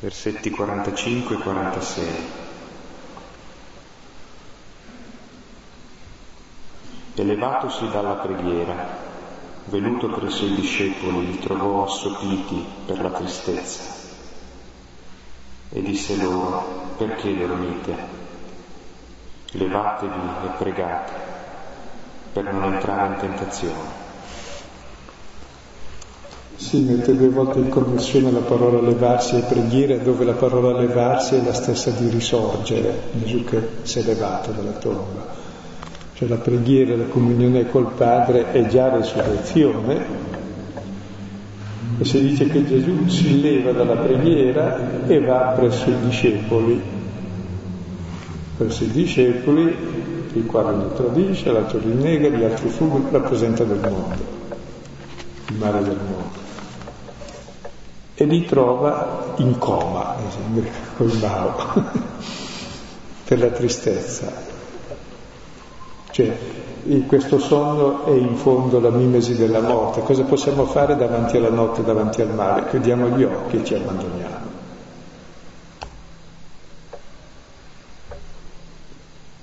Versetti 0.01 0.51
45 0.51 1.37
e 1.37 1.39
46. 1.39 2.07
E 7.15 7.25
levatosi 7.25 7.89
dalla 7.89 8.15
preghiera, 8.15 8.99
venuto 9.65 10.09
presso 10.09 10.45
i 10.45 10.55
discepoli, 10.55 11.27
li 11.27 11.39
trovò 11.39 11.85
assopiti 11.85 12.65
per 12.85 13.01
la 13.01 13.11
tristezza 13.11 13.97
e 15.71 15.83
disse 15.83 16.17
loro, 16.17 16.95
perché 16.97 17.37
dormite? 17.37 18.25
Levatevi 19.53 20.29
e 20.45 20.49
pregate 20.59 21.13
per 22.33 22.53
non 22.53 22.75
entrare 22.75 23.15
in 23.15 23.17
tentazione. 23.21 24.06
Si 26.57 26.81
mette 26.81 27.15
due 27.15 27.29
volte 27.29 27.59
in 27.59 27.69
connessione 27.69 28.33
la 28.33 28.41
parola 28.41 28.81
levarsi 28.81 29.37
e 29.37 29.41
preghiera, 29.41 29.99
dove 29.99 30.25
la 30.25 30.33
parola 30.33 30.79
levarsi 30.79 31.35
è 31.35 31.45
la 31.45 31.53
stessa 31.53 31.91
di 31.91 32.09
risorgere, 32.09 33.03
Gesù 33.13 33.45
che 33.45 33.61
si 33.83 33.99
è 33.99 34.03
levato 34.03 34.53
dalla 34.53 34.73
tomba. 34.73 35.35
Cioè 36.15 36.27
la 36.29 36.37
preghiera, 36.37 36.97
la 36.97 37.05
comunione 37.05 37.69
col 37.69 37.93
Padre 37.95 38.53
è 38.53 38.67
già 38.69 38.89
resurrezione, 38.89 40.05
e 41.99 42.05
si 42.05 42.21
dice 42.21 42.47
che 42.47 42.65
Gesù 42.65 43.07
si 43.07 43.41
leva 43.41 43.73
dalla 43.73 43.97
preghiera 43.97 45.07
e 45.07 45.21
va 45.21 45.55
presso 45.57 45.91
i 45.91 45.95
discepoli, 46.07 46.81
presso 48.57 48.85
i 48.85 48.91
discepoli, 48.91 49.77
il 50.33 50.47
quale 50.47 50.75
lo 50.75 50.89
tradisce, 50.93 51.53
l'altro 51.53 51.79
rinnega, 51.81 52.29
gli 52.29 52.45
altri 52.45 52.71
fuggono, 52.71 53.09
rappresenta 53.11 53.65
del 53.65 53.79
mondo, 53.79 54.15
il 55.49 55.57
male 55.57 55.83
del 55.83 55.97
mondo. 55.97 56.36
E 58.19 58.25
li 58.25 58.47
trova 58.47 59.35
in 59.37 59.59
coma, 59.59 60.17
col 60.97 61.17
bao, 61.19 61.55
per 63.25 63.39
la 63.39 63.49
tristezza. 63.49 64.33
Cioè, 66.11 66.39
questo 67.07 67.39
sonno 67.39 68.07
è 68.07 68.13
in 68.13 68.37
fondo 68.37 68.81
la 68.81 68.89
mimesi 68.89 69.37
della 69.37 69.61
morte. 69.61 70.01
Cosa 70.01 70.23
possiamo 70.23 70.65
fare 70.65 70.97
davanti 70.97 71.37
alla 71.37 71.51
notte, 71.51 71.85
davanti 71.85 72.23
al 72.23 72.33
mare? 72.33 72.69
Chiudiamo 72.71 73.09
gli 73.09 73.23
occhi 73.23 73.57
e 73.57 73.65
ci 73.65 73.75
abbandoniamo. 73.75 74.45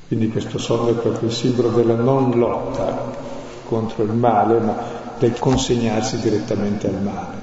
Quindi 0.07 0.30
questo 0.30 0.57
sonno 0.57 0.89
è 0.89 0.93
proprio 0.93 1.28
il 1.28 1.36
simbolo 1.36 1.69
della 1.69 1.95
non 1.95 2.32
lotta 2.32 3.11
contro 3.65 4.03
il 4.03 4.13
male, 4.13 4.59
ma 4.59 4.76
del 5.19 5.38
consegnarsi 5.38 6.19
direttamente 6.19 6.88
al 6.88 7.01
male. 7.01 7.42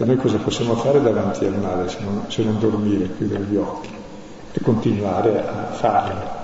E 0.00 0.04
noi 0.04 0.16
cosa 0.16 0.36
possiamo 0.36 0.76
fare 0.76 1.02
davanti 1.02 1.44
al 1.44 1.58
male 1.58 1.88
se 1.88 1.98
non, 2.00 2.24
se 2.28 2.44
non 2.44 2.58
dormire, 2.58 3.16
chiudere 3.16 3.44
gli 3.44 3.56
occhi 3.56 3.90
e 4.52 4.60
continuare 4.60 5.44
a 5.44 5.72
farlo? 5.72 6.36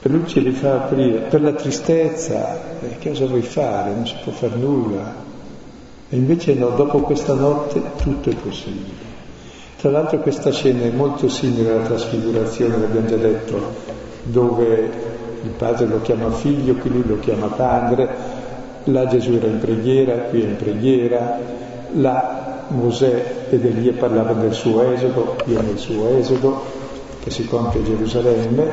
E 0.00 0.08
lui 0.08 0.26
ce 0.26 0.40
li 0.40 0.52
fa 0.52 0.74
aprire. 0.74 1.20
Per 1.20 1.42
la 1.42 1.52
tristezza, 1.52 2.80
eh, 2.80 2.98
che 2.98 3.10
cosa 3.10 3.26
vuoi 3.26 3.42
fare? 3.42 3.92
Non 3.92 4.06
si 4.06 4.16
può 4.22 4.32
fare 4.32 4.56
nulla. 4.56 5.26
E 6.08 6.16
invece 6.16 6.54
no, 6.54 6.70
dopo 6.70 7.00
questa 7.00 7.34
notte 7.34 7.82
tutto 7.96 8.30
è 8.30 8.34
possibile. 8.34 9.06
Tra 9.76 9.90
l'altro 9.90 10.18
questa 10.18 10.50
scena 10.50 10.82
è 10.82 10.90
molto 10.90 11.28
simile 11.28 11.72
alla 11.72 11.84
trasfigurazione, 11.84 12.78
l'abbiamo 12.78 13.06
già 13.06 13.16
detto, 13.16 13.74
dove 14.24 14.90
il 15.42 15.50
padre 15.50 15.86
lo 15.86 16.00
chiama 16.00 16.30
figlio, 16.32 16.74
qui 16.74 16.90
lui 16.90 17.04
lo 17.06 17.18
chiama 17.20 17.46
padre, 17.46 18.08
là 18.90 19.06
Gesù 19.06 19.32
era 19.32 19.46
in 19.46 19.58
preghiera, 19.58 20.14
qui 20.14 20.42
è 20.42 20.44
in 20.44 20.56
preghiera, 20.56 21.38
là 21.92 22.66
Mosè 22.68 23.46
ed 23.50 23.64
Elia 23.64 23.92
parlavano 23.92 24.42
del 24.42 24.52
suo 24.52 24.92
esodo, 24.92 25.36
qui 25.42 25.54
è 25.54 25.60
nel 25.60 25.78
suo 25.78 26.16
esodo, 26.16 26.62
che 27.22 27.30
si 27.30 27.46
compie 27.46 27.80
a 27.80 27.84
Gerusalemme, 27.84 28.70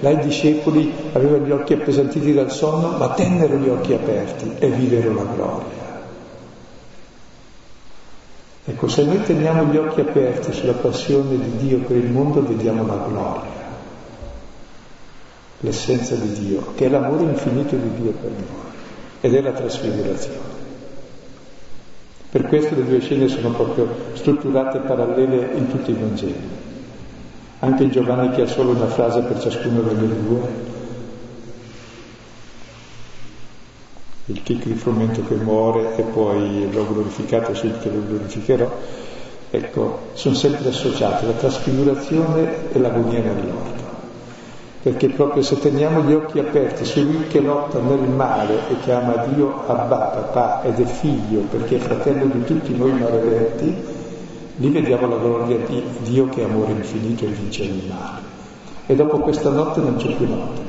là 0.00 0.10
i 0.10 0.18
discepoli 0.18 0.92
avevano 1.12 1.46
gli 1.46 1.50
occhi 1.50 1.74
appesantiti 1.74 2.32
dal 2.32 2.50
sonno, 2.50 2.96
ma 2.98 3.10
tennero 3.10 3.56
gli 3.56 3.68
occhi 3.68 3.92
aperti 3.92 4.52
e 4.58 4.68
videro 4.68 5.14
la 5.14 5.24
gloria. 5.34 5.82
Ecco, 8.66 8.88
se 8.88 9.04
noi 9.04 9.22
teniamo 9.22 9.64
gli 9.64 9.76
occhi 9.76 10.00
aperti 10.00 10.52
sulla 10.52 10.72
passione 10.72 11.36
di 11.38 11.56
Dio 11.58 11.78
per 11.80 11.96
il 11.96 12.10
mondo, 12.10 12.42
vediamo 12.42 12.86
la 12.86 13.04
gloria, 13.06 13.50
l'essenza 15.60 16.14
di 16.14 16.32
Dio, 16.32 16.72
che 16.74 16.86
è 16.86 16.88
l'amore 16.88 17.24
infinito 17.24 17.76
di 17.76 17.90
Dio 18.00 18.12
per 18.12 18.30
noi, 18.30 18.63
ed 19.24 19.34
è 19.34 19.40
la 19.40 19.52
trasfigurazione. 19.52 20.52
Per 22.28 22.42
questo 22.46 22.74
le 22.74 22.84
due 22.84 23.00
scene 23.00 23.26
sono 23.28 23.52
proprio 23.52 23.88
strutturate 24.12 24.80
parallele 24.80 25.52
in 25.54 25.66
tutti 25.68 25.92
i 25.92 25.94
Vangeli. 25.94 26.48
Anche 27.60 27.84
in 27.84 27.90
Giovanni 27.90 28.34
che 28.34 28.42
ha 28.42 28.46
solo 28.46 28.72
una 28.72 28.86
frase 28.86 29.22
per 29.22 29.40
ciascuno 29.40 29.80
delle 29.80 30.22
due, 30.22 30.48
il 34.26 34.42
chicco 34.42 34.68
di 34.68 34.74
frumento 34.74 35.24
che 35.24 35.36
muore 35.36 35.96
e 35.96 36.02
poi 36.02 36.70
l'ho 36.70 36.86
glorificato, 36.86 37.54
sì 37.54 37.72
che 37.80 37.88
lo 37.88 38.04
glorificherò, 38.06 38.78
ecco, 39.48 40.00
sono 40.12 40.34
sempre 40.34 40.68
associate 40.68 41.24
la 41.24 41.32
trasfigurazione 41.32 42.70
e 42.74 42.78
l'agonia 42.78 43.22
nell'orto. 43.22 43.83
Perché 44.84 45.08
proprio 45.08 45.42
se 45.42 45.58
teniamo 45.58 46.02
gli 46.02 46.12
occhi 46.12 46.38
aperti 46.38 46.84
su 46.84 47.02
lui 47.02 47.26
che 47.26 47.40
lotta 47.40 47.78
nel 47.78 48.00
male 48.00 48.68
e 48.68 48.78
chiama 48.82 49.16
Dio 49.28 49.66
Abba, 49.66 49.96
papà 49.96 50.62
ed 50.62 50.78
è 50.78 50.84
figlio 50.84 51.40
perché 51.40 51.76
è 51.76 51.78
fratello 51.78 52.26
di 52.26 52.44
tutti 52.44 52.76
noi 52.76 52.92
maledetti, 52.92 53.74
lì 54.56 54.68
vediamo 54.68 55.08
la 55.08 55.16
gloria 55.16 55.56
di 55.56 55.82
Dio 56.02 56.28
che 56.28 56.42
è 56.42 56.44
amore 56.44 56.72
infinito 56.72 57.24
e 57.24 57.28
vince 57.28 57.62
il 57.62 57.82
male. 57.88 58.20
E 58.86 58.94
dopo 58.94 59.20
questa 59.20 59.48
notte 59.48 59.80
non 59.80 59.96
c'è 59.96 60.14
più 60.14 60.28
notte 60.28 60.64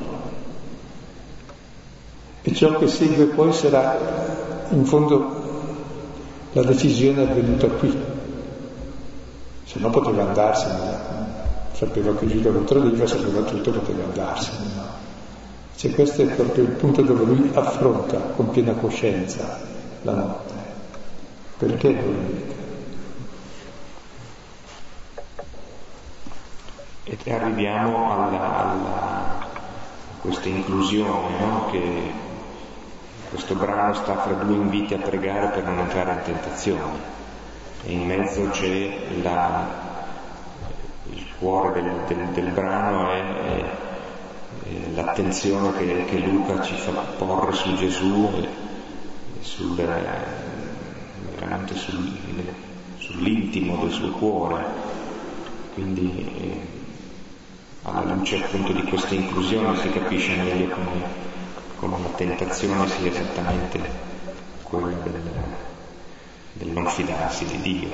e 2.48 2.54
ciò 2.54 2.78
che 2.78 2.88
segue 2.88 3.26
poi 3.26 3.52
sarà 3.52 3.98
in 4.70 4.86
fondo 4.86 5.44
la 6.52 6.62
decisione 6.62 7.24
avvenuta 7.24 7.68
qui. 7.68 7.92
Se 9.66 9.80
no 9.80 9.90
poteva 9.90 10.28
andarsene, 10.28 11.25
sapeva 11.76 12.16
che 12.16 12.26
Giuda 12.28 12.50
lo 12.52 12.64
tradiva, 12.64 13.06
sapeva 13.06 13.42
tutto, 13.42 13.72
poteva 13.72 14.06
andarsene. 14.06 15.04
Cioè 15.76 15.92
questo 15.92 16.22
è 16.22 16.26
proprio 16.28 16.64
il 16.64 16.72
punto 16.72 17.02
dove 17.02 17.26
lui 17.26 17.52
affronta 17.54 18.18
con 18.18 18.50
piena 18.50 18.74
coscienza 18.74 19.60
la 20.04 20.14
notte. 20.14 20.54
Perché 21.58 21.94
dormite? 21.94 22.54
E 27.04 27.34
arriviamo 27.34 28.12
alla, 28.12 28.58
alla, 28.58 29.48
questa 30.22 30.48
inclusione 30.48 31.40
no? 31.40 31.68
che 31.70 32.12
questo 33.30 33.54
brano 33.56 33.94
sta 33.94 34.18
fra 34.18 34.34
due 34.34 34.56
inviti 34.56 34.94
a 34.94 35.00
pregare 35.00 35.50
per 35.50 35.64
non 35.66 35.80
entrare 35.80 36.14
in 36.14 36.22
tentazione 36.24 37.14
e 37.84 37.92
in 37.92 38.06
mezzo 38.06 38.50
c'è 38.50 38.98
la, 39.22 39.95
cuore 41.40 41.82
del, 41.82 41.92
del, 42.08 42.28
del 42.30 42.52
brano 42.52 43.12
è, 43.12 43.22
è, 43.22 44.92
l'attenzione 44.94 45.78
che, 45.78 46.06
che, 46.06 46.18
Luca 46.20 46.62
ci 46.62 46.76
fa 46.76 46.92
porre 46.92 47.54
su 47.54 47.76
Gesù 47.76 48.30
sul, 49.42 49.76
veramente 51.36 51.76
sul, 51.76 52.18
sull'intimo 52.98 53.84
del 53.84 53.92
suo 53.92 54.12
cuore. 54.12 54.94
Quindi 55.74 56.34
eh, 56.40 56.84
alla 57.84 58.14
luce 58.14 58.44
appunto 58.44 58.72
di 58.72 58.84
questa 58.84 59.14
inclusione 59.14 59.78
si 59.78 59.90
capisce 59.92 60.36
meglio 60.36 60.74
come 60.74 61.26
come 61.76 62.02
la 62.02 62.10
tentazione 62.16 62.88
sia 62.88 63.10
esattamente 63.10 63.80
quella 64.64 64.88
del, 64.88 65.22
del 66.54 66.70
non 66.70 66.88
fidarsi 66.88 67.46
di 67.46 67.62
Dio, 67.62 67.90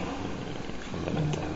fondamentalmente. 0.90 1.51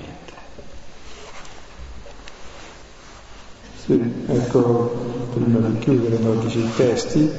Sì, 3.86 4.01
ecco, 4.25 5.29
prima 5.31 5.59
di 5.59 5.77
chiudere 5.77 6.17
no, 6.17 6.33
dice 6.33 6.57
i 6.57 6.71
testi, 6.75 7.31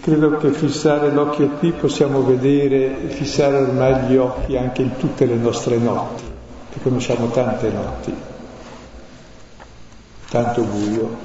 credo 0.00 0.36
che 0.36 0.52
fissare 0.52 1.10
l'occhio 1.10 1.48
qui 1.58 1.72
possiamo 1.72 2.22
vedere, 2.22 3.08
fissare 3.08 3.56
ormai 3.56 4.06
gli 4.06 4.16
occhi 4.16 4.56
anche 4.56 4.82
in 4.82 4.96
tutte 4.96 5.26
le 5.26 5.34
nostre 5.34 5.78
notti, 5.78 6.22
che 6.70 6.80
conosciamo 6.80 7.26
tante 7.30 7.70
notti, 7.70 8.14
tanto 10.28 10.62
buio, 10.62 11.16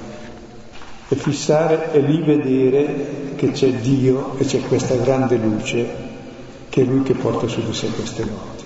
e 1.08 1.14
fissare 1.14 1.92
e 1.92 2.00
lì 2.00 2.22
vedere 2.22 3.34
che 3.36 3.52
c'è 3.52 3.72
Dio 3.74 4.36
e 4.36 4.44
c'è 4.44 4.62
questa 4.62 4.96
grande 4.96 5.36
luce 5.36 5.86
che 6.70 6.82
è 6.82 6.84
Lui 6.84 7.04
che 7.04 7.14
porta 7.14 7.46
su 7.46 7.64
di 7.64 7.72
sé 7.72 7.86
queste 7.90 8.24
notti. 8.24 8.64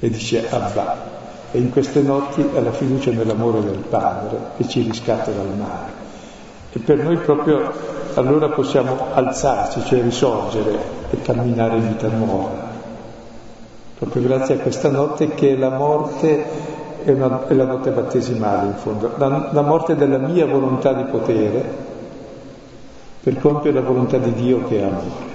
E 0.00 0.08
dice 0.08 0.48
Abba. 0.48 1.23
E 1.54 1.58
in 1.58 1.70
queste 1.70 2.02
notti 2.02 2.44
ha 2.56 2.60
la 2.60 2.72
fiducia 2.72 3.12
nell'amore 3.12 3.62
del 3.62 3.78
Padre 3.88 4.36
che 4.56 4.66
ci 4.66 4.82
riscatta 4.82 5.30
dal 5.30 5.56
male. 5.56 6.02
E 6.72 6.80
per 6.80 6.98
noi 6.98 7.16
proprio 7.18 7.70
allora 8.14 8.48
possiamo 8.48 8.96
alzarci, 9.12 9.84
cioè 9.84 10.02
risorgere 10.02 10.76
e 11.10 11.22
camminare 11.22 11.76
in 11.76 11.90
vita 11.90 12.08
nuova. 12.08 12.72
Proprio 13.96 14.22
grazie 14.22 14.56
a 14.56 14.58
questa 14.58 14.90
notte 14.90 15.28
che 15.34 15.52
è 15.52 15.56
la 15.56 15.70
morte 15.70 16.44
è, 17.04 17.10
una, 17.12 17.46
è 17.46 17.54
la 17.54 17.66
notte 17.66 17.90
battesimale 17.90 18.66
in 18.66 18.74
fondo, 18.74 19.12
la, 19.16 19.50
la 19.52 19.62
morte 19.62 19.94
della 19.94 20.18
mia 20.18 20.46
volontà 20.46 20.92
di 20.92 21.04
potere 21.04 21.62
per 23.22 23.38
compiere 23.38 23.80
la 23.80 23.86
volontà 23.86 24.18
di 24.18 24.32
Dio 24.32 24.64
che 24.64 24.80
è 24.80 24.82
amore. 24.82 25.33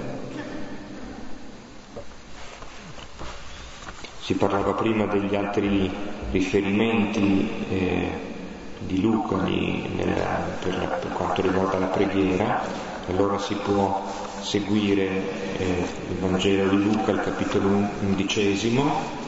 Si 4.20 4.34
parlava 4.34 4.74
prima 4.74 5.06
degli 5.06 5.34
altri 5.34 5.90
riferimenti 6.30 7.50
eh, 7.70 8.10
di 8.78 9.00
Luca 9.00 9.36
di, 9.38 9.88
nella, 9.94 10.46
per, 10.60 10.98
per, 11.00 11.12
quanto 11.12 11.42
riguarda 11.42 11.78
la 11.78 11.86
preghiera, 11.86 12.62
allora 13.08 13.38
si 13.38 13.54
può 13.54 14.02
seguire 14.40 15.58
eh, 15.58 15.86
il 16.08 16.16
Vangelo 16.16 16.68
di 16.68 16.82
Luca, 16.82 17.10
il 17.10 17.20
capitolo 17.20 17.68
undicesimo, 17.68 19.18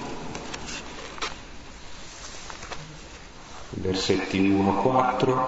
versetti 3.71 4.41
1-4, 4.41 5.47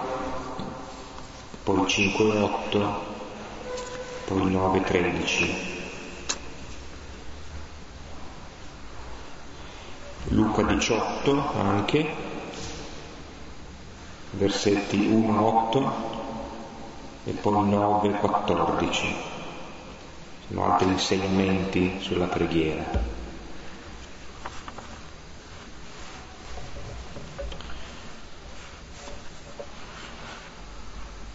poi 1.63 1.81
5-8, 1.83 2.89
poi 4.27 4.53
9-13. 4.53 5.74
Luca 10.45 10.63
18 10.63 11.53
anche, 11.59 12.07
versetti 14.33 14.99
1-8 15.09 15.91
e 17.25 17.31
poi 17.33 17.71
9-14. 17.71 19.07
Sono 20.47 20.71
altri 20.71 20.89
insegnamenti 20.89 21.97
sulla 22.01 22.27
preghiera. 22.27 22.85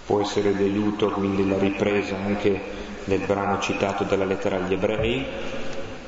Può 0.06 0.22
essere 0.22 0.56
d'aiuto 0.56 1.10
quindi 1.12 1.48
la 1.48 1.58
ripresa 1.58 2.16
anche 2.16 2.62
del 3.06 3.26
brano 3.26 3.60
citato 3.60 4.04
dalla 4.04 4.26
lettera 4.26 4.58
agli 4.58 4.74
ebrei, 4.74 5.26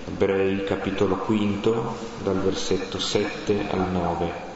ebrei 0.07 0.63
capitolo 0.63 1.17
quinto, 1.17 1.97
dal 2.23 2.39
versetto 2.39 2.99
7 2.99 3.67
al 3.71 3.91
9. 3.91 4.49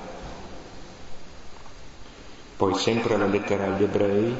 Poi 2.57 2.73
sempre 2.75 3.17
la 3.17 3.25
lettera 3.25 3.65
agli 3.65 3.83
ebrei, 3.83 4.33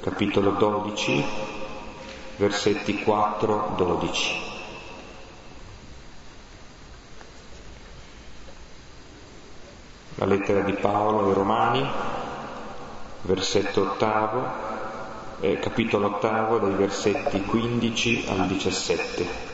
capitolo 0.00 0.52
12, 0.52 1.24
versetti 2.36 3.04
4-12. 3.04 4.48
La 10.14 10.24
lettera 10.24 10.60
di 10.60 10.72
Paolo 10.72 11.28
ai 11.28 11.34
Romani, 11.34 11.86
versetto 13.22 13.82
ottavo, 13.82 14.68
eh, 15.40 15.58
capitolo 15.58 16.06
ottavo, 16.06 16.58
dai 16.58 16.74
versetti 16.74 17.42
15 17.42 18.26
al 18.28 18.46
17. 18.46 19.49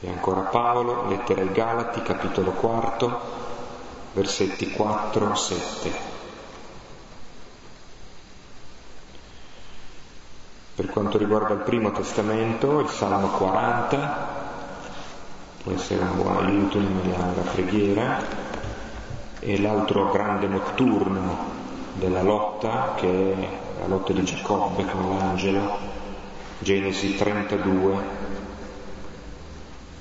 E 0.00 0.08
ancora 0.08 0.40
Paolo, 0.40 1.08
lettera 1.08 1.42
ai 1.42 1.52
Galati, 1.52 2.00
capitolo 2.02 2.52
quarto, 2.52 3.20
versetti 4.12 4.74
4-7. 4.74 5.90
Per 10.74 10.86
quanto 10.86 11.18
riguarda 11.18 11.52
il 11.52 11.60
primo 11.60 11.92
testamento, 11.92 12.80
il 12.80 12.88
Salmo 12.88 13.28
40, 13.28 14.28
può 15.62 15.72
essere 15.72 16.00
un 16.02 16.16
buon 16.16 16.46
aiuto 16.46 16.78
nella 16.78 17.42
preghiera, 17.52 18.48
e 19.40 19.60
l'altro 19.60 20.10
grande 20.10 20.46
notturno 20.46 21.58
della 21.94 22.22
lotta, 22.22 22.94
che 22.96 23.32
è 23.32 23.80
la 23.80 23.86
lotta 23.86 24.12
di 24.12 24.22
Giacobbe 24.22 24.84
con 24.86 25.16
l'angelo, 25.18 25.78
Genesi 26.58 27.16
32, 27.16 28.29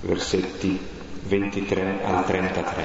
versetti 0.02 0.80
23 1.24 2.04
al 2.04 2.26
33. 2.26 2.84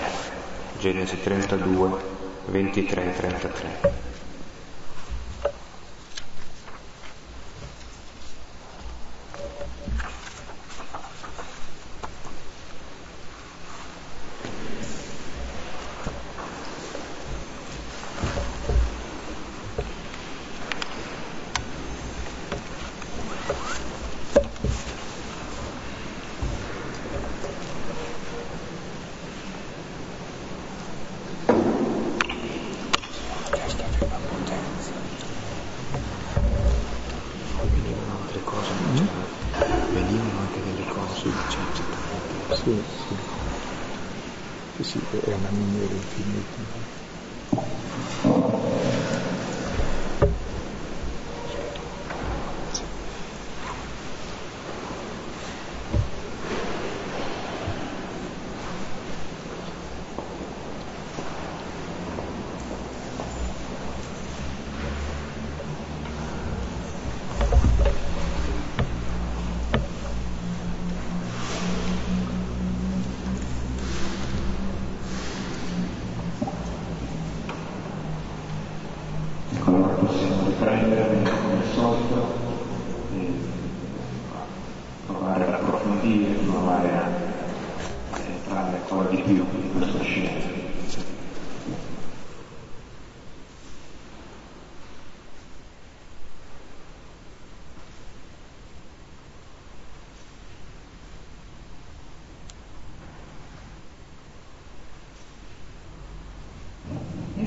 Genesi 0.78 1.20
32, 1.20 2.00
23 2.46 3.04
e 3.04 3.16
33. 3.16 4.13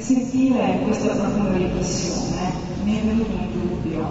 Sentire 0.08 0.80
questa 0.86 1.16
profonda 1.16 1.58
riflessione 1.58 2.54
mi 2.86 2.98
è 2.98 3.02
venuto 3.04 3.30
un 3.30 3.48
dubbio. 3.52 4.06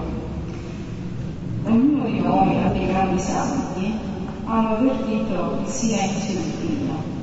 Ognuno 1.64 2.04
di 2.04 2.20
noi, 2.20 2.54
anche 2.62 2.80
i 2.80 2.86
grandi 2.86 3.18
santi, 3.18 3.92
hanno 4.44 4.76
avvertito 4.76 5.58
il 5.64 5.68
silenzio 5.68 6.34
di 6.34 6.52
Dio. 6.60 7.14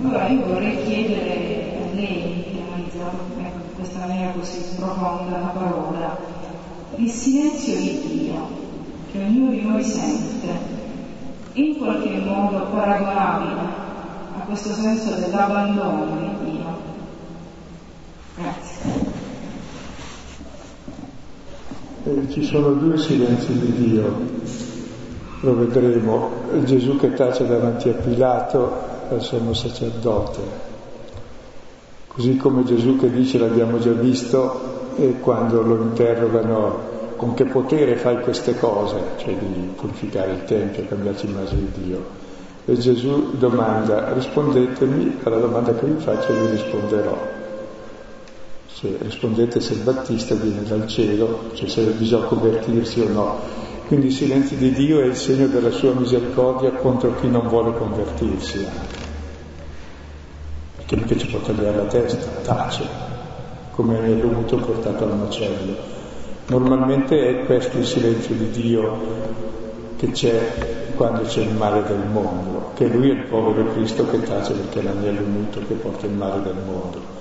Allora 0.00 0.28
io 0.28 0.46
vorrei 0.46 0.84
chiedere 0.84 1.76
a 1.82 1.94
lei, 1.96 2.44
che 2.44 2.60
ha 2.60 2.72
analizzato 2.72 3.16
ecco, 3.36 3.64
in 3.68 3.74
questa 3.74 3.98
maniera 3.98 4.30
così 4.30 4.58
profonda 4.76 5.38
la 5.38 5.46
parola, 5.46 6.18
il 6.94 7.10
silenzio 7.10 7.76
di 7.78 8.00
Dio 8.06 8.48
che 9.10 9.24
ognuno 9.24 9.50
di 9.50 9.62
noi 9.62 9.82
sente, 9.82 10.46
in 11.54 11.76
qualche 11.78 12.16
modo 12.18 12.66
paragonabile 12.66 13.60
a 14.38 14.40
questo 14.46 14.72
senso 14.72 15.16
dell'abbandono 15.16 16.16
di 16.16 16.50
Dio. 16.50 16.86
Ci 22.28 22.44
sono 22.44 22.72
due 22.72 22.98
silenzi 22.98 23.58
di 23.58 23.72
Dio, 23.72 24.20
lo 25.40 25.56
vedremo, 25.56 26.30
Gesù 26.64 26.98
che 26.98 27.14
tace 27.14 27.46
davanti 27.46 27.88
a 27.88 27.94
Pilato 27.94 28.70
al 29.08 29.22
sommo 29.22 29.54
sacerdote, 29.54 30.40
così 32.06 32.36
come 32.36 32.64
Gesù 32.64 32.98
che 32.98 33.10
dice 33.10 33.38
l'abbiamo 33.38 33.78
già 33.78 33.92
visto 33.92 34.92
e 34.96 35.20
quando 35.20 35.62
lo 35.62 35.80
interrogano 35.80 36.78
con 37.16 37.32
che 37.32 37.46
potere 37.46 37.96
fai 37.96 38.20
queste 38.20 38.58
cose, 38.58 39.00
cioè 39.16 39.34
di 39.34 39.70
purificare 39.74 40.32
il 40.32 40.44
Tempio, 40.44 40.84
cambiarci 40.86 41.26
immagine 41.26 41.68
di 41.72 41.82
Dio. 41.84 42.04
E 42.66 42.76
Gesù 42.76 43.36
domanda, 43.38 44.12
rispondetemi? 44.12 45.20
Alla 45.22 45.38
domanda 45.38 45.72
che 45.74 45.86
vi 45.86 45.98
faccio 45.98 46.28
e 46.28 46.40
vi 46.40 46.50
risponderò 46.50 47.37
se 48.78 48.96
rispondete 49.00 49.60
se 49.60 49.72
il 49.72 49.80
Battista 49.80 50.34
viene 50.34 50.62
dal 50.62 50.86
cielo, 50.86 51.50
cioè 51.54 51.68
se 51.68 51.82
bisogna 51.90 52.26
convertirsi 52.26 53.00
o 53.00 53.08
no. 53.08 53.40
Quindi 53.86 54.06
il 54.06 54.12
silenzio 54.12 54.56
di 54.56 54.72
Dio 54.72 55.00
è 55.00 55.06
il 55.06 55.16
segno 55.16 55.46
della 55.46 55.70
sua 55.70 55.94
misericordia 55.94 56.72
contro 56.72 57.14
chi 57.18 57.28
non 57.28 57.48
vuole 57.48 57.72
convertirsi 57.76 58.66
mica 60.96 61.16
ci 61.16 61.26
può 61.26 61.38
tagliare 61.40 61.76
la 61.76 61.84
testa, 61.84 62.26
tace, 62.42 62.86
come 63.72 64.04
è 64.04 64.16
dovuto 64.16 64.56
portato 64.56 65.04
al 65.04 65.16
macello. 65.16 65.76
Normalmente 66.46 67.28
è 67.28 67.44
questo 67.44 67.78
il 67.78 67.86
silenzio 67.86 68.34
di 68.34 68.50
Dio 68.50 68.96
che 69.96 70.10
c'è 70.12 70.92
quando 70.96 71.22
c'è 71.22 71.42
il 71.42 71.54
male 71.54 71.82
del 71.82 72.06
mondo, 72.10 72.70
che 72.74 72.86
lui 72.86 73.10
è 73.10 73.12
il 73.12 73.24
povero 73.24 73.72
Cristo 73.72 74.08
che 74.08 74.22
tace 74.22 74.52
perché 74.54 74.80
è 74.80 74.82
l'agnello 74.82 75.26
muto 75.26 75.60
che 75.66 75.74
porta 75.74 76.06
il 76.06 76.12
male 76.12 76.42
del 76.42 76.56
mondo. 76.64 77.17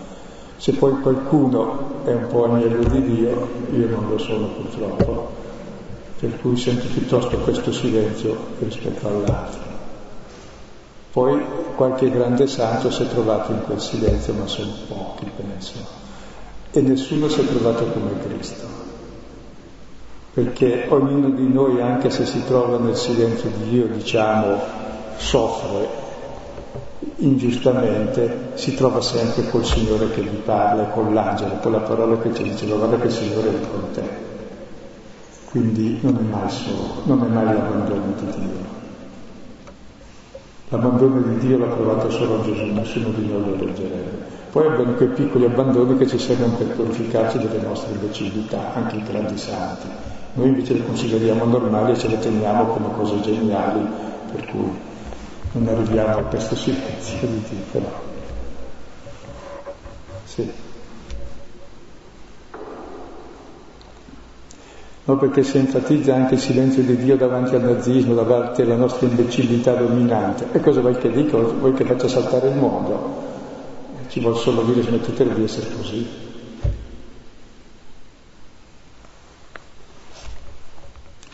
Se 0.57 0.73
poi 0.73 0.99
qualcuno 1.01 2.03
è 2.03 2.13
un 2.13 2.27
po' 2.27 2.45
agnello 2.45 2.83
di 2.89 3.01
Dio, 3.03 3.47
io 3.73 3.87
non 3.89 4.09
lo 4.09 4.17
sono 4.17 4.47
purtroppo, 4.47 5.29
per 6.19 6.39
cui 6.41 6.57
sento 6.57 6.87
piuttosto 6.87 7.37
questo 7.37 7.71
silenzio 7.71 8.35
rispetto 8.59 9.07
all'altro. 9.07 9.61
Poi 11.11 11.43
qualche 11.75 12.09
grande 12.09 12.47
santo 12.47 12.89
si 12.89 13.03
è 13.03 13.07
trovato 13.07 13.51
in 13.51 13.61
quel 13.63 13.79
silenzio, 13.79 14.33
ma 14.33 14.47
sono 14.47 14.71
pochi, 14.87 15.29
penso, 15.35 15.73
e 16.71 16.81
nessuno 16.81 17.27
si 17.27 17.41
è 17.41 17.45
trovato 17.45 17.85
come 17.85 18.19
Cristo. 18.27 18.65
Perché 20.33 20.87
ognuno 20.89 21.29
di 21.29 21.47
noi, 21.47 21.81
anche 21.81 22.09
se 22.09 22.25
si 22.25 22.43
trova 22.45 22.77
nel 22.77 22.95
silenzio 22.95 23.49
di 23.49 23.69
Dio, 23.69 23.87
diciamo, 23.87 24.59
soffre 25.17 26.05
ingiustamente 27.17 28.51
si 28.55 28.75
trova 28.75 29.01
sempre 29.01 29.49
col 29.49 29.65
Signore 29.65 30.09
che 30.11 30.21
gli 30.21 30.37
parla, 30.43 30.83
con 30.85 31.13
l'angelo, 31.13 31.55
con 31.61 31.71
la 31.71 31.79
parola 31.79 32.17
che 32.17 32.33
ci 32.33 32.43
dice 32.43 32.65
guarda 32.65 32.97
che 32.97 33.07
il 33.07 33.13
Signore 33.13 33.49
è 33.49 33.67
con 33.69 33.91
te. 33.93 34.25
Quindi 35.49 35.97
non 36.01 36.17
è 36.17 36.21
mai 36.21 36.49
solo, 36.49 37.01
non 37.03 37.23
è 37.23 37.27
mai 37.27 37.45
l'abbandono 37.45 38.13
di 38.19 38.25
Dio. 38.25 38.75
L'abbandono 40.69 41.21
di 41.21 41.37
Dio 41.37 41.57
l'ha 41.57 41.73
provato 41.73 42.09
solo 42.09 42.41
Gesù, 42.43 42.65
nessuno 42.73 43.09
di 43.09 43.25
noi 43.25 43.45
lo 43.45 43.65
reggerebbe. 43.65 44.35
Poi 44.51 44.65
abbiamo 44.67 44.93
quei 44.93 45.09
piccoli 45.09 45.45
abbandoni 45.45 45.97
che 45.97 46.07
ci 46.07 46.17
servono 46.17 46.55
per 46.55 46.67
purificarci 46.67 47.37
delle 47.37 47.61
nostre 47.61 47.93
imbecillità, 47.93 48.73
anche 48.73 48.97
i 48.97 49.03
grandi 49.03 49.37
santi. 49.37 49.87
Noi 50.33 50.47
invece 50.47 50.73
li 50.73 50.85
consideriamo 50.85 51.45
normali 51.45 51.91
e 51.91 51.97
ce 51.97 52.07
li 52.07 52.19
teniamo 52.19 52.65
come 52.65 52.87
cose 52.95 53.21
geniali, 53.21 53.85
per 54.31 54.45
cui 54.47 54.69
non 55.53 55.67
arriviamo 55.67 56.17
a 56.17 56.23
questo 56.23 56.55
silenzio 56.55 57.27
di 57.27 57.43
Dio, 57.49 57.59
però. 57.71 58.05
Sì. 60.25 60.51
No, 65.05 65.15
perché 65.15 65.41
si 65.41 65.57
enfatizza 65.57 66.13
anche 66.13 66.33
il 66.33 66.39
silenzio 66.41 66.83
di 66.83 66.97
Dio 66.97 67.15
davanti 67.15 67.55
al 67.55 67.63
nazismo, 67.63 68.13
davanti 68.13 68.61
alla 68.61 68.75
nostra 68.75 69.07
imbecillità 69.07 69.73
dominante. 69.73 70.47
E 70.51 70.59
cosa 70.59 70.81
vuoi 70.81 70.97
che 70.97 71.09
dica? 71.09 71.37
Vuoi 71.37 71.73
che 71.73 71.85
faccia 71.85 72.09
saltare 72.09 72.49
il 72.49 72.55
mondo? 72.55 73.23
Ci 74.09 74.19
vuole 74.19 74.35
solo 74.35 74.63
dire 74.63 74.81
smettetela 74.81 75.33
di 75.33 75.43
essere 75.43 75.73
così. 75.75 76.07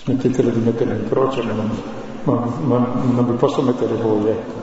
Smettetela 0.03 0.51
di 0.51 0.59
mettere 0.59 0.95
in 0.95 1.09
croce, 1.09 1.41
ma 1.41 1.53
non, 1.53 1.71
ma, 2.23 2.45
ma 2.61 2.77
non 2.77 3.25
vi 3.25 3.35
posso 3.37 3.61
mettere 3.61 3.95
voi, 3.95 4.27
ecco. 4.29 4.61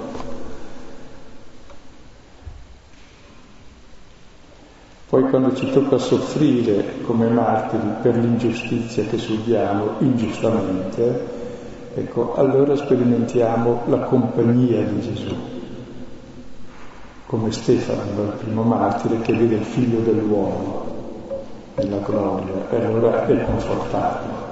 Poi 5.11 5.29
quando 5.29 5.57
ci 5.57 5.69
tocca 5.73 5.99
soffrire 5.99 7.03
come 7.05 7.27
martiri 7.29 7.83
per 8.01 8.17
l'ingiustizia 8.17 9.03
che 9.05 9.19
subiamo 9.19 9.95
ingiustamente, 9.99 11.27
ecco, 11.95 12.35
allora 12.37 12.77
sperimentiamo 12.77 13.83
la 13.87 13.99
compagnia 13.99 14.85
di 14.85 15.01
Gesù, 15.01 15.35
come 17.27 17.51
Stefano, 17.51 18.23
il 18.23 18.35
primo 18.39 18.63
martire 18.63 19.21
che 19.23 19.35
vede 19.35 19.57
il 19.57 19.65
figlio 19.65 19.99
dell'uomo 19.99 20.85
nella 21.75 21.99
gloria, 21.99 22.71
e 22.71 22.85
allora 22.85 23.27
è 23.27 23.45
confortato. 23.45 24.50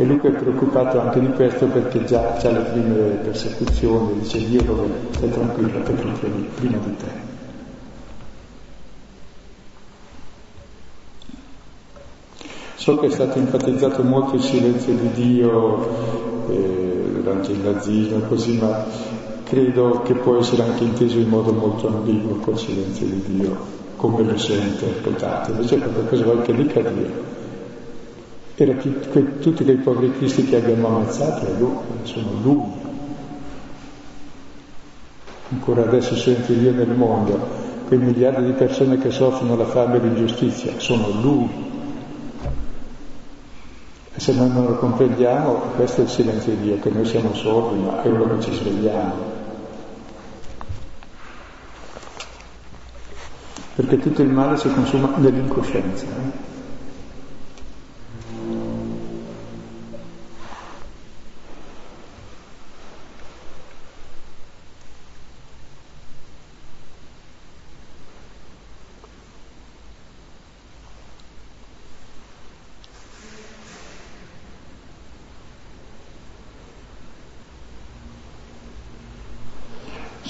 E 0.00 0.04
Luca 0.04 0.28
è 0.28 0.30
preoccupato 0.30 1.00
anche 1.00 1.18
di 1.18 1.26
questo 1.32 1.66
perché 1.66 2.04
già 2.04 2.36
ha 2.36 2.50
le 2.50 2.60
prime 2.70 2.94
persecuzioni, 3.20 4.20
dice 4.20 4.46
Dio 4.46 4.62
dove 4.62 4.88
stai 5.10 5.28
tranquillo, 5.28 5.82
te 5.82 5.92
prima 5.92 6.78
di 6.78 6.96
te. 6.96 7.06
So 12.76 12.96
che 12.98 13.06
è 13.06 13.10
stato 13.10 13.38
enfatizzato 13.38 14.04
molto 14.04 14.36
il 14.36 14.40
silenzio 14.42 14.94
di 14.94 15.10
Dio 15.14 16.48
eh, 16.48 17.10
il 17.50 17.58
nazismo 17.58 18.18
e 18.18 18.28
così, 18.28 18.56
ma 18.56 18.84
credo 19.42 20.02
che 20.02 20.14
può 20.14 20.38
essere 20.38 20.62
anche 20.62 20.84
inteso 20.84 21.18
in 21.18 21.28
modo 21.28 21.52
molto 21.52 21.88
ambiguo 21.88 22.36
quel 22.36 22.56
silenzio 22.56 23.04
di 23.04 23.22
Dio, 23.26 23.56
come 23.96 24.22
lo 24.22 24.38
si 24.38 24.52
è 24.52 24.62
interpretato. 24.62 25.50
Invece 25.50 25.78
proprio 25.78 26.04
cosa 26.04 26.22
vuoi 26.22 26.42
che 26.42 26.54
dica 26.54 26.80
Dio? 26.82 27.37
Era 28.60 28.74
que, 28.74 29.38
tutti 29.38 29.62
quei 29.62 29.76
poveri 29.76 30.10
cristi 30.10 30.42
che 30.44 30.56
abbiamo 30.56 30.88
ammazzato, 30.88 31.46
è 31.46 31.58
lui, 31.60 31.76
sono 32.02 32.30
lui. 32.42 32.62
Ancora 35.50 35.82
adesso 35.82 36.16
senti 36.16 36.58
Dio 36.58 36.72
nel 36.72 36.88
mondo, 36.88 37.38
quei 37.86 38.00
miliardi 38.00 38.46
di 38.46 38.52
persone 38.54 38.98
che 38.98 39.12
soffrono 39.12 39.54
la 39.54 39.64
fame 39.64 39.98
e 39.98 40.00
l'ingiustizia, 40.00 40.72
sono 40.78 41.08
lui. 41.20 41.48
E 44.12 44.18
se 44.18 44.32
noi 44.32 44.50
non 44.50 44.64
lo 44.64 44.74
comprendiamo, 44.74 45.52
questo 45.76 46.00
è 46.00 46.04
il 46.04 46.10
silenzio 46.10 46.52
di 46.54 46.62
Dio, 46.62 46.80
che 46.80 46.90
noi 46.90 47.04
siamo 47.04 47.32
sordi, 47.34 47.78
ma 47.78 48.02
è 48.02 48.08
quello 48.08 48.38
che 48.38 48.42
ci 48.42 48.52
svegliamo. 48.54 49.36
Perché 53.76 53.98
tutto 53.98 54.22
il 54.22 54.30
male 54.30 54.56
si 54.56 54.68
consuma 54.68 55.16
nell'incoscienza. 55.16 56.06
Eh? 56.06 56.37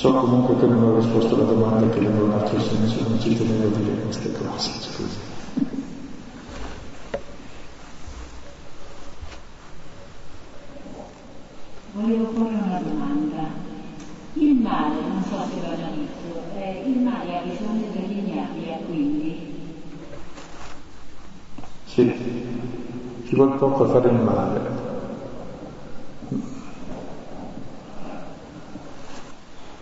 So 0.08 0.14
comunque 0.14 0.56
che 0.56 0.64
non 0.64 0.82
ho 0.84 0.96
risposto 0.96 1.34
alla 1.34 1.52
domanda 1.52 1.86
che 1.90 1.98
avevo 1.98 2.24
un 2.24 2.32
altro 2.32 2.58
senso, 2.58 3.06
non 3.06 3.20
ci 3.20 3.36
tenevo 3.36 3.66
a 3.66 3.78
dire 3.78 4.00
queste 4.04 4.32
cose, 4.32 4.70
scusi. 4.80 5.18
Volevo 11.92 12.24
porre 12.24 12.54
una 12.54 12.80
domanda. 12.82 13.50
Il 14.32 14.54
male, 14.54 14.94
non 14.94 15.22
so 15.28 15.44
se 15.52 15.60
l'ha 15.60 15.76
già 15.76 15.90
detto, 15.94 16.56
eh, 16.56 16.84
il 16.86 17.00
male 17.00 17.36
ha 17.36 17.42
bisogno 17.42 17.84
dell'ignavia, 17.92 18.78
quindi? 18.86 19.60
Sì, 21.84 22.14
ci 23.26 23.34
vuole 23.34 23.56
poco 23.56 23.84
a 23.84 23.88
fare 23.88 24.08
il 24.08 24.14
male. 24.14 24.67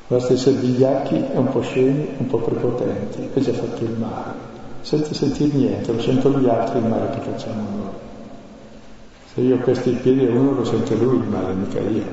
Basta 0.08 0.34
essere 0.34 0.56
vigliacchi 0.56 1.20
un 1.32 1.48
po' 1.48 1.62
scemi, 1.62 2.08
un 2.18 2.26
po' 2.26 2.38
prepotenti, 2.38 3.28
e 3.34 3.40
già 3.40 3.52
fatto 3.52 3.82
il 3.82 3.90
male, 3.90 4.34
senza 4.82 5.12
sentire 5.12 5.56
niente, 5.56 5.92
lo 5.92 6.00
sentono 6.00 6.38
gli 6.38 6.48
altri 6.48 6.78
il 6.78 6.84
male 6.84 7.10
che 7.10 7.20
facciamo 7.28 7.62
noi. 7.76 7.90
Se 9.34 9.40
io 9.40 9.56
ho 9.56 9.58
questi 9.58 9.90
piedi 9.90 10.24
a 10.24 10.30
uno 10.30 10.52
lo 10.52 10.64
sente 10.64 10.94
lui 10.94 11.16
il 11.16 11.24
male, 11.24 11.54
mica 11.54 11.80
io. 11.80 12.04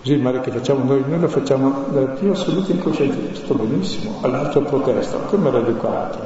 Così 0.00 0.12
il 0.12 0.22
male 0.22 0.40
che 0.42 0.52
facciamo 0.52 0.84
noi, 0.84 1.02
noi 1.08 1.18
lo 1.18 1.28
facciamo 1.28 1.86
dalla 1.90 2.10
più 2.10 2.30
assoluta 2.30 2.70
incoscienza, 2.70 3.18
sto 3.32 3.54
benissimo, 3.54 4.18
all'altro 4.20 4.60
protesto, 4.60 5.18
come 5.26 5.50
l'ho 5.50 5.58
educato? 5.58 6.18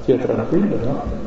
Stia 0.00 0.16
tranquillo, 0.16 0.76
no? 0.78 1.26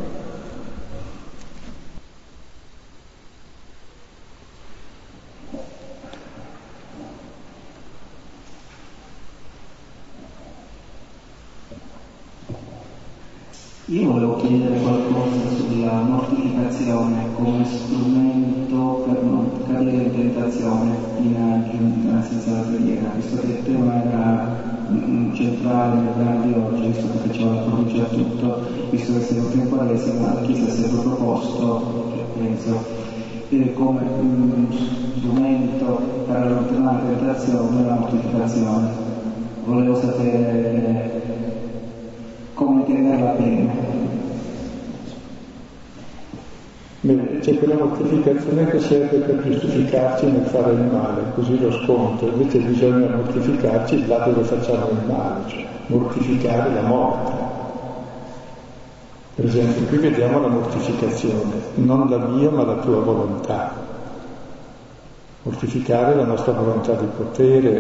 Io 13.91 14.09
volevo 14.09 14.35
chiedere 14.52 14.82
qualcosa 14.82 15.47
sulla 15.56 16.02
mortificazione 16.02 17.26
come 17.36 17.64
strumento 17.64 19.06
per 19.08 19.24
non 19.24 19.49
cadere 19.66 20.04
in 20.04 20.12
tentazione 20.12 20.91
in 21.22 21.36
aggiunta 21.38 22.22
senza 22.28 22.52
la 22.52 22.60
preghiera, 22.60 23.12
visto 23.16 23.39
che 23.39 23.47
il 23.47 23.64
tema 23.64 24.04
era 24.04 24.88
mm, 24.91 25.34
centrale 25.34 26.02
nel 26.02 26.14
brano 26.18 26.43
di 26.43 26.54
oggi, 26.54 26.88
visto 26.88 27.08
che 27.12 27.28
faceva 27.30 27.54
la 27.54 27.62
pronuncia 27.62 28.02
a 28.02 28.06
tutto, 28.08 28.62
visto 28.89 29.14
che 29.14 29.22
siamo 29.22 29.47
in 29.54 29.70
quaresima, 29.70 30.34
la 30.34 30.41
Chiesa 30.41 30.70
si 30.70 30.84
è 30.84 30.88
proposto, 30.89 32.12
penso, 32.38 32.99
come 33.74 34.02
um, 34.20 34.68
strumento 35.18 36.02
per 36.26 36.36
allontanare 36.36 37.04
la 37.04 37.10
tentazione 37.10 37.86
la 37.86 37.95
mortificazione. 37.95 38.89
Volevo 39.64 39.95
sapere 39.95 41.22
come 42.54 42.86
tenerla 42.86 43.32
bene. 43.32 44.01
C'è 47.04 47.58
quella 47.58 47.84
mortificazione 47.84 48.70
che 48.70 48.80
serve 48.80 49.18
per 49.18 49.41
giustificarci 49.41 50.28
nel 50.28 50.45
fare 50.45 50.74
il 50.74 50.82
male, 50.82 51.24
così 51.34 51.60
lo 51.60 51.72
sconto, 51.72 52.28
invece 52.28 52.60
bisogna 52.60 53.16
mortificarci 53.16 54.06
là 54.06 54.20
dove 54.20 54.43
facciamo 54.43 54.89
il 54.89 55.08
male, 55.08 55.41
cioè 55.47 55.66
mortificare 55.88 56.72
la 56.72 56.82
morte. 56.82 57.32
Per 59.34 59.45
esempio, 59.45 59.86
qui 59.86 59.97
vediamo 59.97 60.41
la 60.41 60.49
mortificazione, 60.49 61.56
non 61.76 62.08
la 62.08 62.20
mia 62.20 62.52
ma 62.52 62.66
la 62.66 62.76
tua 62.76 62.99
volontà. 62.99 63.74
Mortificare 65.41 66.14
la 66.14 66.26
nostra 66.26 66.52
volontà 66.52 66.93
di 66.93 67.08
potere, 67.18 67.80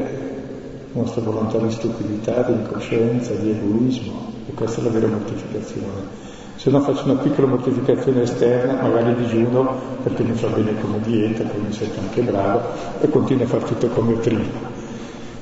la 0.93 0.99
nostra 0.99 1.21
volontà 1.21 1.59
di 1.59 1.69
stupidità, 1.69 2.41
di 2.41 2.53
incoscienza, 2.53 3.35
di 3.35 3.51
egoismo. 3.51 4.31
E 4.47 4.53
questa 4.55 4.81
è 4.81 4.83
la 4.83 4.89
vera 4.89 5.05
mortificazione. 5.05 6.30
Se 6.61 6.69
no 6.69 6.79
faccio 6.81 7.05
una 7.05 7.19
piccola 7.19 7.47
mortificazione 7.47 8.21
esterna, 8.21 8.83
magari 8.83 9.15
digiuno, 9.15 9.79
perché 10.03 10.21
mi 10.21 10.35
fa 10.35 10.45
bene 10.45 10.79
come 10.79 10.99
dieta, 10.99 11.41
poi 11.41 11.59
mi 11.59 11.73
sento 11.73 11.99
anche 11.99 12.21
bravo, 12.21 12.61
e 12.99 13.09
continuo 13.09 13.45
a 13.45 13.47
fare 13.47 13.63
tutto 13.63 13.87
come 13.87 14.13
prima. 14.17 14.43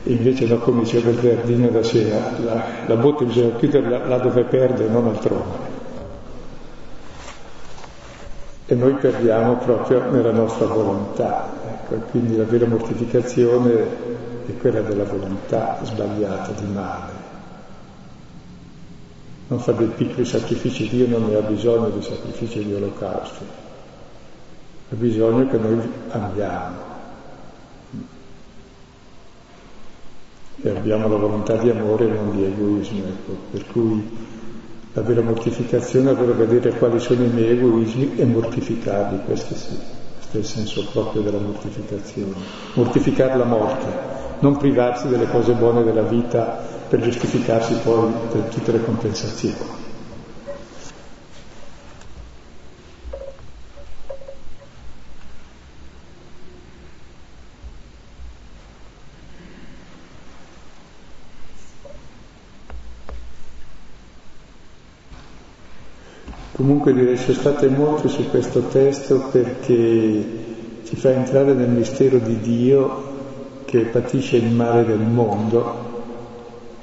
E 0.05 0.13
invece 0.13 0.45
no, 0.45 0.59
come 0.59 0.83
diceva 0.83 1.09
il 1.09 1.17
Verdino 1.17 1.67
da 1.67 1.83
sera, 1.83 2.21
la, 2.41 2.63
la 2.85 2.95
botte 2.95 3.25
bisogna 3.25 3.53
chiuderla 3.57 4.07
là 4.07 4.17
dove 4.17 4.43
perde, 4.45 4.87
non 4.87 5.07
altrove. 5.07 5.57
E 8.65 8.75
noi 8.75 8.93
perdiamo 8.93 9.57
proprio 9.57 10.09
nella 10.09 10.31
nostra 10.31 10.67
volontà. 10.67 11.51
Ecco, 11.67 11.95
quindi 12.11 12.37
la 12.37 12.45
vera 12.45 12.65
mortificazione 12.65 13.87
è 14.45 14.55
quella 14.57 14.79
della 14.79 15.03
volontà 15.03 15.79
sbagliata, 15.83 16.53
di 16.57 16.71
male. 16.71 17.18
Non 19.49 19.59
fa 19.59 19.73
dei 19.73 19.87
piccoli 19.87 20.25
sacrifici, 20.25 20.89
Dio 20.89 21.07
non 21.07 21.27
ne 21.27 21.35
ha 21.35 21.41
bisogno 21.41 21.89
di 21.89 22.01
sacrifici 22.01 22.63
di 22.63 22.73
olocausti, 22.73 23.43
ha 24.91 24.95
bisogno 24.95 25.47
che 25.47 25.57
noi 25.57 25.91
andiamo. 26.09 26.89
e 30.61 30.69
abbiamo 30.69 31.07
la 31.07 31.15
volontà 31.15 31.55
di 31.55 31.69
amore 31.69 32.05
e 32.05 32.11
non 32.11 32.35
di 32.35 32.43
egoismo. 32.43 33.05
Ecco. 33.05 33.37
Per 33.51 33.65
cui 33.67 34.17
la 34.93 35.01
vera 35.01 35.21
mortificazione 35.21 36.11
è 36.11 36.13
a 36.13 36.33
vedere 36.33 36.77
quali 36.77 36.99
sono 36.99 37.23
i 37.23 37.29
miei 37.29 37.57
egoismi 37.57 38.17
e 38.17 38.25
mortificarli, 38.25 39.21
questo 39.25 39.55
sì, 39.55 39.77
questo 40.15 40.37
è 40.37 40.39
il 40.39 40.45
senso 40.45 40.85
proprio 40.91 41.21
della 41.21 41.39
mortificazione. 41.39 42.35
Mortificare 42.73 43.37
la 43.37 43.45
morte, 43.45 43.87
non 44.39 44.57
privarsi 44.57 45.07
delle 45.07 45.29
cose 45.29 45.53
buone 45.53 45.83
della 45.83 46.01
vita 46.01 46.77
per 46.89 47.01
giustificarsi 47.01 47.75
poi 47.83 48.11
per 48.31 48.41
tutte 48.49 48.71
le 48.71 48.83
compensazioni. 48.83 49.77
Comunque 66.53 66.93
direi 66.93 67.15
state 67.17 67.69
molto 67.69 68.09
su 68.09 68.29
questo 68.29 68.63
testo 68.63 69.19
perché 69.31 70.27
ci 70.83 70.95
fa 70.95 71.11
entrare 71.11 71.53
nel 71.53 71.69
mistero 71.69 72.17
di 72.17 72.37
Dio 72.41 73.17
che 73.63 73.81
patisce 73.81 74.37
il 74.37 74.51
male 74.51 74.83
del 74.83 74.99
mondo, 74.99 75.88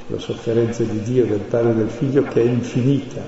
la 0.08 0.18
sofferenza 0.18 0.82
di 0.82 1.02
Dio, 1.02 1.26
del 1.26 1.40
Padre 1.40 1.70
e 1.70 1.74
del 1.74 1.88
Figlio 1.88 2.22
che 2.24 2.42
è 2.42 2.44
infinita 2.44 3.20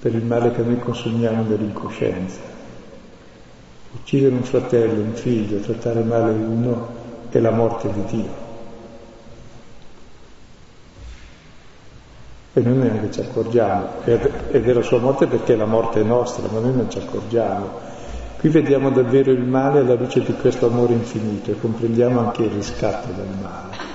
per 0.00 0.14
il 0.14 0.24
male 0.24 0.52
che 0.52 0.62
noi 0.62 0.78
consumiamo 0.78 1.42
nell'incoscienza. 1.42 2.40
Uccidere 4.00 4.34
un 4.34 4.44
fratello, 4.44 5.02
un 5.02 5.14
figlio, 5.14 5.58
trattare 5.60 6.02
male 6.02 6.32
uno 6.32 6.88
è 7.30 7.38
la 7.38 7.50
morte 7.50 7.90
di 7.92 8.04
Dio. 8.04 8.46
e 12.58 12.60
noi 12.60 12.76
neanche 12.76 13.10
ci 13.10 13.20
accorgiamo. 13.20 14.02
È 14.04 14.72
la 14.72 14.82
sua 14.82 14.98
morte 14.98 15.26
perché 15.26 15.56
la 15.56 15.64
morte 15.64 16.00
è 16.00 16.04
nostra, 16.04 16.48
ma 16.50 16.58
noi 16.60 16.74
non 16.74 16.90
ci 16.90 16.98
accorgiamo. 16.98 17.86
Qui 18.38 18.48
vediamo 18.50 18.90
davvero 18.90 19.32
il 19.32 19.42
male 19.42 19.80
alla 19.80 19.94
luce 19.94 20.22
di 20.22 20.32
questo 20.34 20.66
amore 20.66 20.92
infinito 20.92 21.50
e 21.50 21.58
comprendiamo 21.58 22.20
anche 22.20 22.44
il 22.44 22.50
riscatto 22.50 23.08
del 23.12 23.28
male. 23.40 23.87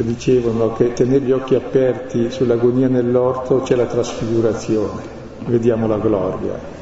Dicevano 0.00 0.72
che 0.72 0.92
tenere 0.92 1.24
gli 1.24 1.32
occhi 1.32 1.54
aperti 1.54 2.30
sull'agonia 2.30 2.88
nell'orto 2.88 3.60
c'è 3.60 3.74
la 3.74 3.86
trasfigurazione, 3.86 5.02
vediamo 5.46 5.86
la 5.86 5.98
gloria. 5.98 6.76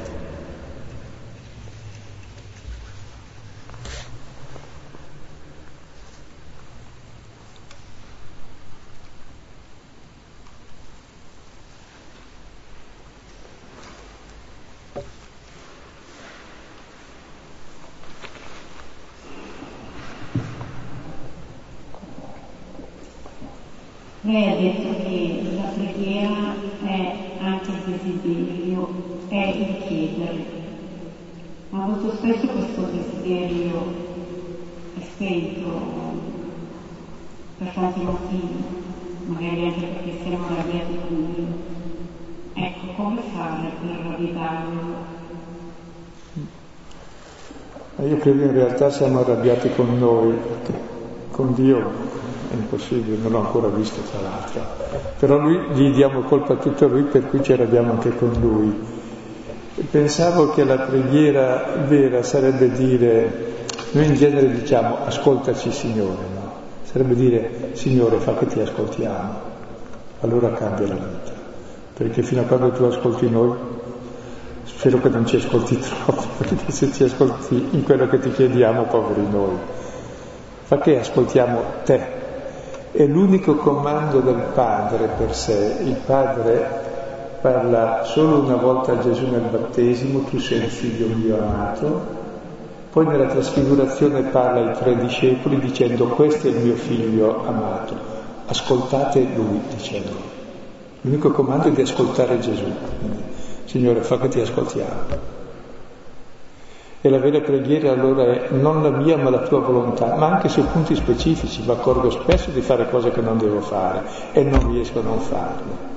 Lei 24.27 24.49
ha 24.51 24.57
detto 24.57 25.05
che 25.05 25.41
la 25.55 25.69
preghiera 25.69 26.57
è 26.85 27.17
anche 27.39 27.71
il 27.71 27.79
desiderio, 27.87 28.89
è 29.29 29.55
il 29.57 29.85
chiedere, 29.87 30.45
ma 31.71 31.87
molto 31.87 32.11
spesso 32.17 32.49
questo 32.49 32.89
desiderio 32.91 33.85
è 34.99 35.03
spento 35.13 35.81
per 37.59 37.69
tanti 37.69 38.01
motivi, 38.01 38.65
magari 39.27 39.65
anche 39.67 39.87
perché 39.87 40.19
siamo 40.21 40.47
arrabbiati 40.47 40.99
con 41.07 41.33
Dio. 41.33 42.65
Ecco, 42.65 42.87
come 42.97 43.21
fare 43.33 43.71
per 43.81 44.07
ravvivarlo? 44.07 45.15
Credo 48.27 48.43
in 48.43 48.55
realtà 48.55 48.91
siamo 48.91 49.21
arrabbiati 49.21 49.71
con 49.77 50.01
noi, 50.01 50.37
con 51.31 51.55
Dio 51.55 51.79
è 52.51 52.55
impossibile, 52.55 53.19
non 53.23 53.31
l'ho 53.31 53.39
ancora 53.39 53.69
visto 53.69 54.01
tra 54.01 54.21
l'altro, 54.21 54.63
però 55.17 55.39
lui, 55.39 55.61
gli 55.75 55.95
diamo 55.95 56.23
colpa 56.23 56.55
a 56.55 56.57
tutto 56.57 56.89
lui 56.89 57.03
per 57.05 57.29
cui 57.29 57.41
ci 57.45 57.53
arrabbiamo 57.53 57.93
anche 57.93 58.17
con 58.17 58.33
lui. 58.41 58.77
Pensavo 59.93 60.51
che 60.51 60.65
la 60.65 60.77
preghiera 60.77 61.85
vera 61.87 62.25
sarebbe 62.25 62.73
dire, 62.73 63.55
noi 63.93 64.07
in 64.07 64.15
genere 64.15 64.51
diciamo 64.51 65.05
ascoltaci 65.05 65.71
Signore, 65.71 66.23
no? 66.35 66.53
Sarebbe 66.83 67.15
dire 67.15 67.71
Signore 67.75 68.19
fa 68.19 68.35
che 68.35 68.47
ti 68.47 68.59
ascoltiamo, 68.59 69.35
allora 70.23 70.51
cambia 70.51 70.89
la 70.89 70.95
vita, 70.95 71.33
perché 71.95 72.25
fino 72.25 72.41
a 72.41 72.45
quando 72.45 72.73
tu 72.73 72.83
ascolti 72.83 73.31
noi, 73.31 73.57
spero 74.77 75.01
che 75.01 75.09
non 75.09 75.27
ci 75.27 75.37
ascolti 75.37 75.79
troppo, 75.79 76.23
perché 76.39 76.71
se 76.71 76.93
ci 76.93 77.05
ascolti 77.05 77.69
in 77.73 77.83
quello 77.83 78.07
che 78.09 78.19
ti 78.19 78.31
chiediamo, 78.31 78.85
poveri 78.85 79.27
noi, 79.29 79.57
che 80.83 81.01
ascoltiamo 81.01 81.61
te, 81.85 82.15
è 82.93 83.07
l'unico 83.07 83.57
comando 83.57 84.21
del 84.21 84.43
Padre 84.55 85.09
per 85.17 85.35
sé. 85.35 85.79
Il 85.83 85.97
Padre 86.05 86.85
parla 87.41 88.05
solo 88.05 88.41
una 88.41 88.57
volta 88.57 88.93
a 88.93 88.99
Gesù 88.99 89.27
nel 89.31 89.49
battesimo, 89.51 90.21
tu 90.21 90.39
sei 90.39 90.65
il 90.65 90.71
figlio 90.71 91.07
mio 91.09 91.39
amato, 91.39 92.25
poi 92.91 93.07
nella 93.07 93.27
trasfigurazione 93.27 94.23
parla 94.25 94.71
ai 94.71 94.77
tre 94.77 94.97
discepoli 94.97 95.59
dicendo 95.59 96.07
questo 96.07 96.49
è 96.49 96.51
il 96.51 96.57
mio 96.57 96.75
figlio 96.75 97.47
amato, 97.47 97.95
ascoltate 98.47 99.27
lui, 99.35 99.61
dicendo. 99.75 100.35
L'unico 101.03 101.31
comando 101.31 101.69
è 101.69 101.71
di 101.71 101.83
ascoltare 101.83 102.39
Gesù. 102.41 102.65
Signore, 103.67 104.01
fa 104.03 104.19
che 104.19 104.29
ti 104.29 104.41
ascoltiamo. 104.41 105.35
E 107.01 107.09
la 107.09 107.19
vera 107.19 107.41
preghiera 107.41 107.93
allora 107.93 108.25
è 108.25 108.49
non 108.51 108.83
la 108.83 108.91
mia 108.91 109.17
ma 109.17 109.31
la 109.31 109.43
tua 109.43 109.61
volontà, 109.61 110.17
ma 110.17 110.27
anche 110.27 110.49
su 110.49 110.65
punti 110.67 110.95
specifici, 110.97 111.63
mi 111.65 111.71
accorgo 111.71 112.11
spesso 112.11 112.51
di 112.51 112.61
fare 112.61 112.89
cose 112.89 113.11
che 113.11 113.21
non 113.21 113.39
devo 113.39 113.61
fare 113.61 114.03
e 114.33 114.43
non 114.43 114.73
riesco 114.73 115.01
a 115.01 115.03
non 115.03 115.21
farle. 115.21 115.95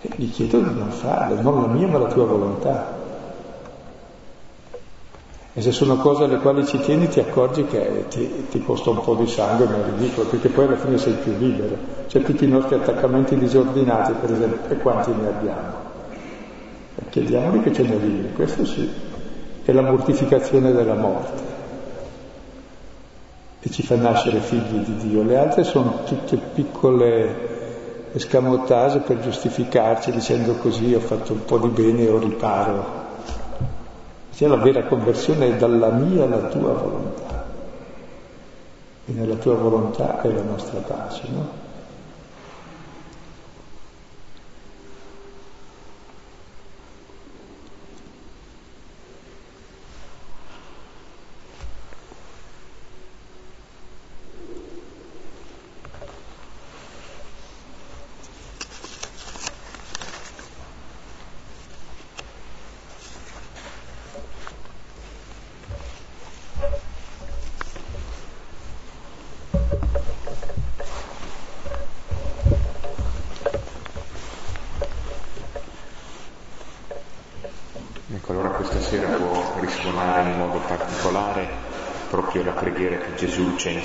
E 0.00 0.10
gli 0.16 0.30
chiedo 0.30 0.60
di 0.60 0.78
non 0.78 0.90
farle, 0.90 1.42
non 1.42 1.60
la 1.60 1.68
mia 1.68 1.88
ma 1.88 1.98
la 1.98 2.06
tua 2.06 2.24
volontà. 2.24 3.01
E 5.54 5.60
se 5.60 5.70
sono 5.70 5.96
cose 5.96 6.24
alle 6.24 6.38
quali 6.38 6.66
ci 6.66 6.78
tieni 6.78 7.08
ti 7.08 7.20
accorgi 7.20 7.64
che 7.64 8.06
ti, 8.08 8.46
ti 8.48 8.62
costa 8.62 8.90
un 8.90 9.00
po' 9.02 9.14
di 9.14 9.26
sangue, 9.26 9.66
ma 9.66 9.76
è 9.76 9.90
ridicolo, 9.90 10.28
perché 10.28 10.48
poi 10.48 10.64
alla 10.64 10.76
fine 10.76 10.96
sei 10.96 11.12
più 11.14 11.34
libero. 11.36 11.76
Cioè 12.06 12.22
tutti 12.22 12.44
i 12.44 12.48
nostri 12.48 12.76
attaccamenti 12.76 13.36
disordinati, 13.36 14.12
per 14.12 14.32
esempio, 14.32 14.74
e 14.74 14.78
quanti 14.78 15.10
ne 15.12 15.28
abbiamo? 15.28 15.90
Chiediamogli 17.10 17.62
che 17.62 17.72
ce 17.74 17.82
ne 17.82 17.96
vive, 17.96 18.28
questo 18.30 18.64
sì, 18.64 18.88
è 19.62 19.72
la 19.72 19.82
mortificazione 19.82 20.72
della 20.72 20.94
morte 20.94 21.50
e 23.60 23.70
ci 23.70 23.82
fa 23.82 23.96
nascere 23.96 24.40
figli 24.40 24.78
di 24.78 24.96
Dio. 24.96 25.22
Le 25.22 25.36
altre 25.36 25.62
sono 25.62 26.02
tutte 26.04 26.36
piccole 26.36 28.10
escamotage 28.12 29.00
per 29.00 29.20
giustificarci 29.20 30.10
dicendo 30.10 30.54
così 30.54 30.94
ho 30.94 31.00
fatto 31.00 31.32
un 31.32 31.44
po' 31.44 31.58
di 31.58 31.68
bene 31.68 32.00
e 32.02 32.08
ho 32.08 32.18
riparo. 32.18 33.01
Cioè 34.34 34.48
la 34.48 34.56
vera 34.56 34.82
conversione 34.84 35.48
è 35.48 35.56
dalla 35.56 35.90
mia 35.90 36.24
alla 36.24 36.48
tua 36.48 36.72
volontà. 36.72 37.44
E 39.04 39.12
nella 39.12 39.34
tua 39.36 39.54
volontà 39.54 40.20
è 40.22 40.28
la 40.28 40.42
nostra 40.42 40.80
pace, 40.80 41.22
no? 41.30 41.61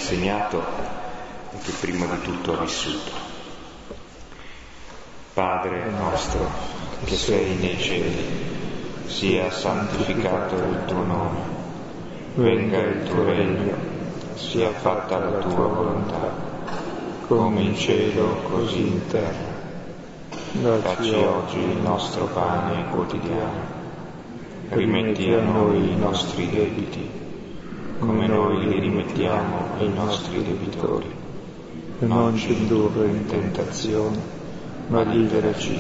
Insegnato 0.07 0.63
e 1.51 1.57
che 1.61 1.71
prima 1.81 2.05
di 2.05 2.21
tutto 2.21 2.53
ha 2.53 2.61
vissuto. 2.61 3.11
Padre 5.33 5.89
nostro 5.89 6.49
che 7.03 7.15
sei 7.15 7.55
nei 7.57 7.77
cieli, 7.77 8.25
sia 9.05 9.51
santificato 9.51 10.55
il 10.55 10.85
tuo 10.85 11.03
nome, 11.03 11.39
venga 12.35 12.77
il 12.77 13.03
tuo 13.03 13.25
regno, 13.25 13.75
sia 14.35 14.71
fatta 14.71 15.17
la 15.19 15.39
tua 15.39 15.67
volontà, 15.67 16.33
come 17.27 17.61
in 17.61 17.75
cielo 17.75 18.37
così 18.49 18.87
in 18.87 19.07
terra. 19.07 19.55
Dacci 20.53 21.13
oggi 21.15 21.59
il 21.59 21.77
nostro 21.81 22.25
pane 22.27 22.89
quotidiano. 22.89 23.75
Rimetti 24.69 25.31
a 25.33 25.41
noi 25.41 25.91
i 25.91 25.95
nostri 25.97 26.49
debiti, 26.49 27.16
come 27.99 28.27
noi 28.27 28.67
li 28.67 28.79
rimettiamo 28.79 29.77
ai 29.77 29.91
nostri 29.91 30.43
debitori. 30.43 31.09
Non 31.99 32.37
ci 32.37 32.53
indurre 32.53 33.07
in 33.07 33.25
tentazione, 33.25 34.17
ma 34.87 35.01
liberaci 35.01 35.79